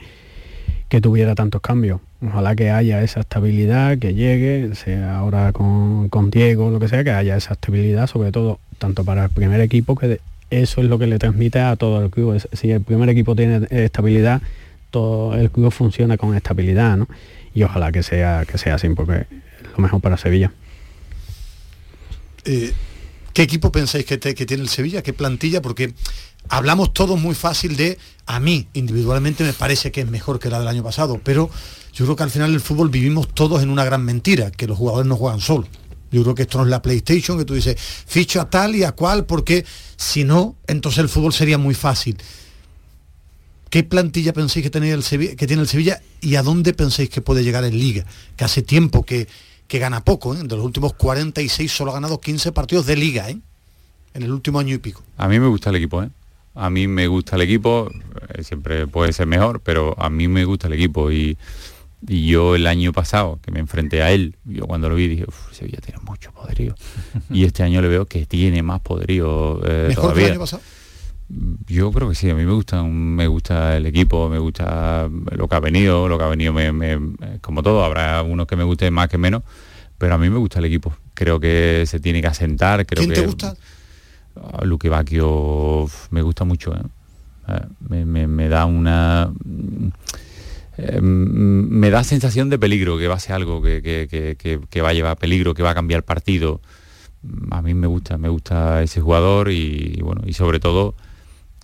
[0.88, 1.99] que tuviera tantos cambios.
[2.25, 7.03] Ojalá que haya esa estabilidad, que llegue, sea ahora con, con Diego, lo que sea,
[7.03, 10.19] que haya esa estabilidad, sobre todo tanto para el primer equipo, que
[10.49, 12.41] eso es lo que le transmite a todo el club.
[12.53, 14.41] Si el primer equipo tiene estabilidad,
[14.94, 17.07] todo el club funciona con estabilidad, ¿no?
[17.56, 20.53] Y ojalá que sea, que sea así, porque es lo mejor para Sevilla.
[22.45, 22.72] Eh,
[23.34, 25.02] ¿Qué equipo pensáis que, que tiene el Sevilla?
[25.02, 25.64] ¿Qué plantilla?
[25.64, 25.95] Porque
[26.48, 27.98] hablamos todos muy fácil de,
[28.28, 31.49] a mí individualmente me parece que es mejor que la del año pasado, pero
[31.91, 34.78] yo creo que al final el fútbol vivimos todos en una gran mentira, que los
[34.78, 35.70] jugadores no juegan solos.
[36.11, 38.84] Yo creo que esto no es la PlayStation, que tú dices, ficho a tal y
[38.84, 39.65] a cual, porque
[39.98, 42.18] si no, entonces el fútbol sería muy fácil.
[43.73, 47.09] ¿Qué plantilla pensáis que, tenía el Sevilla, que tiene el Sevilla y a dónde pensáis
[47.09, 48.05] que puede llegar en Liga?
[48.35, 49.27] Que hace tiempo que,
[49.67, 50.43] que gana poco, ¿eh?
[50.43, 53.39] de los últimos 46 solo ha ganado 15 partidos de Liga, ¿eh?
[54.13, 55.01] en el último año y pico.
[55.17, 56.09] A mí me gusta el equipo, ¿eh?
[56.53, 57.89] A mí me gusta el equipo,
[58.35, 61.35] eh, siempre puede ser mejor, pero a mí me gusta el equipo y,
[62.07, 65.25] Y yo el año pasado, que me enfrenté a él, yo cuando lo vi dije,
[65.27, 66.75] uff, Sevilla tiene mucho poderío.
[67.31, 70.21] y este año le veo que tiene más poderío eh, ¿Mejor todavía.
[70.21, 70.61] que el año pasado?
[71.67, 75.47] Yo creo que sí, a mí me gusta, me gusta el equipo, me gusta lo
[75.47, 76.99] que ha venido, lo que ha venido me, me-
[77.41, 79.41] como todo, habrá unos que me guste más que menos,
[79.97, 80.93] pero a mí me gusta el equipo.
[81.13, 83.55] Creo que se tiene que asentar, creo ¿Quién que te gusta?
[84.35, 86.81] a Luque Bacchio me gusta mucho, ¿eh?
[87.47, 87.59] Eh,
[87.89, 89.87] me, me- me da una mm,
[90.77, 94.59] eh, me da sensación de peligro, que va a ser algo que, que- que- que-
[94.69, 96.61] que va a llevar peligro, que va a cambiar partido.
[97.51, 100.95] A mí me gusta, me gusta ese jugador y, bueno, y sobre todo,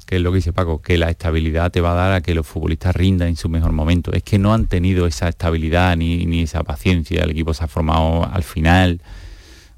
[0.09, 2.33] que es lo que dice Paco, que la estabilidad te va a dar a que
[2.33, 4.11] los futbolistas rindan en su mejor momento.
[4.11, 7.67] Es que no han tenido esa estabilidad ni, ni esa paciencia, el equipo se ha
[7.67, 9.01] formado al final.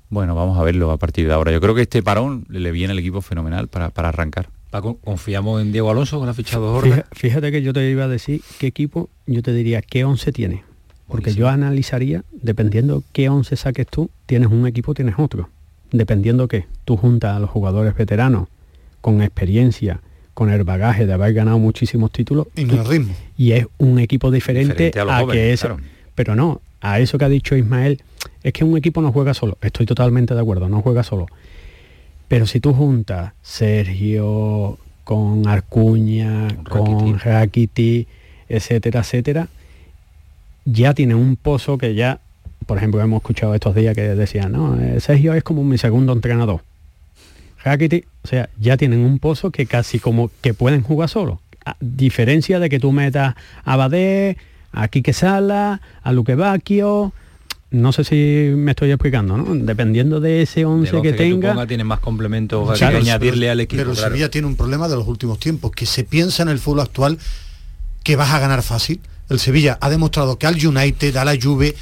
[0.09, 1.51] Bueno, vamos a verlo a partir de ahora.
[1.51, 4.47] Yo creo que este parón le viene al equipo fenomenal para, para arrancar.
[4.69, 6.79] Paco, confiamos en Diego Alonso con la fichado.
[6.81, 10.31] Fija- Fíjate que yo te iba a decir qué equipo, yo te diría qué 11
[10.31, 10.63] tiene.
[11.09, 15.49] Porque yo analizaría, dependiendo qué 11 saques tú, tienes un equipo, tienes otro.
[15.91, 18.47] Dependiendo que tú juntas a los jugadores veteranos
[19.01, 19.99] con experiencia,
[20.33, 22.47] con el bagaje de haber ganado muchísimos títulos.
[22.55, 23.13] Y el ritmo.
[23.37, 25.67] y es un equipo diferente, Diferente a los a, jóvenes, que ese.
[25.67, 25.83] claro.
[26.15, 28.01] Pero no, a eso que ha dicho Ismael,
[28.43, 29.57] es que un equipo no juega solo.
[29.61, 31.27] Estoy totalmente de acuerdo, no juega solo.
[32.27, 38.07] Pero si tú juntas Sergio con Arcuña, con Rakiti,
[38.47, 39.47] etcétera, etcétera,
[40.65, 42.19] ya tiene un pozo que ya,
[42.65, 46.13] por ejemplo, hemos escuchado estos días que decían, no, eh, Sergio es como mi segundo
[46.13, 46.61] entrenador.
[47.63, 51.41] Rakiti, o sea, ya tienen un pozo que casi como que pueden jugar solo.
[51.65, 54.37] A diferencia de que tú metas a Badé,
[54.71, 57.13] a Quique Sala, a Luque Bacchio,
[57.71, 59.55] no sé si me estoy explicando, ¿no?
[59.55, 63.51] Dependiendo de ese 11 Del que tú tenga, pongas, tiene más complementos que añadirle pero-
[63.51, 63.81] al equipo.
[63.81, 64.09] Pero claro.
[64.09, 67.17] Sevilla tiene un problema de los últimos tiempos, que se piensa en el fútbol actual
[68.03, 68.99] que vas a ganar fácil.
[69.29, 71.75] El Sevilla ha demostrado que al United, a la Juve,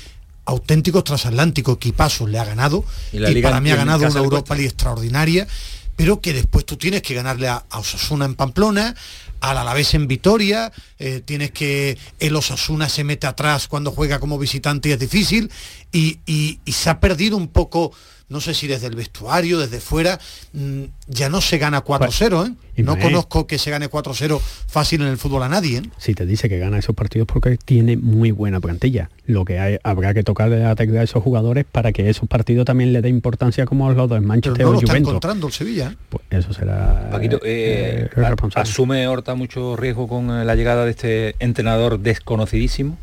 [0.50, 4.20] auténticos transatlánticos, equipazos le ha ganado Y y, la Liga para mí ha ganado una
[4.20, 4.56] Europa.
[4.56, 5.48] League extraordinaria,
[5.96, 8.96] pero que después tú tienes que ganarle a, a Osasuna en Pamplona,
[9.42, 14.38] al Alavés en Vitoria, eh, tienes que el Osasuna se mete atrás cuando juega como
[14.38, 15.50] visitante y es difícil,
[15.92, 17.92] y, y- y se ha perdido un poco,
[18.30, 20.20] no sé si desde el vestuario, desde fuera,
[20.54, 22.54] mm, ya no se gana 4-0, ¿eh?
[22.84, 25.82] No conozco que se gane 4-0 fácil en el fútbol a nadie, ¿eh?
[25.98, 29.10] si te dice que gana esos partidos porque tiene muy buena plantilla.
[29.26, 32.30] Lo que hay- habrá que tocar de la tecla a esos jugadores para que esos
[32.30, 35.48] partidos también le dé importancia como los dos Pero Manchester no o lo está encontrando
[35.48, 35.90] el Sevilla.
[35.92, 35.98] ¿eh?
[36.10, 38.70] Pues eso será Paquito, eh, eh, responsable.
[38.70, 42.98] ¿asume Horta mucho riesgo con la llegada de este entrenador desconocidísimo?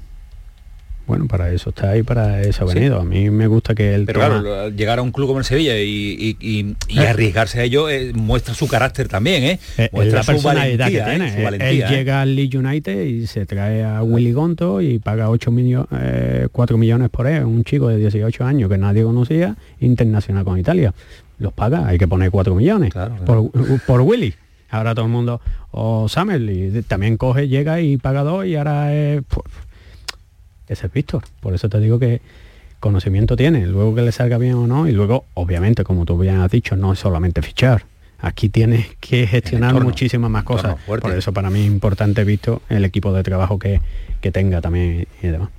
[1.07, 2.75] Bueno, para eso está ahí, para eso ha Sí.
[2.75, 3.01] venido.
[3.01, 5.45] A mí me gusta que él Pero toma- claro, llegar a un club como el
[5.45, 7.07] Sevilla y, y- y- y Eh.
[7.09, 9.61] arriesgarse a ello eh, muestra su carácter también, ¿eh?
[9.79, 11.17] Eh, es Muestra su personalidad que valentía, ¿eh?
[11.17, 11.31] tiene.
[11.33, 14.99] Su Él- valentía, él llega al Leeds United y se trae a Willy Gonto y
[14.99, 15.89] paga 8 millones,
[16.51, 20.93] 4 millones por él, un chico de 18 años que nadie conocía, internacional con Italia.
[21.39, 22.93] Los paga, hay que poner 4 millones
[23.25, 23.51] Por,
[23.87, 24.35] por Willy.
[24.71, 28.93] Ahora todo el mundo, o Samuel, y también coge, llega y paga dos y ahora
[28.93, 29.23] es...
[30.69, 31.25] ese es Víctor.
[31.41, 32.21] Por eso te digo que
[32.81, 36.37] conocimiento tiene, luego que le salga bien o no, y luego, obviamente, como tú bien
[36.37, 37.85] has dicho, no es solamente fichar.
[38.19, 40.77] Aquí tienes que gestionar entorno, muchísimas más cosas.
[40.87, 43.81] Por eso para mí es importante visto el equipo de trabajo que,
[44.21, 45.51] que tenga también y demás.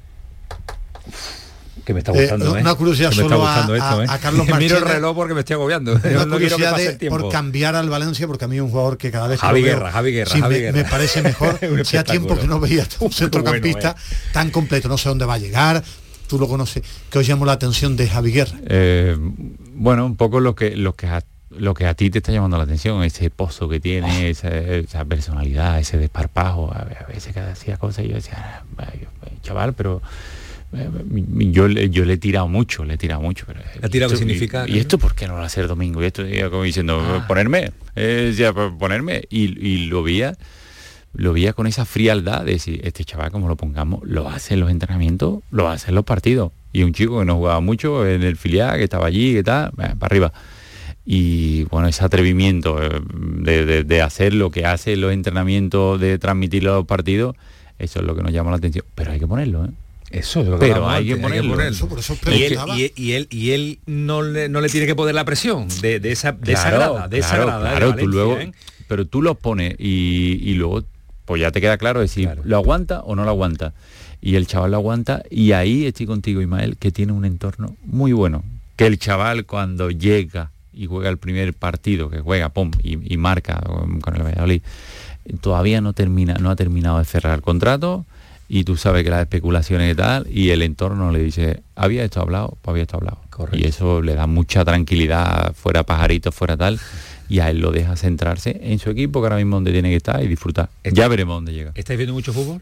[1.87, 2.59] Que me está Eh, gustando, ¿eh?
[2.59, 4.07] una curiosidad me está solo a- esto, a- ¿eh?
[4.09, 4.91] a Carlos Miro el Marchena.
[4.93, 5.93] reloj porque me estoy agobiando.
[5.93, 8.97] Una No que curiosidad de- por cambiar al Valencia, porque a mí es un jugador
[8.97, 10.77] que cada vez que Javi lo veo, Guerra, Javi Guerra, sí, Javi me, Guerra.
[10.79, 11.57] me parece mejor.
[11.81, 14.89] Hacía tiempo que no veía un centrocampista bueno, tan completo.
[14.89, 15.81] No sé dónde va a llegar.
[16.27, 16.83] Tú lo conoces.
[17.09, 18.57] Que os llamó la atención de Javi Guerra.
[18.67, 19.15] Eh,
[19.75, 22.57] bueno, un poco lo que lo que a, lo que a ti te está llamando
[22.57, 27.77] la atención, ese pozo que tiene, esa, esa personalidad, ese desparpajo, a, veces que hacía
[27.77, 28.87] cosas y yo decía, "Ah,
[29.41, 30.07] chaval, pero eh,
[31.51, 33.45] yo, le- yo le he tirado mucho, le he tirado mucho.
[33.47, 35.67] Pero, ¿Le ha tirado qué significa, Y, y esto por qué no lo hace el
[35.67, 36.01] domingo?
[36.03, 37.25] Y esto como diciendo, Ah.
[37.27, 39.23] ponerme, eh, ya, pues, ponerme.
[39.29, 40.35] Y, y lo veía
[41.13, 44.59] lo veía con esa frialdad de decir, este chaval como lo pongamos, lo hace en
[44.59, 46.51] los entrenamientos, lo hace en los partidos.
[46.73, 49.69] Y un chico que no jugaba mucho en el filial, que estaba allí, que tal,
[49.69, 50.31] eh, para arriba.
[51.05, 53.01] Y bueno, ese atrevimiento eh,
[53.39, 57.35] de, de- de hacer lo que hace en los entrenamientos, de transmitirlo a los partidos,
[57.79, 58.85] eso es lo que nos llama la atención.
[58.93, 59.69] Pero hay que ponerlo, ¿eh?
[60.09, 61.59] Eso es lo que Pero hay que ponerlo.
[61.61, 64.87] Eso, por eso Y él, y, y él, y él no, le, no le tiene
[64.87, 67.63] que poner la presión de, de esa, de esa Claro, grada, de esa claro, grada
[67.63, 68.51] de claro, tú Valencia, luego, ¿eh?
[68.87, 70.83] pero tú lo pones y, y luego
[71.25, 73.73] pues ya te queda claro decir, ¿lo aguanta o no lo aguanta?
[74.21, 78.13] Y el chaval lo aguanta y ahí estoy contigo, Ismael, que tiene un entorno muy
[78.13, 78.43] bueno.
[78.77, 83.17] Que el chaval cuando llega y juega el primer partido, que juega, pum, y, y
[83.17, 83.61] marca
[84.01, 84.61] con el Valladolid,
[85.41, 88.05] todavía no termina, no ha terminado de cerrar el contrato
[88.49, 92.21] y tú sabes que las especulaciones y tal, y el entorno le dice, ¿había esto
[92.21, 92.57] hablado?
[92.61, 93.21] Pues había esto hablado.
[93.51, 96.79] Y eso le da mucha tranquilidad, fuera pajaritos, fuera tal,
[97.29, 99.97] y a él lo deja centrarse en su equipo, que ahora mismo donde tiene que
[99.97, 100.69] estar y disfrutar.
[100.83, 101.71] Ya veremos dónde llega.
[101.75, 102.61] ¿Estáis viendo mucho fútbol?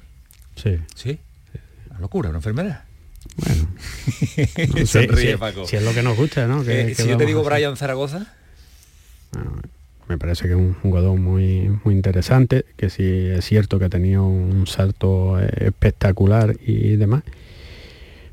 [0.56, 0.78] Sí.
[0.96, 1.20] ¿Sí?
[1.92, 2.84] Una locura, una enfermedad.
[3.38, 3.68] Bueno.
[4.80, 5.66] No Sonríe, si, Paco.
[5.68, 6.64] si es lo que nos gusta, ¿no?
[6.64, 7.44] Que- Eh, si yo te digo.
[7.44, 8.34] Brian Zaragoza,
[10.08, 13.90] me parece que es un jugador muy muy interesante que sí es cierto que ha
[13.90, 17.24] tenido un salto eh, espectacular y demás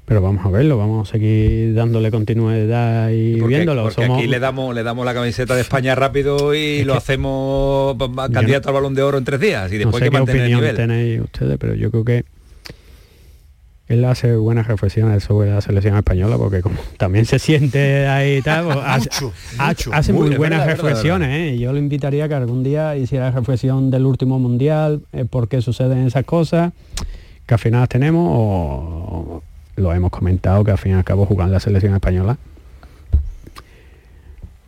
[0.05, 4.27] pero vamos a verlo vamos a seguir dándole continuidad y porque, viéndolo porque Somos- aquí
[4.27, 7.97] le damos le damos la camiseta de España rápido y lo hacemos
[8.33, 10.23] candidato al balón de oro en tres días y no después sé que qué el
[10.23, 10.77] opinión nivel.
[10.77, 12.25] tenéis ustedes pero yo creo que
[13.89, 18.43] él hace buenas reflexiones sobre la selección española porque como también se siente ahí y
[18.43, 19.91] tal, pues, hace, Mucho, ha- mucho.
[19.93, 21.59] hace Muy- buenas verdad, es verdad, reflexiones ¿eh?
[21.59, 25.61] yo le invitaría a que algún día hiciera reflexión del último mundial, eh, por qué
[25.61, 26.73] suceden esas cosas,
[27.47, 29.43] que al final las tenemos o
[29.77, 32.37] lo hemos comentado que al fin y al cabo jugar en la selección española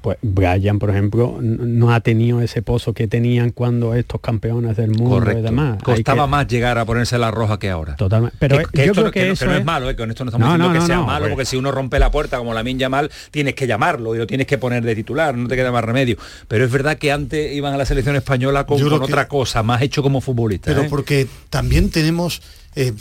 [0.05, 4.91] pues Brian, por ejemplo, no ha tenido ese pozo que tenían cuando estos campeones del
[4.91, 5.43] mundo y Correcto.
[5.45, 5.79] demás.
[5.79, 7.97] Hay Costaba que- más llegar a ponerse la roja que ahora.
[7.97, 8.37] Totalmente.
[8.39, 9.65] Pero que, que yo esto creo no- que, que no- eso que no es, es-
[9.65, 11.57] malo, eh, con esto no estamos No, diciendo no, que sea no, malo, porque si
[11.57, 14.59] uno rompe la puerta como la minja mal, tienes que llamarlo y lo tienes que
[14.59, 16.19] poner de titular, no te queda más remedio.
[16.49, 19.81] Pero es verdad que antes iban a la selección española con, que- otra cosa, más
[19.81, 20.71] hecho como futbolista.
[20.71, 20.87] Pero ¿eh?
[20.91, 22.43] porque también tenemos
[22.77, 22.93] eh,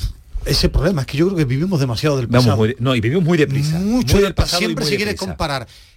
[0.45, 2.57] ese problema, es que yo creo que vivimos demasiado del Vamos pasado.
[2.59, 3.77] muy no, y vivimos muy deprisa.
[3.79, 5.25] Mucho muy del del pasado y Siempre muy se quiere deprisa.
[5.31, 5.92] comparar esta-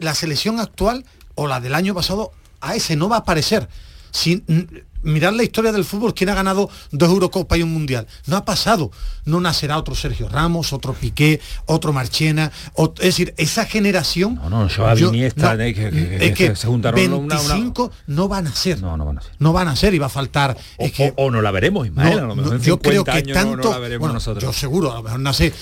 [0.00, 1.04] la selección actual
[1.34, 3.68] o la del año pasado a ese, no va a aparecer.
[4.10, 4.62] Sin, mm,
[5.02, 8.06] mirar la historia del fútbol, quién ha ganado dos Eurocopas y un Mundial.
[8.26, 8.90] No ha pasado.
[9.26, 12.50] No nacerá otro Sergio Ramos, otro Piqué, otro Marchena.
[12.76, 14.36] es decir, esa generación...
[14.36, 17.36] No, no, Xavi, yo- Iniesta, no, que- que- es que que se juntaron una- una-
[17.36, 18.80] 25 no van a ser.
[18.80, 19.32] No, no van a ser.
[19.38, 20.56] No van a ser y va a faltar.
[20.78, 22.62] O, es que, o- o no la veremos, Ismael, no, a lo mejor no, en
[22.64, 24.42] yo creo 50 que años no- no tanto la veremos bueno, nosotros.
[24.42, 25.52] yo seguro a lo mejor no sé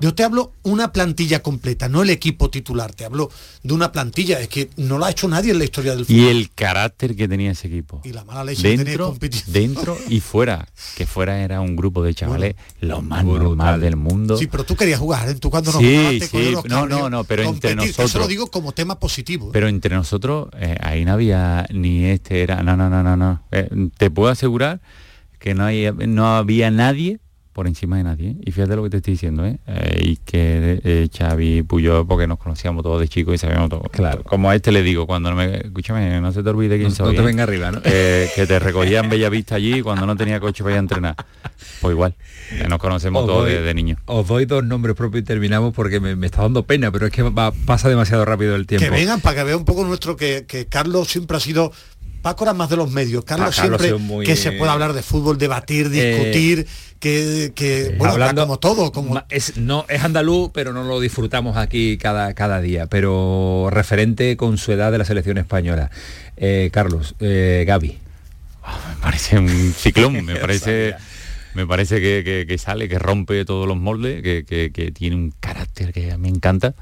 [0.00, 3.30] yo te hablo una plantilla completa no el equipo titular te hablo
[3.62, 6.18] de una plantilla es que no lo ha hecho nadie en la historia del fútbol
[6.20, 8.00] Y el carácter que tenía ese equipo.
[8.04, 9.52] Y la mala leche que tenía dentro, competición.
[9.52, 10.66] dentro y fuera.
[10.96, 14.36] Que fuera era un grupo de chavales lo más normal del mundo.
[14.36, 15.34] sí pero tú querías jugar ¿eh?
[15.34, 18.28] tú cuando nos Sí, sí, no, no, no, pero entre que Eso lo nosotros.
[18.28, 19.50] digo como tema positivo ¿eh?
[19.52, 23.42] Pero entre nosotros, eh, ahí no había ni este era, no, no, no, no, no.
[23.52, 24.80] Eh, te puedo asegurar
[25.38, 27.18] que no, hay, no había nadie
[27.52, 28.30] por encima de nadie.
[28.30, 28.36] ¿eh?
[28.46, 29.58] Y fíjate lo que te estoy diciendo, ¿eh?
[29.66, 33.82] Eh, y que eh, Xavi Puyol, porque nos conocíamos todos de chicos y sabíamos todo.
[33.90, 34.22] Claro.
[34.22, 35.56] Como a este le digo, cuando no me...
[35.56, 37.06] Escúchame, no se te olvide quién No- soy.
[37.08, 37.26] no te ¿eh?
[37.26, 37.82] venga arriba, ¿no?
[37.82, 41.16] Que, que te recogía en Bellavista allí cuando no tenía coche para ir a entrenar.
[41.80, 42.14] Pues igual,
[42.68, 43.98] nos conocemos Os todos doy- de, de niños.
[44.06, 47.12] Os doy dos nombres propios y terminamos porque me, me está dando pena, pero es
[47.12, 48.84] que va- pasa demasiado rápido el tiempo.
[48.84, 51.72] que vengan para que vea un poco nuestro que, que Carlos siempre ha sido
[52.22, 54.92] Paco era más de los medios Carlos Ah, Carlos siempre muy- que se pueda hablar
[54.92, 56.66] de fútbol debatir discutir
[56.98, 61.56] que, que bueno Hablando- como todo como es, no, es andaluz, pero no lo disfrutamos
[61.56, 62.86] aquí cada, cada día.
[62.86, 65.90] Pero referente con su edad de la selección española.
[66.36, 67.98] Eh, Carlos, eh, Gaby.
[68.68, 70.94] me parece un ciclón, me parece
[71.54, 75.16] me parece que, que- que sale, que rompe todos los moldes, que, que- que tiene
[75.16, 76.74] un carácter que me encanta,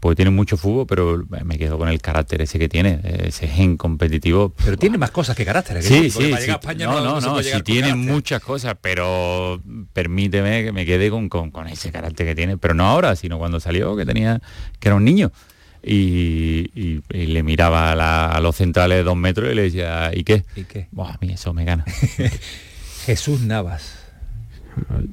[0.00, 3.76] porque tiene mucho fútbol, pero me quedo con el carácter ese que tiene, ese gen
[3.76, 4.54] competitivo.
[4.64, 5.78] Pero tiene más cosas que carácter.
[5.78, 5.82] ¿eh?
[5.82, 6.50] Sí, Porque sí, sí.
[6.50, 7.96] a España no, no, no, con tiene carácter.
[7.96, 9.60] muchas cosas, pero
[9.92, 13.38] permíteme que me quede con, con- con ese carácter que tiene, pero no ahora, sino
[13.38, 14.40] cuando salió, que tenía,
[14.78, 15.32] que era un niño.
[15.82, 19.62] Y, y- y le miraba a, la- a los centrales de dos metros y le
[19.62, 20.44] decía, ¿y qué?
[20.56, 20.88] ¿Y qué?
[20.90, 21.84] Buah, a mí eso me gana.
[23.06, 23.97] Jesús Navas.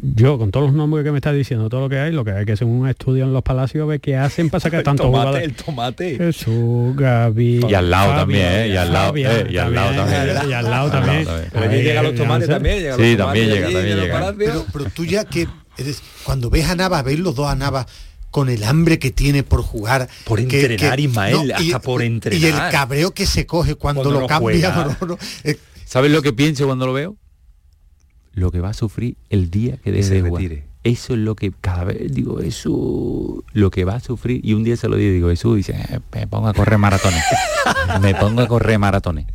[0.02, 2.32] Yo, con todos los nombres que me estás diciendo, todo lo que hay, lo que
[2.32, 5.22] hay que hacer un estudio en los palacios, ver qué hacen para sacar tantos tomate,
[5.28, 5.48] jugadores.
[5.48, 6.18] el tomate.
[6.18, 7.66] Jesús, Gaby.
[7.70, 8.68] Y al lado Javi, también, ¿eh?
[8.70, 10.50] Y al lado, Fabián eh, y al lado también.
[10.50, 11.28] Y al lado también.
[11.52, 12.80] Pero Ahí, llegan los tomates también.
[12.80, 14.34] llegan Sí, los también tomates llega, también llega.
[14.38, 15.48] pero, pero tú ya que
[15.78, 17.86] eres- cuando ves a Navas ves los dos a Navas
[18.32, 22.06] con el hambre que tiene por jugar Por que- entrenar, que- Ismael, hasta por y
[22.08, 22.66] entrenar.
[22.66, 26.22] el cabreo que se coge cuando, Cuando lo no cambia no, no, eh, ¿Sabes lo
[26.22, 27.16] que pienso cuando lo veo?
[28.36, 30.66] Lo que va a sufrir el día que Que se retire.
[30.84, 34.40] Eso es lo que cada vez digo, eso, lo que va a sufrir.
[34.46, 37.24] Y un día se lo digo, digo, Jesús, dice, "Eh, me pongo a correr maratones.
[38.02, 39.26] me pongo a correr maratones.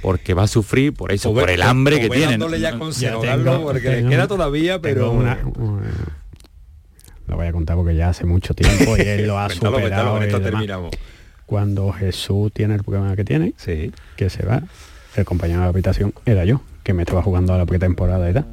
[0.00, 2.32] Porque va a sufrir por eso, O ve- por el hambre o que tiene.
[2.58, 5.10] ya No- Ya tengo- porque le tengo- queda todavía, pero...
[5.10, 6.14] Una- una-
[7.26, 10.12] lo voy a contar porque ya hace mucho tiempo y él lo ha Cuéntalo, cuéntalo,
[10.14, 10.20] superado.
[10.22, 10.90] y esto terminamos.
[11.44, 13.92] Cuando Jesús tiene el problema que tiene, Sí.
[14.16, 14.62] que se va,
[15.16, 18.32] el compañero de la habitación era yo, que me estaba jugando a la pretemporada y
[18.32, 18.46] tal.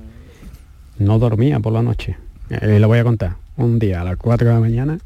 [1.00, 2.18] No dormía por la noche.
[2.50, 3.38] Eh, lo voy a contar.
[3.56, 4.98] Un día a las 4 de la mañana,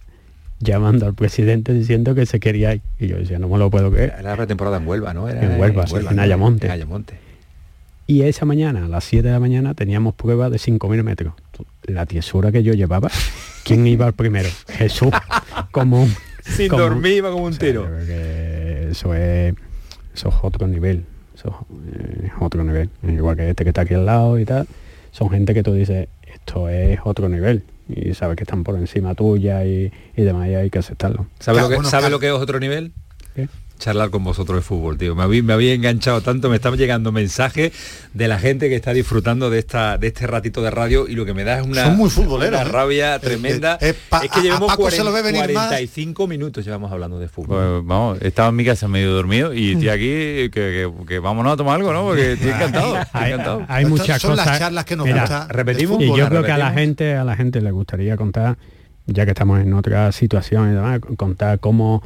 [0.59, 2.81] llamando al presidente diciendo que se quería ir.
[2.99, 4.15] Y yo decía, no me lo puedo creer.
[4.17, 5.29] Era la pretemporada en Huelva, ¿no?
[5.29, 6.65] Era En Huelva, en Ayamonte.
[6.65, 7.19] En Ayamonte.
[8.07, 11.35] Y esa mañana, a las 7 de la mañana, teníamos pruebas de 5.000 metros.
[11.83, 13.11] La tiesura que yo llevaba,
[13.63, 14.49] ¿quién iba al primero?
[14.69, 15.11] Jesús,
[15.69, 16.15] como un...
[16.41, 17.87] Sin como- dormir iba como un o sea, tiro.
[17.99, 19.53] eso es,
[20.15, 21.05] eso es otro nivel.
[21.39, 22.89] Eso es eh, otro nivel.
[23.03, 24.67] Igual que este que está aquí al lado y tal.
[25.11, 27.63] Son gente que tú dices, esto es otro nivel.
[27.87, 31.27] Y sabes que están por encima tuya y, y demás, y hay que aceptarlo.
[31.39, 32.91] ¿Sabe, lo, que, ¿sabe lo que es otro nivel?
[33.35, 33.47] ¿Qué?
[33.79, 35.15] Charlar con vosotros de fútbol, tío.
[35.15, 37.71] Me había, me había enganchado tanto, me están llegando mensajes
[38.13, 41.25] de la gente que está disfrutando de esta de este ratito de radio y lo
[41.25, 42.71] que me da es una, Son muy futboleros, una ¿eh?
[42.73, 43.77] rabia Eh, tremenda.
[43.81, 45.67] eh, eh, pa- es que llevamos Paco se lo ve 40 venir más.
[45.69, 47.57] 45 minutos llevamos hablando de fútbol.
[47.79, 51.53] Pues vamos, estaba en mi casa medio dormido y estoy aquí que, que- que vámonos
[51.53, 52.03] a tomar algo, ¿no?
[52.03, 52.97] Porque estoy encantado.
[53.01, 53.65] estoy encantado.
[53.69, 54.59] hay muchas son las cosas.
[54.59, 56.01] charlas que nos Mira, gusta repetimos.
[56.03, 58.57] Y yo creo que a la gente, a la gente le gustaría contar,
[59.05, 62.03] ya que estamos en otra situación y demás, contar cómo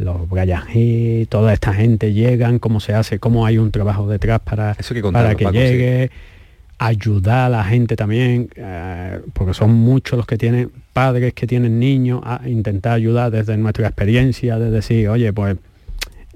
[0.00, 4.40] los Brian Hill, toda esta gente llegan, cómo se hace, cómo hay un trabajo detrás
[4.40, 6.10] para, Eso que contarlo, para que Paco, llegue,
[6.78, 11.78] ayudar a la gente también, eh, porque son muchos los que tienen padres que tienen
[11.78, 15.56] niños, a intentar ayudar desde nuestra experiencia, de decir, oye, pues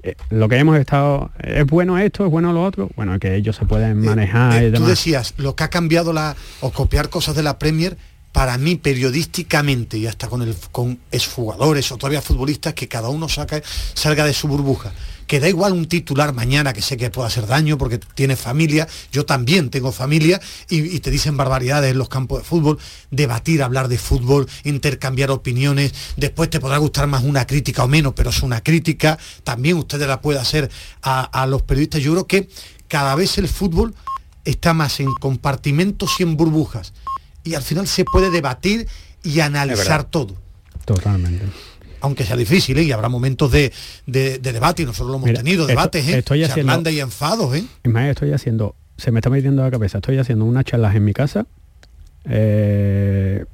[0.03, 3.55] eh, lo que hemos estado, es bueno esto, es bueno lo otro, bueno, que ellos
[3.55, 4.89] se pueden manejar Eh, y tú demás.
[4.89, 7.97] decías, lo que ha cambiado la o copiar cosas de la Premier
[8.35, 13.29] para mí periodísticamente y hasta con el con exjugadores o todavía futbolistas que cada uno
[13.29, 14.91] salga de su burbuja.
[15.25, 18.89] Que da igual un titular mañana que sé que puede hacer daño porque tiene familia,
[19.09, 22.77] yo también tengo familia y, te dicen barbaridades en los campos de fútbol,
[23.09, 28.11] debatir, hablar de fútbol, intercambiar opiniones, después te podrá gustar más una crítica o menos,
[28.17, 30.69] pero es una crítica, también ustedes la pueden hacer
[31.01, 32.01] a, a los periodistas.
[32.01, 32.49] Yo creo que
[32.89, 33.95] cada vez el fútbol
[34.43, 36.91] está más en compartimentos y en burbujas.
[37.45, 38.87] Y al final se puede debatir
[39.23, 40.35] y analizar todo.
[40.83, 41.45] Totalmente.
[42.01, 42.83] Aunque sea difícil, ¿eh?
[42.83, 43.71] y habrá momentos de,
[44.05, 46.17] de- de debate, y nosotros lo hemos Mira, tenido, esto- debates, ¿eh?
[46.19, 47.63] estoy haciendo- y enfados, ¿eh?
[48.09, 51.13] Estoy haciendo, se me está metiendo a la cabeza, estoy haciendo unas charlas en mi
[51.13, 51.47] casa
[52.25, 53.45] eh,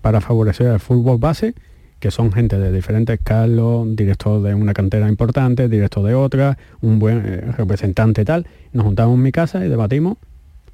[0.00, 1.54] para favorecer el fútbol base,
[2.00, 6.98] que son gente de diferentes cargos, director de una cantera importante, director de otra, un
[6.98, 8.46] buen eh, representante tal.
[8.72, 10.16] Nos juntamos en mi casa y debatimos,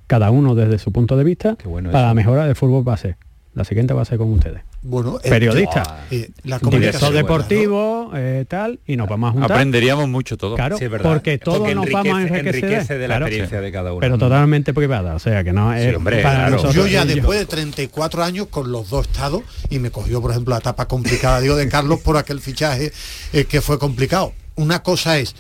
[0.08, 3.16] cada uno desde su punto de vista, bueno para la mejora del fútbol base.
[3.54, 4.60] La siguiente va a ser con ustedes.
[4.82, 6.04] Bueno, eh, Periodista.
[6.12, 9.50] eh, la comunicación, deportivo, eh, tal, y nos vamos a juntar.
[9.52, 10.54] Aprenderíamos mucho todo.
[10.54, 11.10] Claro, Sí, es verdad.
[11.12, 12.64] porque que nos vamos a enriquece- enriquecer.
[12.64, 13.26] enriquece de la claro.
[13.26, 14.00] experiencia de cada uno.
[14.00, 16.50] Pero totalmente privada, o sea que no es hombre, para claro.
[16.52, 16.74] nosotros.
[16.76, 20.30] Yo ya y después de 34 años con los dos estados y me cogió, por
[20.30, 22.92] ejemplo, la etapa complicada, digo, de Carlos por aquel fichaje
[23.32, 24.32] eh, que fue complicado.
[24.54, 25.34] Una cosa es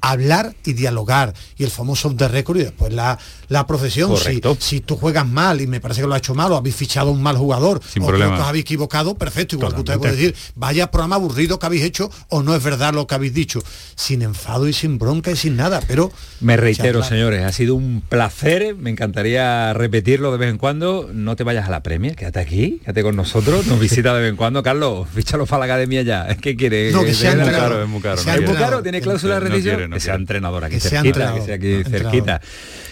[0.00, 3.18] hablar y dialogar y el famoso off the record y después la,
[3.48, 6.52] la profesión si, si tú juegas mal y me parece que lo ha hecho mal
[6.52, 8.36] o habéis fichado un mal jugador Sin o problema.
[8.38, 10.32] os habéis equivocado perfecto igual que usted puede Totalmente.
[10.38, 13.60] decir vaya programa aburrido que habéis hecho o no es verdad lo que habéis dicho
[13.94, 17.08] sin enfado y sin bronca y sin nada pero Me reitero, charlar.
[17.08, 21.08] señores, ha sido un placer, me encantaría repetirlo de vez en cuando.
[21.12, 24.30] No te vayas a la Premier, quédate aquí, quédate con nosotros, nos visita de vez
[24.30, 24.62] en cuando.
[24.62, 26.26] Carlos, fíchalo para la academia ya.
[26.36, 26.92] ¿Qué quiere?
[26.92, 28.00] No, que sea Es muy caro, es muy
[28.56, 28.82] caro.
[28.82, 29.87] ¿Tiene cláusula de rendición?
[29.88, 31.40] No que sea entrenador aquí Que sea cerquita, entrenador.
[31.40, 32.40] que sea aquí cerquita.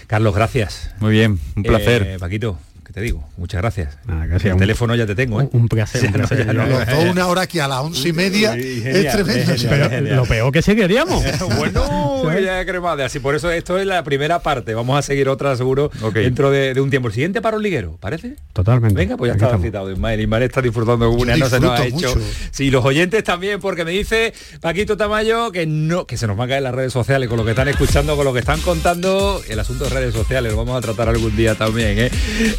[0.07, 0.91] Carlos, gracias.
[1.01, 2.03] Muy bien, un placer.
[2.03, 3.29] Eh, Paquito, ¿qué te digo?
[3.37, 3.99] Muchas gracias.
[4.07, 4.47] Nada, gracias.
[4.47, 5.49] El Un- teléfono ya te tengo, ¿eh?
[5.53, 6.47] Un, un placer, un Ya no, placer.
[6.47, 6.67] ya no.
[6.67, 9.67] los dos una hora aquí a las once y media Sí, es genial, tremendo genial.
[9.71, 10.17] Pero Genial.
[10.17, 11.25] lo peor que sí queríamos.
[11.59, 13.07] bueno, ya cremada.
[13.07, 14.75] Así por eso esto es la primera parte.
[14.75, 17.09] Vamos a seguir otra seguro dentro de, de un tiempo.
[17.09, 18.37] El siguiente paro liguero, ¿parece?
[18.53, 18.95] Totalmente.
[18.97, 20.21] Venga, pues ya está citado Ismael.
[20.21, 21.95] Ismael está disfrutando una no se nos ha hecho.
[21.97, 22.21] mucho.
[22.51, 26.45] Sí, los oyentes también, porque me dice Paquito Tamayo que no, que se nos va
[26.45, 29.43] a caer las redes sociales con lo que están escuchando, con lo que están contando.
[29.49, 31.99] El asunto de redes sociales lo vamos a tratar algún día también.
[31.99, 32.11] ¿eh?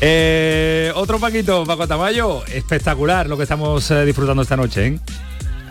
[0.01, 0.16] Eh,
[0.95, 4.87] otro Paquito, Paco Tamayo, espectacular lo que estamos eh, disfrutando esta noche.
[4.87, 4.99] ¿eh?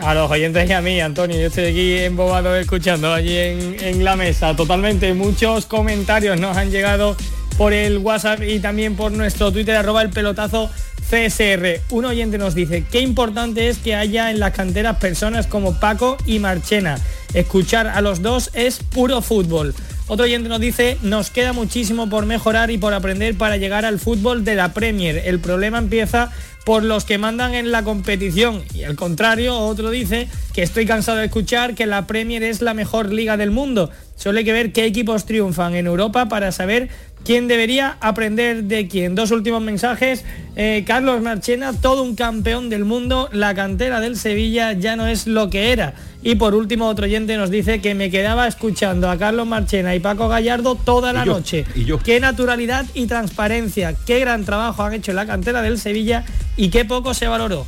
[0.00, 4.04] A los oyentes y a mí, Antonio, yo estoy aquí embobado escuchando allí en, en
[4.04, 4.54] la mesa.
[4.54, 7.16] Totalmente, muchos comentarios nos han llegado
[7.56, 10.70] por el WhatsApp y también por nuestro Twitter, arroba el pelotazo
[11.10, 11.80] CSR.
[11.90, 16.16] Un oyente nos dice, qué importante es que haya en las canteras personas como Paco
[16.26, 16.98] y Marchena.
[17.32, 19.74] Escuchar a los dos es puro fútbol.
[20.08, 23.98] Otro oyente nos dice, nos queda muchísimo por mejorar y por aprender para llegar al
[23.98, 25.22] fútbol de la Premier.
[25.24, 26.30] El problema empieza
[26.64, 28.62] por los que mandan en la competición.
[28.72, 32.72] Y al contrario, otro dice que estoy cansado de escuchar que la Premier es la
[32.72, 33.90] mejor liga del mundo.
[34.14, 36.88] Solo hay que ver qué equipos triunfan en Europa para saber
[37.26, 39.16] quién debería aprender de quién.
[39.16, 40.24] Dos últimos mensajes.
[40.54, 43.28] Eh, Carlos Marchena, todo un campeón del mundo.
[43.32, 45.94] La cantera del Sevilla ya no es lo que era.
[46.22, 50.00] Y por último, otro oyente nos dice que me quedaba escuchando a Carlos Marchena y
[50.00, 51.64] Paco Gallardo toda la yo, noche.
[51.74, 51.98] y yo.
[51.98, 53.94] Qué naturalidad y transparencia.
[54.06, 56.24] Qué gran trabajo han hecho en la cantera del Sevilla
[56.56, 57.66] y qué poco se valoró.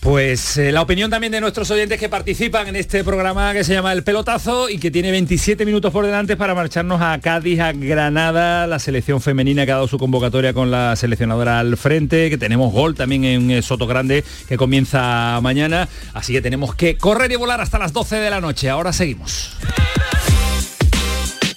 [0.00, 3.74] Pues eh, la opinión también de nuestros oyentes que participan en este programa que se
[3.74, 7.72] llama El Pelotazo y que tiene 27 minutos por delante para marcharnos a Cádiz, a
[7.72, 12.38] Granada, la selección femenina que ha dado su convocatoria con la seleccionadora al frente, que
[12.38, 17.30] tenemos gol también en eh, Soto Grande que comienza mañana, así que tenemos que correr
[17.32, 18.70] y volar hasta las 12 de la noche.
[18.70, 19.54] Ahora seguimos.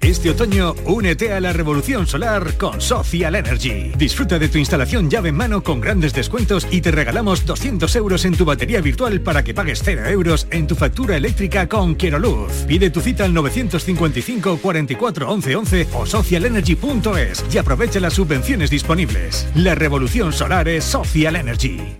[0.00, 3.92] Este otoño, únete a la revolución solar con Social Energy.
[3.98, 8.24] Disfruta de tu instalación llave en mano con grandes descuentos y te regalamos 200 euros
[8.24, 12.52] en tu batería virtual para que pagues 0 euros en tu factura eléctrica con Luz.
[12.68, 19.48] Pide tu cita al 955 44 11 11 o socialenergy.es y aprovecha las subvenciones disponibles.
[19.56, 21.98] La revolución solar es Social Energy.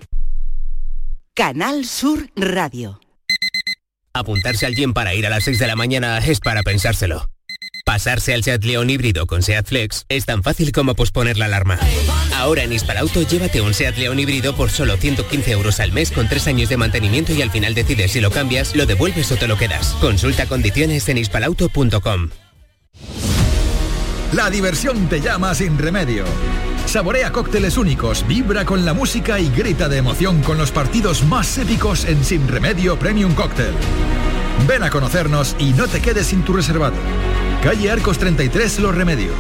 [1.35, 3.01] Canal Sur Radio.
[4.15, 7.29] Apuntarse al gym para ir a las 6 de la mañana es para pensárselo.
[7.89, 11.79] Pasarse al Seat León híbrido con Seat Flex es tan fácil como posponer la alarma.
[12.37, 16.29] Ahora en Hispalauto llévate un Seat León híbrido por solo 115 euros al mes con
[16.29, 19.49] 3 años de mantenimiento y al final decides si lo cambias, lo devuelves o te
[19.49, 19.97] lo quedas.
[20.03, 22.29] Consulta condiciones en hispalauto.com.
[24.35, 26.27] La diversión te llama sin remedio.
[26.85, 31.57] Saborea cócteles únicos, vibra con la música y grita de emoción con los partidos más
[31.57, 33.73] épicos en Sin Remedio Premium Cóctel.
[34.67, 36.97] Ven a conocernos y no te quedes sin tu reservado.
[37.63, 39.37] Calle Arcos 33 Los Remedios.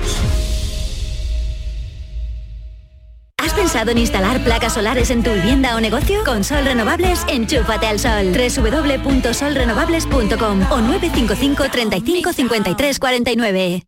[3.36, 6.24] ¿Has pensado en instalar placas solares en tu vivienda o negocio?
[6.24, 8.32] Con Sol Renovables, enchúfate al sol.
[8.32, 13.88] www.solrenovables.com o 955 35 53 49.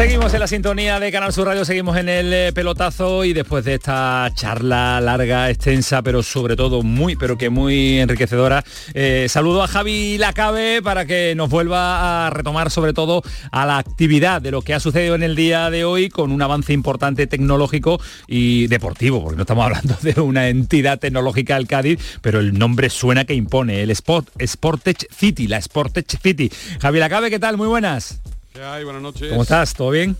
[0.00, 3.66] Seguimos en la sintonía de Canal Sur Radio, seguimos en el eh, pelotazo y después
[3.66, 8.64] de esta charla larga, extensa, pero sobre todo muy, pero que muy enriquecedora,
[8.94, 13.22] eh, saludo a Javi Lacabe para que nos vuelva a retomar sobre todo
[13.52, 16.40] a la actividad de lo que ha sucedido en el día de hoy con un
[16.40, 22.18] avance importante tecnológico y deportivo, porque no estamos hablando de una entidad tecnológica del Cádiz,
[22.22, 26.50] pero el nombre suena que impone, el Sport, Sportech City, la Sportech City.
[26.80, 27.58] Javi Lacabe, ¿qué tal?
[27.58, 28.18] Muy buenas.
[28.52, 28.84] ¿Qué hay?
[28.84, 29.28] Buenas noches.
[29.30, 29.74] ¿Cómo estás?
[29.74, 30.16] ¿Todo bien?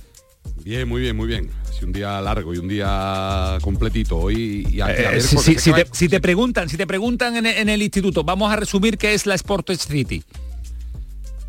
[0.65, 1.51] Bien, muy bien, muy bien.
[1.73, 4.67] Sido un día largo y un día completito hoy.
[4.71, 6.77] Y a- Eh, a ver, si, porque si- si acaba- te, si te preguntan, si
[6.77, 10.23] te preguntan en, en el instituto, vamos a resumir qué es la Sportech City.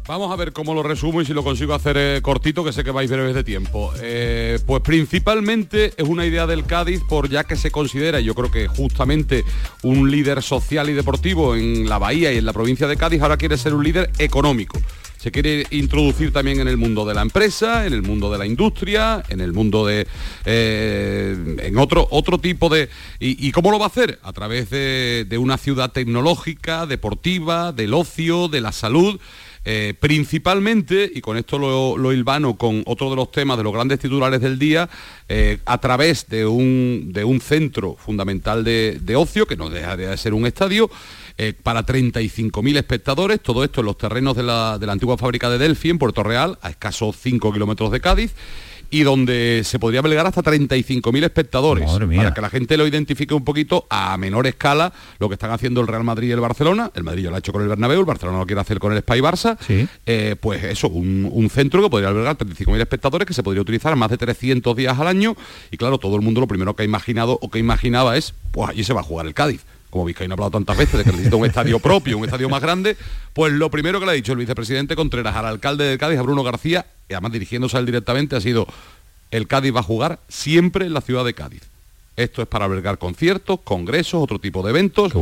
[0.08, 2.84] Vamos a ver cómo lo resumo y si lo consigo hacer eh, cortito, que sé
[2.84, 3.94] que vais breves de tiempo.
[4.02, 8.50] Eh, pues principalmente es una idea del Cádiz por ya que se considera, yo creo
[8.52, 9.46] que justamente
[9.84, 13.38] un líder social y deportivo en la Bahía y en la provincia de Cádiz, ahora
[13.38, 14.80] quiere ser un líder económico.
[15.22, 18.48] Se quiere introducir también en el mundo de la empresa, en el mundo de la
[18.48, 20.08] industria, en el mundo de...
[20.46, 22.90] eh, en otro, otro tipo de...
[23.20, 24.18] Y, cómo lo va a hacer?
[24.24, 29.20] A través de, de una ciudad tecnológica, deportiva, del ocio, de la salud.
[29.64, 33.72] Eh, principalmente, y con esto lo, lo hilvano con otro de los temas de los
[33.72, 34.90] grandes titulares del día,
[35.30, 39.96] eh, a través de un, de un centro fundamental de, de ocio, que no deja
[39.96, 40.90] de ser un estadio,
[41.38, 45.50] eh, para 35.000 espectadores, todo esto en los terrenos de la, de la antigua fábrica
[45.50, 48.34] de Delphi, en Puerto Real, a escasos 5 kilómetros de Cádiz,
[48.94, 53.46] y donde se podría albergar hasta 35.000 espectadores, para que la gente lo identifique un
[53.46, 57.04] poquito a menor escala lo que están haciendo el Real Madrid y el Barcelona, el
[57.06, 59.00] Madrid ya lo ha hecho con el Bernabéu, el Barcelona lo quiere hacer con el
[59.00, 59.58] Spy Barça,
[60.06, 63.96] Eh, pues eso, un, un centro que podría albergar 35.000 espectadores que se podría utilizar
[63.96, 65.38] más de 300 días al año,
[65.72, 68.72] y claro, todo el mundo lo primero que ha imaginado o que imaginaba es, pues
[68.72, 71.12] allí se va a jugar el Cádiz como Vizcaíno ha hablado tantas veces de que
[71.12, 72.98] necesita un estadio propio, un estadio más grande,
[73.34, 76.24] pues lo primero que le ha dicho el vicepresidente Contreras al alcalde de Cádiz, a
[76.24, 78.66] Bruno García, y además dirigiéndose a él directamente, ha sido,
[79.30, 81.62] el Cádiz va a jugar siempre en la ciudad de Cádiz.
[82.18, 85.14] Esto es para albergar conciertos, congresos, otro tipo de eventos,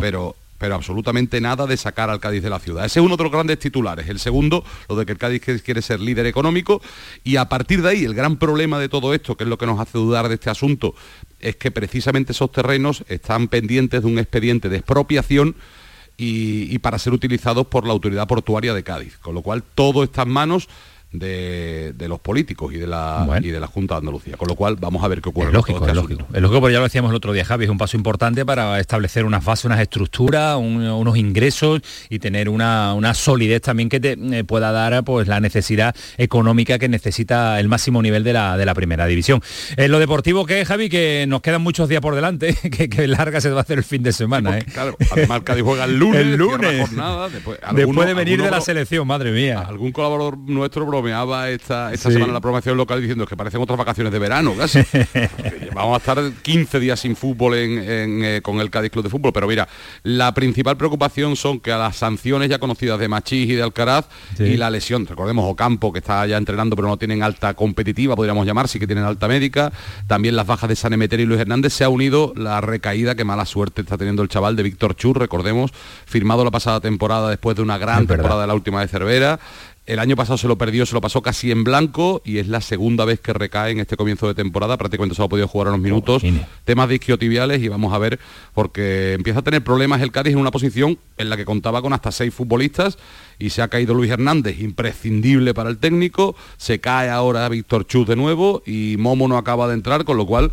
[0.00, 2.84] pero pero absolutamente nada de sacar al Cádiz de la ciudad.
[2.84, 4.08] Ese es uno de los grandes titulares.
[4.08, 6.82] El segundo, lo de que el Cádiz quiere ser líder económico.
[7.24, 9.66] Y a partir de ahí, el gran problema de todo esto, que es lo que
[9.66, 10.94] nos hace dudar de este asunto,
[11.40, 15.56] es que precisamente esos terrenos están pendientes de un expediente de expropiación
[16.16, 19.16] y, para ser utilizados por la autoridad portuaria de Cádiz.
[19.18, 20.68] Con lo cual, todo está en manos
[21.12, 24.36] de, de los políticos y de, la, y de la Junta de Andalucía.
[24.36, 25.48] Con lo cual, vamos a ver qué ocurre.
[25.48, 26.26] Es lógico, este es lógico.
[26.32, 28.78] Es lógico, pero ya lo decíamos el otro día, Javi, es un paso importante para
[28.80, 31.80] establecer unas bases, unas estructuras, un- unos ingresos
[32.10, 36.78] y tener una, una solidez también que te eh, pueda dar pues la necesidad económica
[36.78, 39.40] que necesita el máximo nivel de la, de la primera división.
[39.76, 43.06] En lo deportivo que es, Javi, que nos quedan muchos días por delante, que, que
[43.08, 44.58] larga se va a hacer el fin de semana.
[44.58, 44.64] ¿eh?
[44.72, 46.80] Claro, además Cádiz juega el lunes, El lunes.
[46.88, 49.60] jornada, después, Después de venir alguno de la selección, madre mía.
[49.66, 52.14] Algún colaborador nuestro bromeaba esta, esta Sí.
[52.14, 54.80] semana la programación local diciendo que parecen otras vacaciones de verano casi.
[55.74, 59.10] Vamos a estar 15 días sin fútbol en- en, eh, con el Cádiz Club de
[59.10, 59.68] Fútbol, pero mira,
[60.02, 64.06] la principal preocupación son que a las sanciones ya conocidas de Machís y de Alcaraz
[64.36, 64.44] Sí.
[64.44, 68.46] y la lesión, recordemos Ocampo que está ya entrenando pero no tienen alta competitiva, podríamos
[68.46, 69.72] llamar, sí que tienen alta médica,
[70.06, 73.24] también las bajas de San Emeterio y Luis Hernández, se ha unido la recaída que
[73.24, 75.70] mala suerte está teniendo el chaval de Víctor Chur, recordemos,
[76.06, 79.38] firmado la pasada temporada después de una gran temporada de la última de Cervera.
[79.88, 82.60] El año pasado se lo perdió, se lo pasó casi en blanco y es la
[82.60, 84.76] segunda vez que recae en este comienzo de temporada.
[84.76, 86.22] Prácticamente solo ha podido jugar unos minutos.
[86.64, 88.20] Temas de isquiotibiales y vamos a ver,
[88.52, 91.94] porque empieza a tener problemas el Cádiz en una posición en la que contaba con
[91.94, 92.98] hasta seis futbolistas
[93.38, 96.36] y se ha caído Luis Hernández, imprescindible para el técnico.
[96.58, 100.26] Se cae ahora Víctor Chus de nuevo y Momo no acaba de entrar, con lo
[100.26, 100.52] cual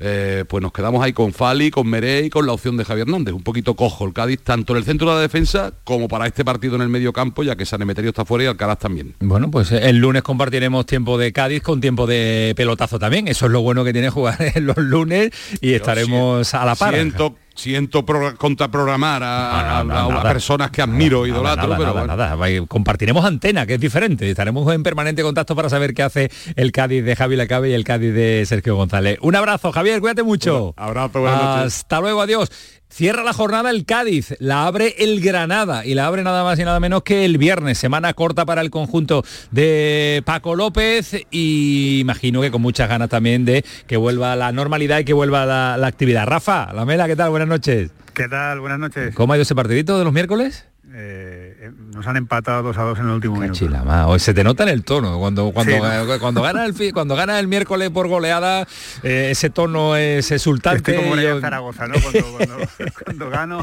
[0.00, 3.06] eh, pues nos quedamos ahí con Fali, con Meré y con la opción de Javier
[3.06, 3.34] Hernández.
[3.34, 6.44] Un poquito cojo el Cádiz, tanto en el centro de la defensa como para este
[6.44, 9.14] partido en el medio campo, ya que San Emeterio está fuera y Alcaraz también.
[9.20, 13.28] Bueno, pues eh, el lunes compartiremos tiempo de Cádiz con tiempo de pelotazo también.
[13.28, 16.94] Eso es lo bueno que tiene jugar en los lunes y estaremos a la par.
[16.94, 20.22] Siento, siento pro- contraprogramar a, no, a- a nada.
[20.22, 22.58] personas que admiro e idolatro, nada, pero nada, bueno.
[22.60, 22.66] nada.
[22.68, 24.30] Compartiremos antena, que es diferente.
[24.30, 27.84] Estaremos en permanente contacto para saber qué hace el Cádiz de Javi Lacabe y el
[27.84, 29.18] Cádiz de Sergio González.
[29.22, 30.74] Un abrazo, Javier, cuídate mucho.
[30.76, 31.74] abrazo, buenas noches.
[31.78, 32.50] Hasta luego, adiós.
[32.88, 36.64] Cierra la jornada el Cádiz, la abre el Granada y la abre nada más y
[36.64, 42.40] nada menos que el viernes, semana corta para el conjunto de Paco López y imagino
[42.40, 45.86] que con muchas ganas también de que vuelva la normalidad y que vuelva la, la
[45.88, 46.26] actividad.
[46.26, 47.30] Rafa, la Mela, ¿qué tal?
[47.30, 47.90] Buenas noches.
[48.14, 48.60] ¿Qué tal?
[48.60, 49.14] Buenas noches.
[49.14, 50.64] ¿Cómo ha ido ese partidito de los miércoles?
[50.98, 53.52] Eh, eh, nos han empatado dos a dos en el último minuto.
[53.58, 56.14] Chilama, hoy se te nota en el tono cuando cuando Sí, ¿no?
[56.14, 58.66] eh, cuando gana el cuando gana el miércoles por goleada
[59.02, 60.92] eh, ese tono es exultante.
[60.92, 61.96] Estoy como yo- Zaragoza, ¿no?
[62.00, 62.56] Cuando, cuando-
[63.04, 63.60] cuando gano,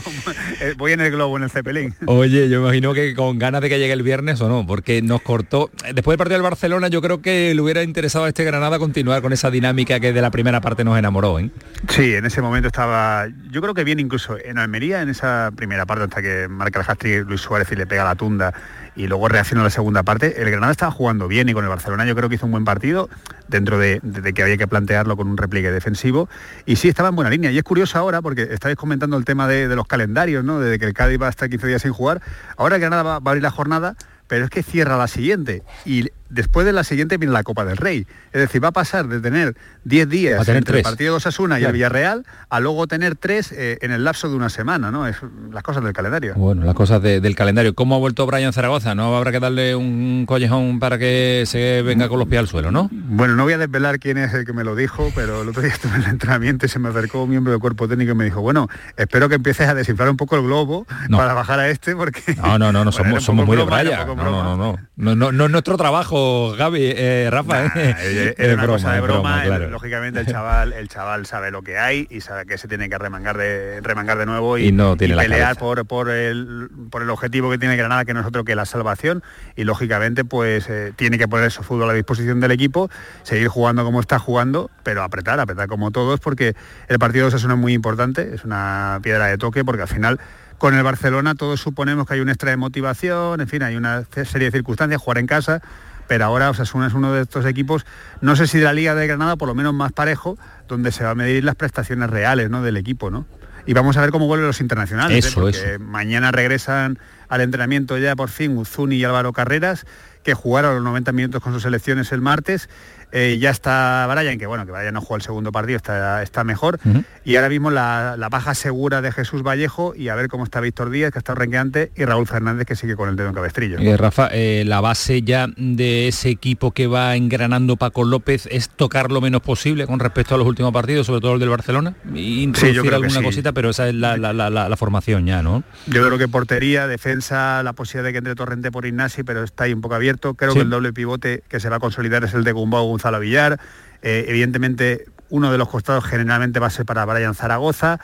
[0.62, 1.96] eh, voy en el globo, en el Cepelín.
[2.06, 5.24] Oye, yo imagino que con ganas de que llegue el viernes o no, porque nos
[5.24, 5.72] cortó.
[5.92, 9.24] Después del partido del Barcelona, yo creo que le hubiera interesado a este Granada continuar
[9.24, 11.50] con esa dinámica que de la primera parte nos enamoró, ¿eh?
[11.90, 15.88] Sí, en ese momento estaba, yo creo que bien incluso en Almería, en esa primera
[15.88, 18.54] parte hasta que marca el hat Luis Suárez y le pega la tunda
[18.96, 22.06] y luego reacciona la segunda parte, el Granada estaba jugando bien y con el Barcelona
[22.06, 23.10] yo creo que hizo un buen partido
[23.48, 24.02] dentro de,
[24.36, 26.30] que había que plantearlo con un repliegue defensivo.
[26.66, 27.52] Y sí estaba en buena línea.
[27.52, 30.60] Y es curioso ahora porque estáis comentando el tema de, los calendarios, ¿no?
[30.60, 32.22] de que el Cádiz va a estar 15 días sin jugar,
[32.58, 33.96] ahora el Granada va, va a abrir la jornada
[34.28, 35.62] pero es que cierra la siguiente.
[35.86, 38.06] Y después de la siguiente viene la Copa del Rey.
[38.32, 39.56] Es decir, va a pasar de tener
[39.86, 40.92] 10 días A tener entre el tres.
[40.92, 41.74] partido de Osasuna y el.
[41.74, 45.08] Villarreal a luego tener tres eh, en el lapso de una semana, ¿no?
[45.08, 45.18] Es
[45.52, 46.34] las cosas del calendario.
[46.36, 47.74] Bueno, las cosas de- del calendario.
[47.74, 48.94] ¿Cómo ha vuelto Brian Zaragoza?
[48.96, 52.72] ¿No habrá que darle un collejón para que se venga con los pies al suelo,
[52.72, 52.90] no?
[52.92, 55.62] Bueno, no voy a desvelar quién es el que me lo dijo, pero el otro
[55.62, 58.16] día estuve en el entrenamiento y se me acercó un miembro del cuerpo técnico y
[58.16, 61.18] me dijo, bueno, espero que empieces a desinflar un poco el globo No.
[61.18, 62.22] para bajar a este porque...
[62.38, 64.08] No, no, no, no somos, somos muy de broma, era Brian.
[64.08, 64.44] no, broma.
[64.44, 66.23] No, no, no, no, no, es nuestro trabajo,
[66.58, 67.64] Gaby, eh, Rafa.
[67.64, 69.70] Nah, eh, es, es una broma, cosa de broma, claro.
[69.70, 72.98] lógicamente el chaval, el chaval sabe lo que hay y sabe que se tiene que
[72.98, 75.60] remangar de remangar de nuevo y, Y no tiene y la pelear cabeza.
[75.60, 78.66] por, por el por el objetivo que tiene Granada, que no es otro que la
[78.66, 79.24] salvación,
[79.56, 82.90] y lógicamente pues eh, tiene que poner su fútbol a disposición del equipo,
[83.24, 86.56] seguir jugando como está jugando, pero apretar, apretar como todos, porque
[86.88, 90.20] el partido de Osasuna es muy importante, es una piedra de toque, porque al final
[90.58, 94.04] con el Barcelona todos suponemos que hay un extra de motivación, en fin, hay una
[94.24, 95.62] serie de circunstancias, jugar en casa,
[96.08, 97.86] pero ahora Osasuna es uno de estos equipos,
[98.22, 101.04] no sé si de la Liga de Granada, por lo menos más parejo, donde se
[101.04, 102.62] va a medir las prestaciones reales ¿no?
[102.62, 103.26] del equipo, ¿no?
[103.66, 105.28] Y vamos a ver cómo vuelven los internacionales, ¿eh?
[105.30, 107.00] Eso, porque mañana regresan
[107.30, 109.86] al entrenamiento ya por fin Uzuni y Álvaro Carreras,
[110.24, 112.70] que jugaron los 90 minutos con sus selecciones el martes.
[113.16, 116.44] Eh, ya está Brian, que bueno, que Brian no jugó el segundo partido, está, está
[116.44, 116.80] mejor.
[117.24, 120.60] Y ahora mismo la, la baja segura de Jesús Vallejo y a ver cómo está
[120.62, 123.78] Víctor Díaz, que está renqueante, y Raúl Fernández, que sigue con el dedo en cabestrillo.
[123.78, 128.70] Eh, Rafa, eh, la base ya de ese equipo que va engranando Paco López es
[128.70, 131.94] tocar lo menos posible con respecto a los últimos partidos, sobre todo el del Barcelona,
[132.16, 133.24] y introducir que alguna sí.
[133.24, 135.64] cosita, pero esa es la, la- la- formación ya, ¿no?
[135.86, 139.66] Yo creo que portería, defensa, la posibilidad de que entre Torrente por Ignasi, pero está
[139.66, 140.34] ahí un poco abierto.
[140.34, 140.58] Creo Sí.
[140.58, 143.60] que el doble pivote que se va a consolidar es el de Gumbao Gonzalo Villar.
[144.02, 148.00] Eh, evidentemente, uno de los costados generalmente va a ser para Brian Zaragoza.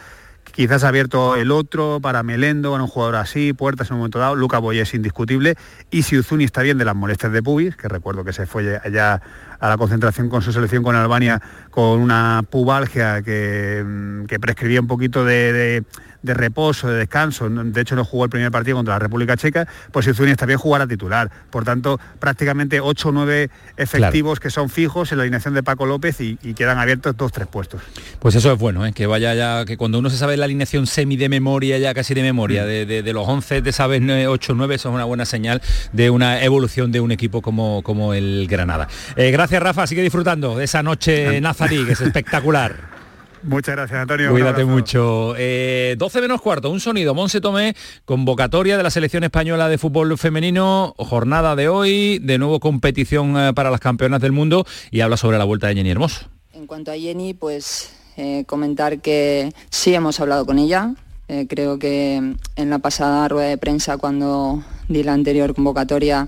[0.51, 4.35] Quizás abierto el otro para Melendo, bueno, un jugador así, puertas en un momento dado.
[4.35, 5.55] Luca Boy es indiscutible.
[5.89, 8.77] Y si Uzuni está bien de las molestias de Pubis, que recuerdo que se fue
[8.83, 9.21] allá
[9.59, 13.85] a la concentración con su selección con Albania con una pubalgia que,
[14.27, 15.83] que prescribía un poquito de-
[16.21, 19.67] de reposo, de descanso, de hecho no jugó el primer partido contra la República Checa,
[19.91, 21.29] pues Izuni está bien jugar a titular.
[21.49, 25.85] Por tanto, prácticamente 8 o 9 efectivos que son fijos en la alineación de Paco
[25.85, 27.81] López y, y quedan abiertos dos, tres puestos.
[28.19, 28.91] Pues eso es bueno, ¿eh?
[28.93, 32.13] que vaya ya, que cuando uno se sabe la alineación semi de memoria, ya casi
[32.13, 35.05] de memoria, de, de- de los 11 te sabes 8 o 9, eso es una
[35.05, 35.61] buena señal
[35.93, 38.87] de una evolución de un equipo como, como el Granada.
[39.15, 42.98] Eh, gracias Rafa, sigue disfrutando de esa noche nazarí, que es espectacular.
[43.43, 44.31] Muchas gracias, Antonio.
[44.31, 45.33] Cuídate mucho.
[45.37, 47.13] Eh, 12 menos cuarto, un sonido.
[47.13, 47.75] Monse Tomé,
[48.05, 53.53] convocatoria de la selección española de fútbol femenino, jornada de hoy, de nuevo competición eh,
[53.53, 56.27] para las campeonas del mundo y habla sobre la vuelta de Jenny Hermoso.
[56.53, 60.93] En cuanto a Jenny, pues eh, comentar que sí hemos hablado con ella.
[61.29, 66.27] Eh, creo que en la pasada rueda de prensa, cuando di la anterior convocatoria,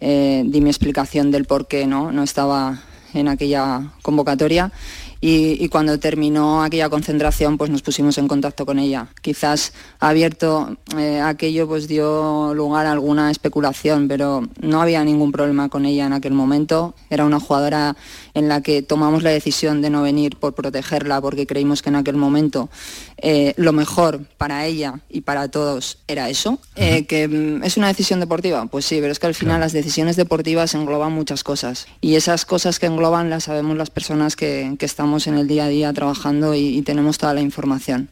[0.00, 2.12] eh, di mi explicación del por qué ¿no?
[2.12, 2.80] no estaba
[3.12, 4.72] en aquella convocatoria.
[5.20, 9.08] Y, y cuando terminó aquella concentración, pues nos pusimos en contacto con ella.
[9.20, 15.68] Quizás abierto eh, aquello pues dio lugar a alguna especulación, pero no había ningún problema
[15.68, 16.94] con ella en aquel momento.
[17.10, 17.96] Era una jugadora
[18.34, 21.96] en la que tomamos la decisión de no venir por protegerla, porque creímos que en
[21.96, 22.68] aquel momento
[23.16, 26.60] eh, lo mejor para ella y para todos era eso.
[26.76, 29.72] Eh, que mm, es una decisión deportiva, pues sí, pero es que al final las
[29.72, 34.76] decisiones deportivas engloban muchas cosas y esas cosas que engloban las sabemos las personas que,
[34.78, 38.10] que estamos en el día a día trabajando y, y tenemos toda la información.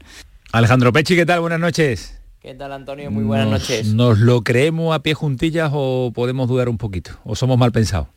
[0.52, 1.40] Alejandro Pechi, ¿qué tal?
[1.40, 2.18] Buenas noches.
[2.40, 3.10] ¿Qué tal Antonio?
[3.10, 3.92] Muy buenas ¿Nos- noches.
[3.94, 7.10] ¿Nos lo creemos a pie juntillas o podemos dudar un poquito?
[7.24, 8.08] ¿O somos mal pensados?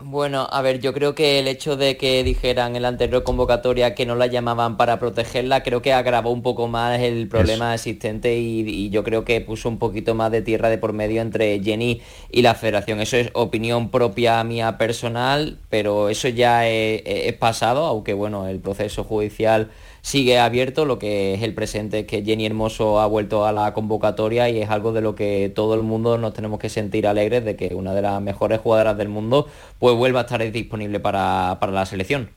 [0.00, 3.96] Bueno, a ver, yo creo que el hecho de que dijeran en la anterior convocatoria
[3.96, 8.38] que no la llamaban para protegerla, creo que agravó un poco más el problema existente
[8.38, 11.60] y, y yo creo que puso un poquito más de tierra de por medio entre
[11.60, 12.00] Jenny
[12.30, 13.00] y la federación.
[13.00, 18.60] Eso es opinión propia mía personal, pero eso ya es, es pasado, aunque bueno, el
[18.60, 19.68] proceso judicial
[20.08, 23.74] sigue abierto, lo que es el presente es que Jenny Hermoso ha vuelto a la
[23.74, 27.44] convocatoria y es algo de lo que todo el mundo nos tenemos que sentir alegres
[27.44, 29.46] de que una de las mejores jugadoras del mundo
[29.78, 32.30] pues vuelva a estar disponible para, para la selección.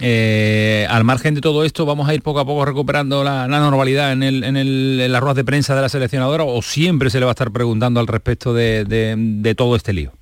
[0.00, 3.60] Eh, al margen de todo esto, ¿vamos a ir poco a poco recuperando la, la
[3.60, 7.18] normalidad en, el, en, el- las ruedas de prensa de la seleccionadora o siempre se
[7.20, 10.12] le va a estar preguntando al respecto de- de todo este lío?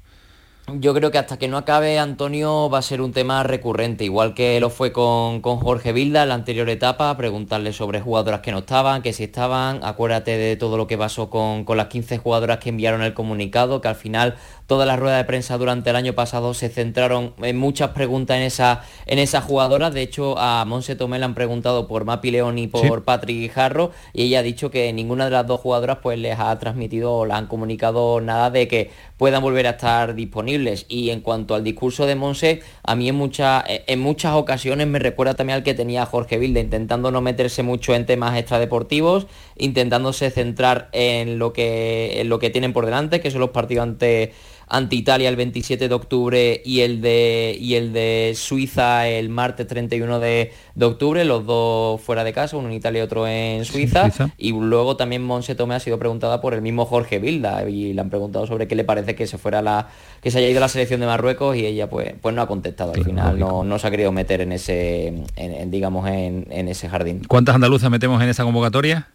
[0.79, 4.35] Yo creo que hasta que no acabe Antonio va a ser un tema recurrente, igual
[4.35, 8.53] que lo fue con, con Jorge Vilda en la anterior etapa, preguntarle sobre jugadoras que
[8.53, 12.19] no estaban, que si estaban, acuérdate de todo lo que pasó con, con las 15
[12.19, 14.37] jugadoras que enviaron el comunicado, que al final
[14.71, 18.45] todas las ruedas de prensa durante el año pasado se centraron en muchas preguntas en
[18.45, 22.57] esa, en esa jugadora, de hecho a Monse Tomé le han preguntado por Mapi León
[22.57, 22.89] y por Sí.
[23.05, 26.57] Patrick Jarro y ella ha dicho que ninguna de las dos jugadoras pues les ha
[26.61, 31.21] transmitido o les han comunicado nada de que puedan volver a estar disponibles y en
[31.21, 35.57] cuanto al discurso de Monse a mí en, muchas en muchas ocasiones me recuerda también
[35.57, 39.27] al que tenía Jorge Vilde intentando no meterse mucho en temas extradeportivos
[39.57, 43.83] intentándose centrar en lo que en lo que tienen por delante que son los partidos
[43.83, 44.33] ante
[44.71, 49.67] ante Italia el 27 de octubre y el de, y el de Suiza el martes
[49.67, 53.65] 31 de, de octubre, los dos fuera de casa, uno en Italia y otro en
[53.65, 54.03] Suiza.
[54.11, 54.31] Suiza.
[54.39, 58.01] Y luego también Monse Tomé ha sido preguntada por el mismo Jorge Vilda y le
[58.01, 59.89] han preguntado sobre qué le parece que se fuera la
[60.23, 62.47] que se haya ido a la selección de Marruecos y ella pues pues no ha
[62.47, 66.47] contestado al final no, no se ha querido meter en ese en- en, digamos en,
[66.51, 69.09] en ese jardín ¿Cuántas andaluzas metemos en esa convocatoria?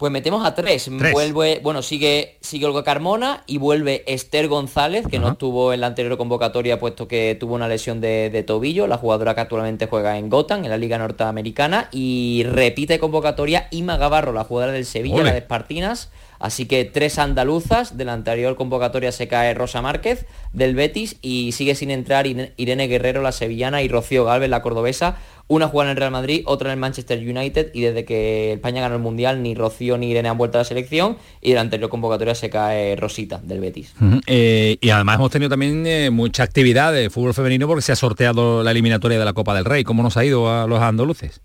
[0.00, 0.90] Pues metemos a tres.
[0.98, 1.12] Tres.
[1.12, 5.88] Vuelve, bueno, sigue, sigue Olga Carmona y vuelve Esther González, que no estuvo en la
[5.88, 10.16] anterior convocatoria, puesto que tuvo una lesión de, de tobillo, la jugadora que actualmente juega
[10.16, 15.16] en Gotham, en la Liga Norteamericana, y repite convocatoria Ima Gavarro, la jugadora del Sevilla,
[15.16, 15.24] Ole.
[15.24, 16.10] la de Espartinas.
[16.38, 20.24] Así que tres andaluzas, de la anterior convocatoria se cae Rosa Márquez,
[20.54, 24.62] del Betis, y sigue sin entrar Irene Irene Guerrero, la sevillana, y Rocío Galvez, la
[24.62, 25.18] cordobesa,
[25.50, 28.80] una juega en el Real Madrid, otra en el Manchester United y desde que España
[28.80, 31.62] ganó el Mundial ni Rocío ni Irene han vuelto a la selección y de la
[31.62, 33.92] anterior convocatoria se cae Rosita del Betis.
[34.26, 37.96] Eh, y además hemos tenido también eh, mucha actividad de fútbol femenino porque se ha
[37.96, 39.82] sorteado la eliminatoria de la Copa del Rey.
[39.82, 41.40] ¿Cómo nos ha ido a los andaluces?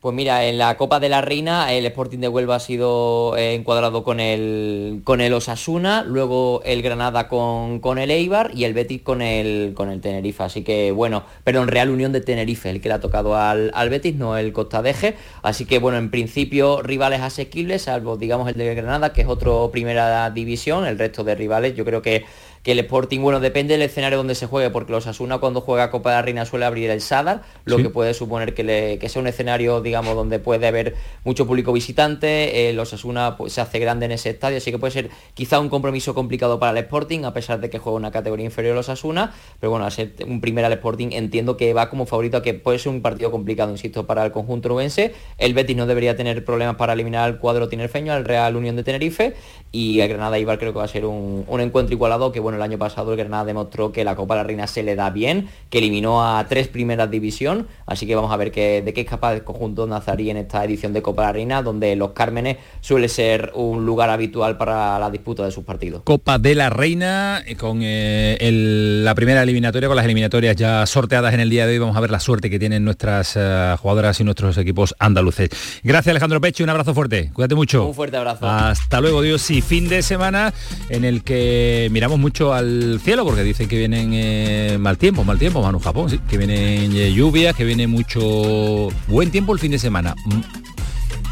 [0.00, 3.52] Pues mira, en la Copa de la Reina el Sporting de Huelva ha sido eh,
[3.52, 8.72] encuadrado con el, con el Osasuna, luego el Granada con, con el Eibar y el
[8.72, 10.42] Betis con el, con el Tenerife.
[10.42, 13.90] Así que bueno, perdón, Real Unión de Tenerife, el que le ha tocado al, al
[13.90, 15.16] Betis, no el Costa Deje.
[15.42, 19.68] Así que bueno, en principio rivales asequibles, salvo digamos el de Granada, que es otro
[19.70, 22.24] primera división, el resto de rivales yo creo que
[22.62, 25.90] que el Sporting, bueno, depende del escenario donde se juegue, porque los Asuna cuando juega
[25.90, 27.84] Copa de la Reina suele abrir el Sadar, lo Sí.
[27.84, 31.72] que puede suponer que, le- que sea un escenario, digamos, donde puede haber mucho público
[31.72, 35.08] visitante, eh, los Asuna pues, se hace grande en ese estadio, así que puede ser
[35.32, 38.72] quizá un compromiso complicado para el Sporting, a pesar de que juega una categoría inferior
[38.74, 42.04] a los Asuna, pero bueno, al ser un primer al Sporting entiendo que va como
[42.04, 45.76] favorito a que puede ser un partido complicado, insisto, para el conjunto nubense, el Betis
[45.76, 49.34] no debería tener problemas para eliminar al cuadro tinerfeño, al Real Unión de Tenerife,
[49.72, 52.49] y el Granada Ibar creo que va a ser un, un encuentro igualado que bueno
[52.54, 55.10] el año pasado el Granada demostró que la Copa de la Reina se le da
[55.10, 59.02] bien que eliminó a tres primeras división así que vamos a ver qué- de qué
[59.02, 62.10] es capaz el conjunto nazarí en esta edición de Copa de la Reina donde los
[62.12, 66.70] Cármenes suele ser un lugar habitual para la disputa de sus partidos Copa de la
[66.70, 71.50] Reina eh, con eh, el- la primera eliminatoria, con las eliminatorias ya sorteadas en el
[71.50, 71.78] día de hoy.
[71.78, 75.50] Vamos a ver la suerte que tienen nuestras eh, jugadoras y nuestros equipos andaluces.
[75.82, 77.30] Gracias Alejandro Pecho, un abrazo fuerte.
[77.32, 77.86] Cuídate mucho.
[77.86, 79.50] un fuerte abrazo Hasta luego, Dios.
[79.50, 80.52] Y fin de semana
[80.88, 85.38] en el que miramos mucho al cielo porque dicen que vienen eh, mal tiempo, mal
[85.38, 89.78] tiempo, Manu Japón, que vienen eh, lluvias, que viene mucho buen tiempo el fin de
[89.78, 90.14] semana.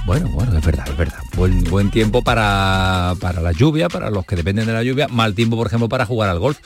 [0.09, 1.19] Bueno, bueno, es verdad, es verdad.
[1.37, 5.07] Buen, buen tiempo para, para la lluvia, para los que dependen de la lluvia.
[5.07, 6.57] Mal tiempo, por ejemplo, para jugar al golf.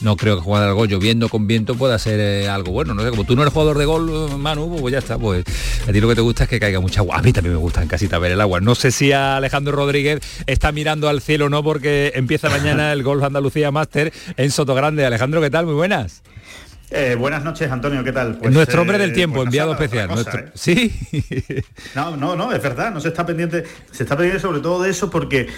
[0.00, 2.94] No creo que jugar al golf lloviendo con viento pueda ser eh, algo bueno.
[2.94, 5.16] No sé, como tú no eres jugador de golf, Manu, pues ya está.
[5.16, 5.44] Pues
[5.86, 7.18] a ti lo que te gusta es que caiga mucha agua.
[7.18, 8.60] A mí también me gusta en casita ver el agua.
[8.60, 10.18] No sé si a Alejandro Rodríguez
[10.48, 15.06] está mirando al cielo o no, porque empieza mañana el Golf Andalucía Master en Sotogrande.
[15.06, 15.66] Alejandro, ¿qué tal?
[15.66, 16.24] Muy buenas.
[16.90, 18.38] Eh, buenas noches, Antonio, ¿qué tal?
[18.38, 20.08] Pues, Nuestro eh, hombre del tiempo, pues enviado especial.
[20.08, 20.52] la cosa, Nuestro- ¿eh?
[20.54, 21.62] Sí.
[21.94, 24.90] No, no, no, es verdad, no se está pendiente, se está pendiente sobre todo de
[24.90, 25.48] eso porque, eh,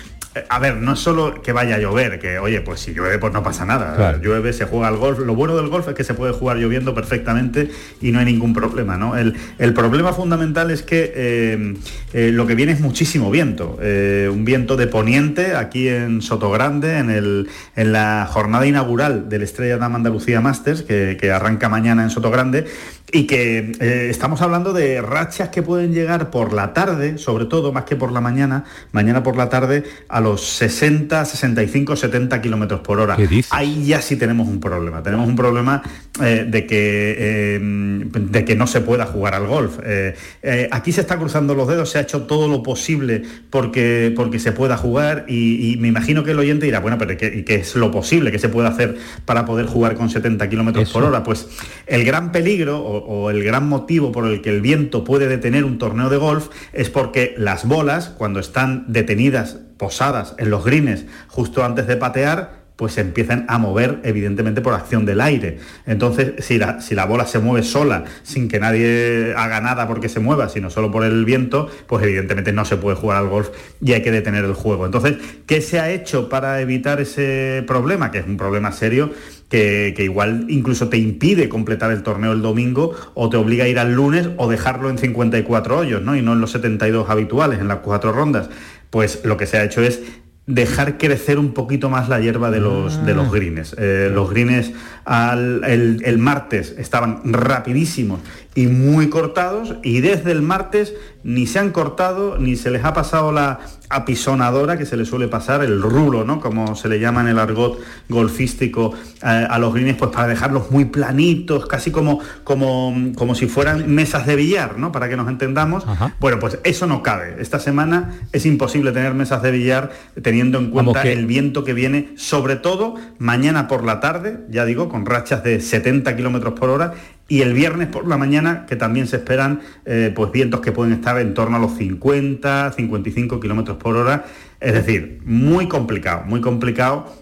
[0.48, 3.32] a ver, no es solo que vaya a llover, que oye, pues si llueve pues
[3.32, 4.18] no pasa nada, Claro.
[4.22, 6.94] llueve, se juega al golf, lo bueno del golf es que se puede jugar lloviendo
[6.94, 7.70] perfectamente
[8.00, 9.16] y no hay ningún problema, ¿no?
[9.16, 11.74] El, el problema fundamental es que eh,
[12.12, 16.98] eh, lo que viene es muchísimo viento, eh, un viento de poniente aquí en Sotogrande,
[16.98, 22.04] en, el, en la jornada inaugural del Estrella Dama Andalucía Masters, que, que arranca mañana
[22.04, 22.66] en Sotogrande,
[23.12, 23.72] y que
[24.08, 28.12] estamos hablando de rachas que pueden llegar por la tarde, sobre todo, más que por
[28.12, 28.62] la mañana,
[28.92, 33.16] mañana por la tarde, a los 60, 65, 70 kilómetros por hora.
[33.50, 35.02] Ahí ya sí tenemos un problema.
[35.02, 35.82] Tenemos un problema
[36.22, 39.78] eh, de, que, eh, de que no se pueda jugar al golf.
[39.84, 44.38] Eh, aquí se está cruzando los dedos, se ha hecho todo lo posible porque, porque
[44.38, 47.54] se pueda jugar y, y me imagino que el oyente dirá, bueno, pero ¿qué, qué
[47.56, 51.22] es lo posible que se puede hacer para poder jugar con 70 kilómetros por hora?
[51.22, 51.48] Pues
[51.86, 55.64] el gran peligro o, o el gran motivo por el que el viento puede detener
[55.64, 61.06] un torneo de golf es porque las bolas, cuando están detenidas, posadas en los greens
[61.28, 65.58] justo antes de patear, pues se empiezan a mover evidentemente por acción del aire.
[65.86, 70.08] Entonces, si la, si la bola se mueve sola, sin que nadie haga nada porque
[70.08, 73.50] se mueva, sino solo por el viento, pues evidentemente no se puede jugar al golf
[73.82, 74.86] y hay que detener el juego.
[74.86, 75.16] Entonces,
[75.46, 78.10] ¿qué se ha hecho para evitar ese problema?
[78.10, 79.10] Que es un problema serio
[79.50, 83.68] que, que igual incluso te impide completar el torneo el domingo o te obliga a
[83.68, 86.16] ir al lunes o dejarlo en 54 hoyos, ¿no?
[86.16, 88.48] Y no en los 72 habituales, en las cuatro rondas.
[88.90, 90.00] Pues lo que se ha hecho es
[90.46, 93.74] dejar crecer un poquito más la hierba de los, de los greens.
[93.78, 94.72] Eh, los greens
[95.04, 98.20] al- el, el martes estaban rapidísimos
[98.54, 102.92] y muy cortados y desde el martes ni se han cortado, ni se les ha
[102.94, 103.60] pasado la
[103.90, 106.40] apisonadora que se le suele pasar, el rulo, ¿no?
[106.40, 107.78] Como se le llama en el argot
[108.08, 113.46] golfístico eh, a los greens, pues para dejarlos muy planitos, casi como, como, como si
[113.46, 114.92] fueran mesas de billar, ¿no?
[114.92, 115.84] Para que nos entendamos.
[116.20, 117.36] Bueno, pues eso no cabe.
[117.38, 119.90] Esta semana es imposible tener mesas de billar
[120.22, 124.88] teniendo en cuenta el viento que viene, sobre todo mañana por la tarde, ya digo,
[124.90, 126.92] con rachas de 70 kilómetros por hora
[127.28, 130.92] y el viernes por la mañana que también se esperan eh, pues vientos que pueden
[130.92, 134.24] estar en torno a los 50, 55 kilómetros por hora.
[134.60, 137.14] Es decir, muy complicado, muy complicado.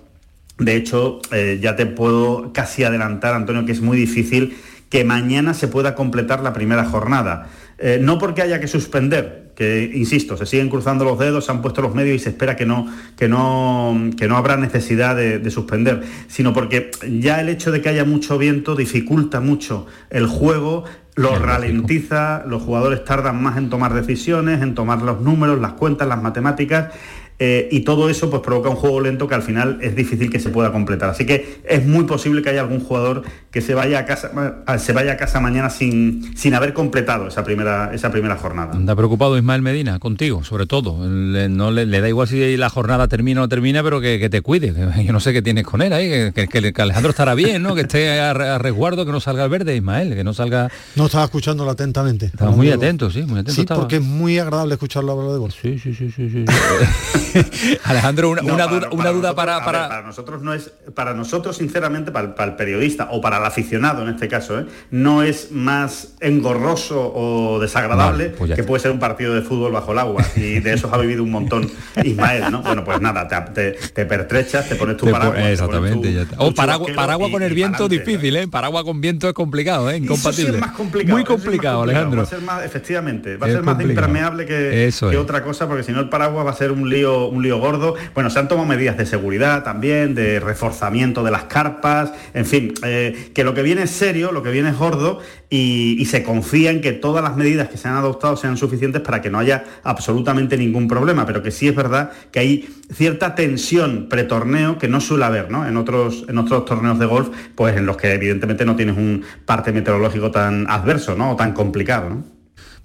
[0.59, 4.57] De hecho, eh, ya te puedo casi adelantar, Antonio, que es muy difícil
[4.89, 7.49] que mañana se pueda completar la primera jornada.
[7.81, 11.63] Eh, no porque haya que suspender, que insisto, se siguen cruzando los dedos, se han
[11.63, 15.51] puesto los medios y se espera que no, que no, que no habrá necesidad de,
[15.51, 20.85] suspender, sino porque ya el hecho de que haya mucho viento dificulta mucho el juego,
[21.15, 26.09] lo ralentiza, los jugadores tardan más en tomar decisiones, en tomar los números, las cuentas,
[26.09, 26.93] las matemáticas
[27.41, 30.41] eh, y todo eso pues provoca un juego lento que al final es difícil que
[30.41, 31.11] se pueda completar.
[31.11, 34.31] Así que es muy posible que haya algún jugador que se vaya a casa,
[34.79, 38.73] se vaya a casa mañana sin, sin haber completado esa primera, esa primera jornada.
[38.73, 41.09] Anda preocupado Ismael Medina contigo, sobre todo.
[41.09, 44.41] Le, no le, da igual si la jornada termina o no termina, pero que, te
[44.43, 44.75] cuide.
[45.05, 47.77] Yo no sé qué tienes con él ahí, que, Alejandro estará bien, ¿no?
[47.77, 50.71] Que esté a, resguardo, que no salga el verde, Ismael, que no salga.
[50.97, 52.27] No estaba escuchándolo atentamente.
[52.27, 53.53] Estaba muy atento, sí, muy atento.
[53.53, 55.55] Sí, porque es muy agradable escucharlo hablar de golf.
[55.61, 56.29] Sí, sí, sí, sí.
[56.31, 56.45] sí.
[57.85, 60.03] Alejandro, una, duda, para, para...
[60.03, 64.29] nosotros no es, para nosotros sinceramente, para, el periodista o para el aficionado en este
[64.29, 64.67] caso, ¿eh?
[64.91, 69.93] no es más engorroso o desagradable pues que puede ser un partido de fútbol bajo
[69.93, 71.71] el agua y de eso ha vivido un montón
[72.05, 72.63] Ismael, ¿no?
[72.63, 75.47] Bueno, pues nada, te, pertrechas, te pones tu paraguas.
[75.47, 78.49] Exactamente, ya O paraguas, con el viento difícil, ¿eh?
[78.49, 79.99] Paraguas con viento es complicado, ¿eh?
[79.99, 80.59] Incompatible.
[80.59, 82.19] más complicado, Muy complicado, Alejandro.
[82.19, 85.83] Va a ser más, efectivamente, va a ser más impermeable que, que otra cosa, porque
[85.83, 87.97] si no el paraguas va a ser un lío, un lío gordo.
[88.15, 92.75] Bueno, se han tomado medidas de seguridad también, de reforzamiento de las carpas, en fin,
[92.85, 95.19] eh, que lo que viene es serio, lo que viene es gordo
[95.51, 99.21] y, se confía en que todas las medidas que se han adoptado sean suficientes para
[99.21, 104.07] que no haya absolutamente ningún problema, pero que sí es verdad que hay cierta tensión
[104.09, 105.67] pretorneo que no suele haber ¿no?
[105.67, 109.23] En, otros, en otros torneos de golf, pues en los que evidentemente no tienes un
[109.45, 111.33] parte meteorológico tan adverso ¿no?
[111.33, 112.25] o tan complicado.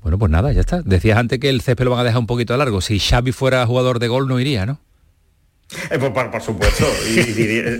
[0.03, 0.81] Bueno, pues nada, ya está.
[0.81, 2.81] Decías antes que el césped lo van a dejar un poquito largo.
[2.81, 4.79] Si Xavi fuera jugador de golf no iría, ¿no?
[5.89, 6.85] Eh, pues, por, supuesto.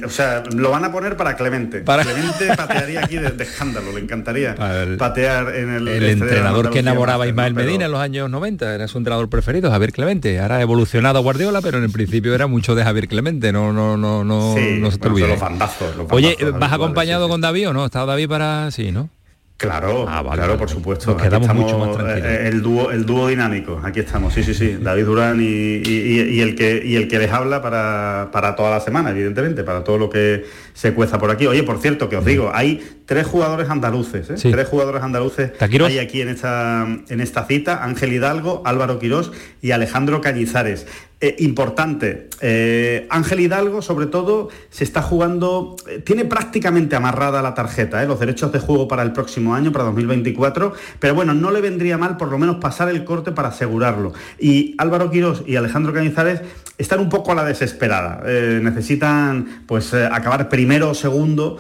[0.06, 1.84] o sea, lo van a poner para Clemente.
[1.84, 4.56] Clemente patearía aquí de, escándalo, le encantaría
[4.98, 5.88] patear en el...
[5.88, 9.70] El entrenador que enamoraba a Ismael Medina en los años 90, era su entrenador preferido,
[9.70, 10.40] Javier Clemente.
[10.40, 13.98] Ahora ha evolucionado Guardiola, pero en el principio era mucho de Javier Clemente, no, no,
[13.98, 15.28] no, no, no se te olvide.
[15.28, 17.86] Los bandazos, Oye, ¿vas acompañado con David o no?
[17.86, 18.72] ¿Está David para...?
[18.72, 19.10] Sí, ¿no?
[19.58, 21.16] Claro, ah, claro, por supuesto.
[21.16, 22.30] quedamos mucho más tranquilos.
[22.30, 24.78] Eh, el dúo, el dúo dinámico, aquí estamos, sí, sí, sí.
[24.82, 29.12] David Durán y, el que y el que les habla para, para, toda la semana,
[29.12, 30.44] evidentemente, para todo lo que
[30.74, 31.48] se cueza por aquí.
[31.48, 34.52] Oye, por cierto, que os digo, hay tres jugadores andaluces, ¿eh?
[34.52, 39.32] tres jugadores andaluces hay aquí en esta en esta cita, Ángel Hidalgo, Álvaro Quirós
[39.62, 40.88] y Alejandro Cañizares.
[41.26, 42.28] Eh, importante.
[42.42, 48.20] Eh, Ángel Hidalgo, sobre todo, se está jugando, eh, tiene prácticamente amarrada la tarjeta, los
[48.20, 52.18] derechos de juego para el próximo año, para 2024, pero bueno, no le vendría mal
[52.18, 54.12] por lo menos pasar el corte para asegurarlo.
[54.38, 56.42] Y Álvaro Quirós y Alejandro Cañizares
[56.78, 58.24] están un poco a la desesperada.
[58.60, 61.58] necesitan pues acabar primero o segundo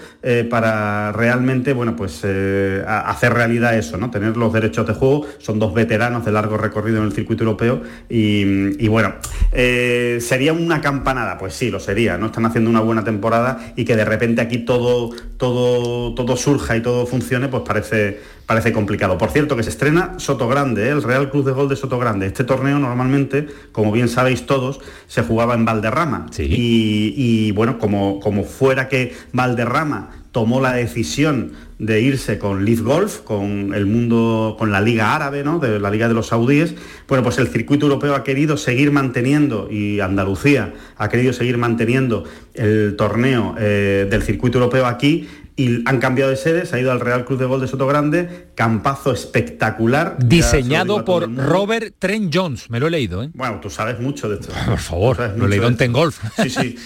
[0.49, 4.09] para realmente, bueno, pues hacer realidad eso, ¿no?
[4.09, 5.27] Tener los derechos de juego.
[5.37, 9.13] Son dos veteranos de largo recorrido en el circuito europeo y bueno,
[9.53, 11.37] eh, ¿Sería una campanada?
[11.37, 12.27] Pues sí, lo sería, ¿no?
[12.27, 16.81] Están haciendo una buena temporada y que de repente aquí todo, todo, todo surja y
[16.81, 19.17] todo funcione, pues parece, parece complicado.
[19.17, 20.89] Por cierto, que se estrena Soto Grande, ¿eh?
[20.89, 22.25] el Real Cruz de Gol de Soto Grande.
[22.25, 26.27] Este torneo normalmente, como bien sabéis todos, se jugaba en Valderrama.
[26.37, 32.81] Y, y, bueno, como, como fuera que Valderrama tomó la decisión de irse con Leaf
[32.81, 35.59] Golf, con el mundo, con la Liga Árabe, ¿no?
[35.59, 36.73] de la Liga de los Saudíes,
[37.07, 42.23] bueno, pues el circuito europeo ha querido seguir manteniendo, y Andalucía ha querido seguir manteniendo
[42.55, 46.91] el torneo eh, del circuito europeo aquí, y han cambiado de sede, se ha ido
[46.91, 50.17] al Real Cruz de Gol de Soto Grande, campazo espectacular.
[50.17, 53.21] Diseñado por Robert Trent Jones, me lo he leído.
[53.21, 53.29] ¿eh?
[53.35, 54.51] Bueno, tú sabes mucho de esto.
[54.65, 56.19] Por favor, lo he leído en Ten Golf.
[56.41, 56.75] Sí, sí.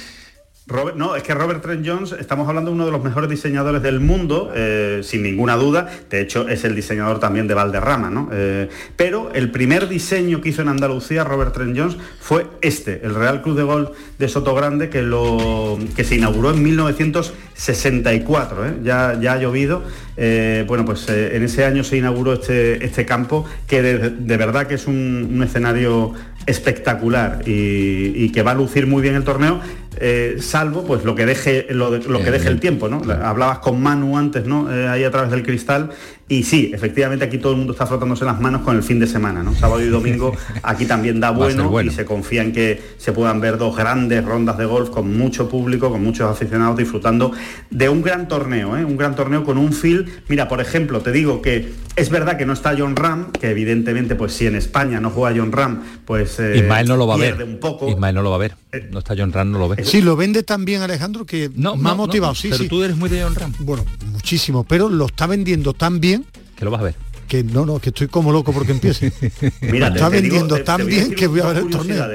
[0.70, 3.82] Robert, no, es que Robert Trent Jones, estamos hablando de uno de los mejores diseñadores
[3.82, 5.90] del mundo, eh, sin ninguna duda.
[6.10, 8.28] De hecho, es el diseñador también de Valderrama, ¿no?
[8.34, 8.68] Eh,
[8.98, 13.44] pero el primer diseño que hizo en Andalucía Robert Trent Jones fue este, el Real
[13.44, 18.68] Club de Golf de Soto Grande, que, lo, que se inauguró en 1964.
[18.68, 18.74] ¿eh?
[18.84, 19.84] Ya, ya ha llovido.
[20.18, 24.86] bueno, pues en ese año se inauguró este, este campo, que de, verdad que es
[24.86, 26.12] un, escenario
[26.46, 29.62] espectacular y, que va a lucir muy bien el torneo
[30.00, 33.02] eh, salvo pues lo que deje lo, que deje el tiempo, ¿no?
[33.24, 34.72] Hablabas con Manu antes, ¿no?
[34.72, 35.92] Eh, ahí a través del cristal
[36.30, 39.08] y sí, efectivamente aquí todo el mundo está frotándose las manos con el fin de
[39.08, 39.56] semana, ¿no?
[39.56, 43.58] Sábado y domingo aquí también da bueno, y se confía en que se puedan ver
[43.58, 47.32] dos grandes rondas de golf con mucho público, con muchos aficionados disfrutando
[47.70, 48.84] de un gran torneo, ¿eh?
[48.84, 50.22] un gran torneo con un feel.
[50.28, 54.16] Mira, por ejemplo, te digo que es verdad que no está John Ram, que evidentemente,
[54.16, 57.18] pues si en España no juega John Ram, pues eh, Ismael no lo va a
[57.18, 57.42] ver.
[57.42, 57.90] Un poco.
[57.90, 58.56] Ismael no lo va a ver.
[58.74, 59.84] Eh, no está John Ram, no lo ve.
[59.86, 63.10] Sí, lo vende también Alejandro que no, me ha motivado, sí, pero tú eres muy
[63.10, 63.54] de John Ram.
[63.60, 66.17] Bueno, muchísimo, pero lo está vendiendo tan bien
[66.58, 66.96] que lo vas a ver.
[67.28, 69.14] Que no, no, que estoy como loco porque empiece.
[69.62, 72.06] Mira, está vendiendo tan bien que voy a ver el torneo.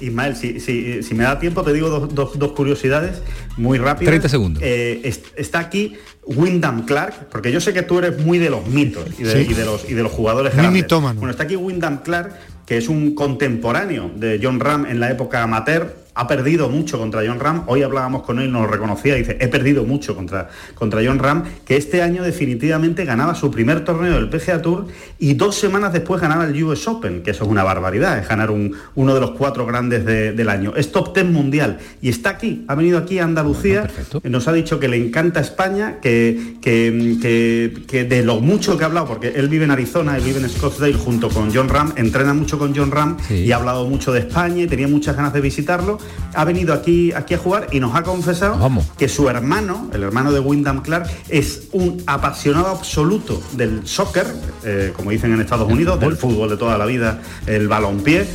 [0.00, 3.22] Ismael, si, si, si, me da tiempo, te digo dos, dos, curiosidades
[3.56, 4.10] muy rápidas.
[4.10, 4.62] 30 segundos.
[4.64, 5.94] Eh, está aquí
[6.26, 9.88] Wyndham Clark, porque yo sé que tú eres muy de los mitos y de, los,
[9.88, 10.86] y de los jugadores grandes.
[10.88, 12.34] Bueno, está aquí Wyndham Clark,
[12.66, 17.22] que es un contemporáneo de John Ram en la época amateur, ha perdido mucho contra
[17.26, 17.64] John Ram.
[17.66, 21.44] Hoy hablábamos con él, nos lo reconocía, dice, he perdido mucho contra, contra John Ram,
[21.64, 24.86] que este año definitivamente ganaba su primer torneo del PGA Tour
[25.18, 28.50] y dos semanas después ganaba el US Open, que eso es una barbaridad, es ganar
[28.50, 30.74] un, uno de los cuatro grandes del año.
[30.76, 33.88] Es top ten mundial y está aquí, ha venido aquí a Andalucía,
[34.22, 39.06] nos ha dicho que le encanta España, que, que, de lo mucho que ha hablado,
[39.06, 42.58] porque él vive en Arizona, él vive en Scottsdale junto con John Ram, entrena mucho
[42.58, 46.01] con John Ram y ha hablado mucho de España y tenía muchas ganas de visitarlo
[46.34, 50.32] ha venido aquí, aquí a jugar y nos ha confesado que su hermano, el hermano
[50.32, 54.26] de Wyndham Clark, es un apasionado absoluto del soccer,
[54.64, 56.50] eh, como dicen en Estados Unidos, del fútbol.
[56.50, 58.26] de toda la vida, el balonpié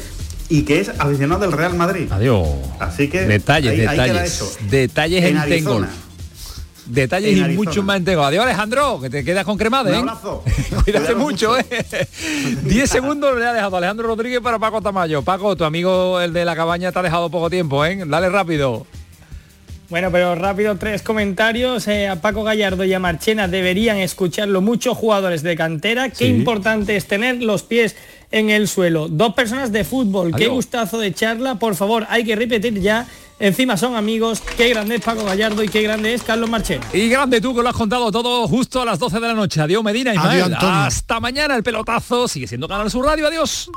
[0.50, 2.08] y que es aficionado del Real Madrid.
[2.10, 2.48] Adiós.
[2.80, 5.88] Así que detalles, detalles, detalles en, en
[6.88, 8.24] Detalles y mucho más entego.
[8.24, 10.04] Adiós Alejandro, que te quedas con cremada, ¿eh?
[10.84, 11.66] Cuídate mucho, ¿eh?
[12.64, 15.22] 10 segundos le ha dejado Alejandro Rodríguez para Paco Tamayo.
[15.22, 18.04] Paco, tu amigo el de la cabaña te ha dejado poco tiempo, ¿eh?
[18.06, 18.86] Dale rápido.
[19.90, 21.88] Bueno, pero rápido tres comentarios.
[21.88, 26.10] Eh, a Paco Gallardo y a Marchena deberían escucharlo muchos jugadores de cantera.
[26.10, 27.96] Qué importante es tener los pies
[28.32, 29.08] en el suelo.
[29.08, 30.36] Dos personas de fútbol.
[30.36, 31.56] Qué gustazo de charla.
[31.56, 33.08] Por favor, hay que repetir ya
[33.40, 34.42] Encima son amigos.
[34.58, 36.86] Qué grande es Paco Gallardo y qué grande es Carlos Marchena.
[36.92, 39.62] Y grande tú que lo has contado todo justo a las 12 de la noche.
[39.62, 42.28] Adiós Medina y Hasta mañana el pelotazo.
[42.28, 43.28] Sigue siendo Canal Sur Radio.
[43.28, 43.70] Adiós.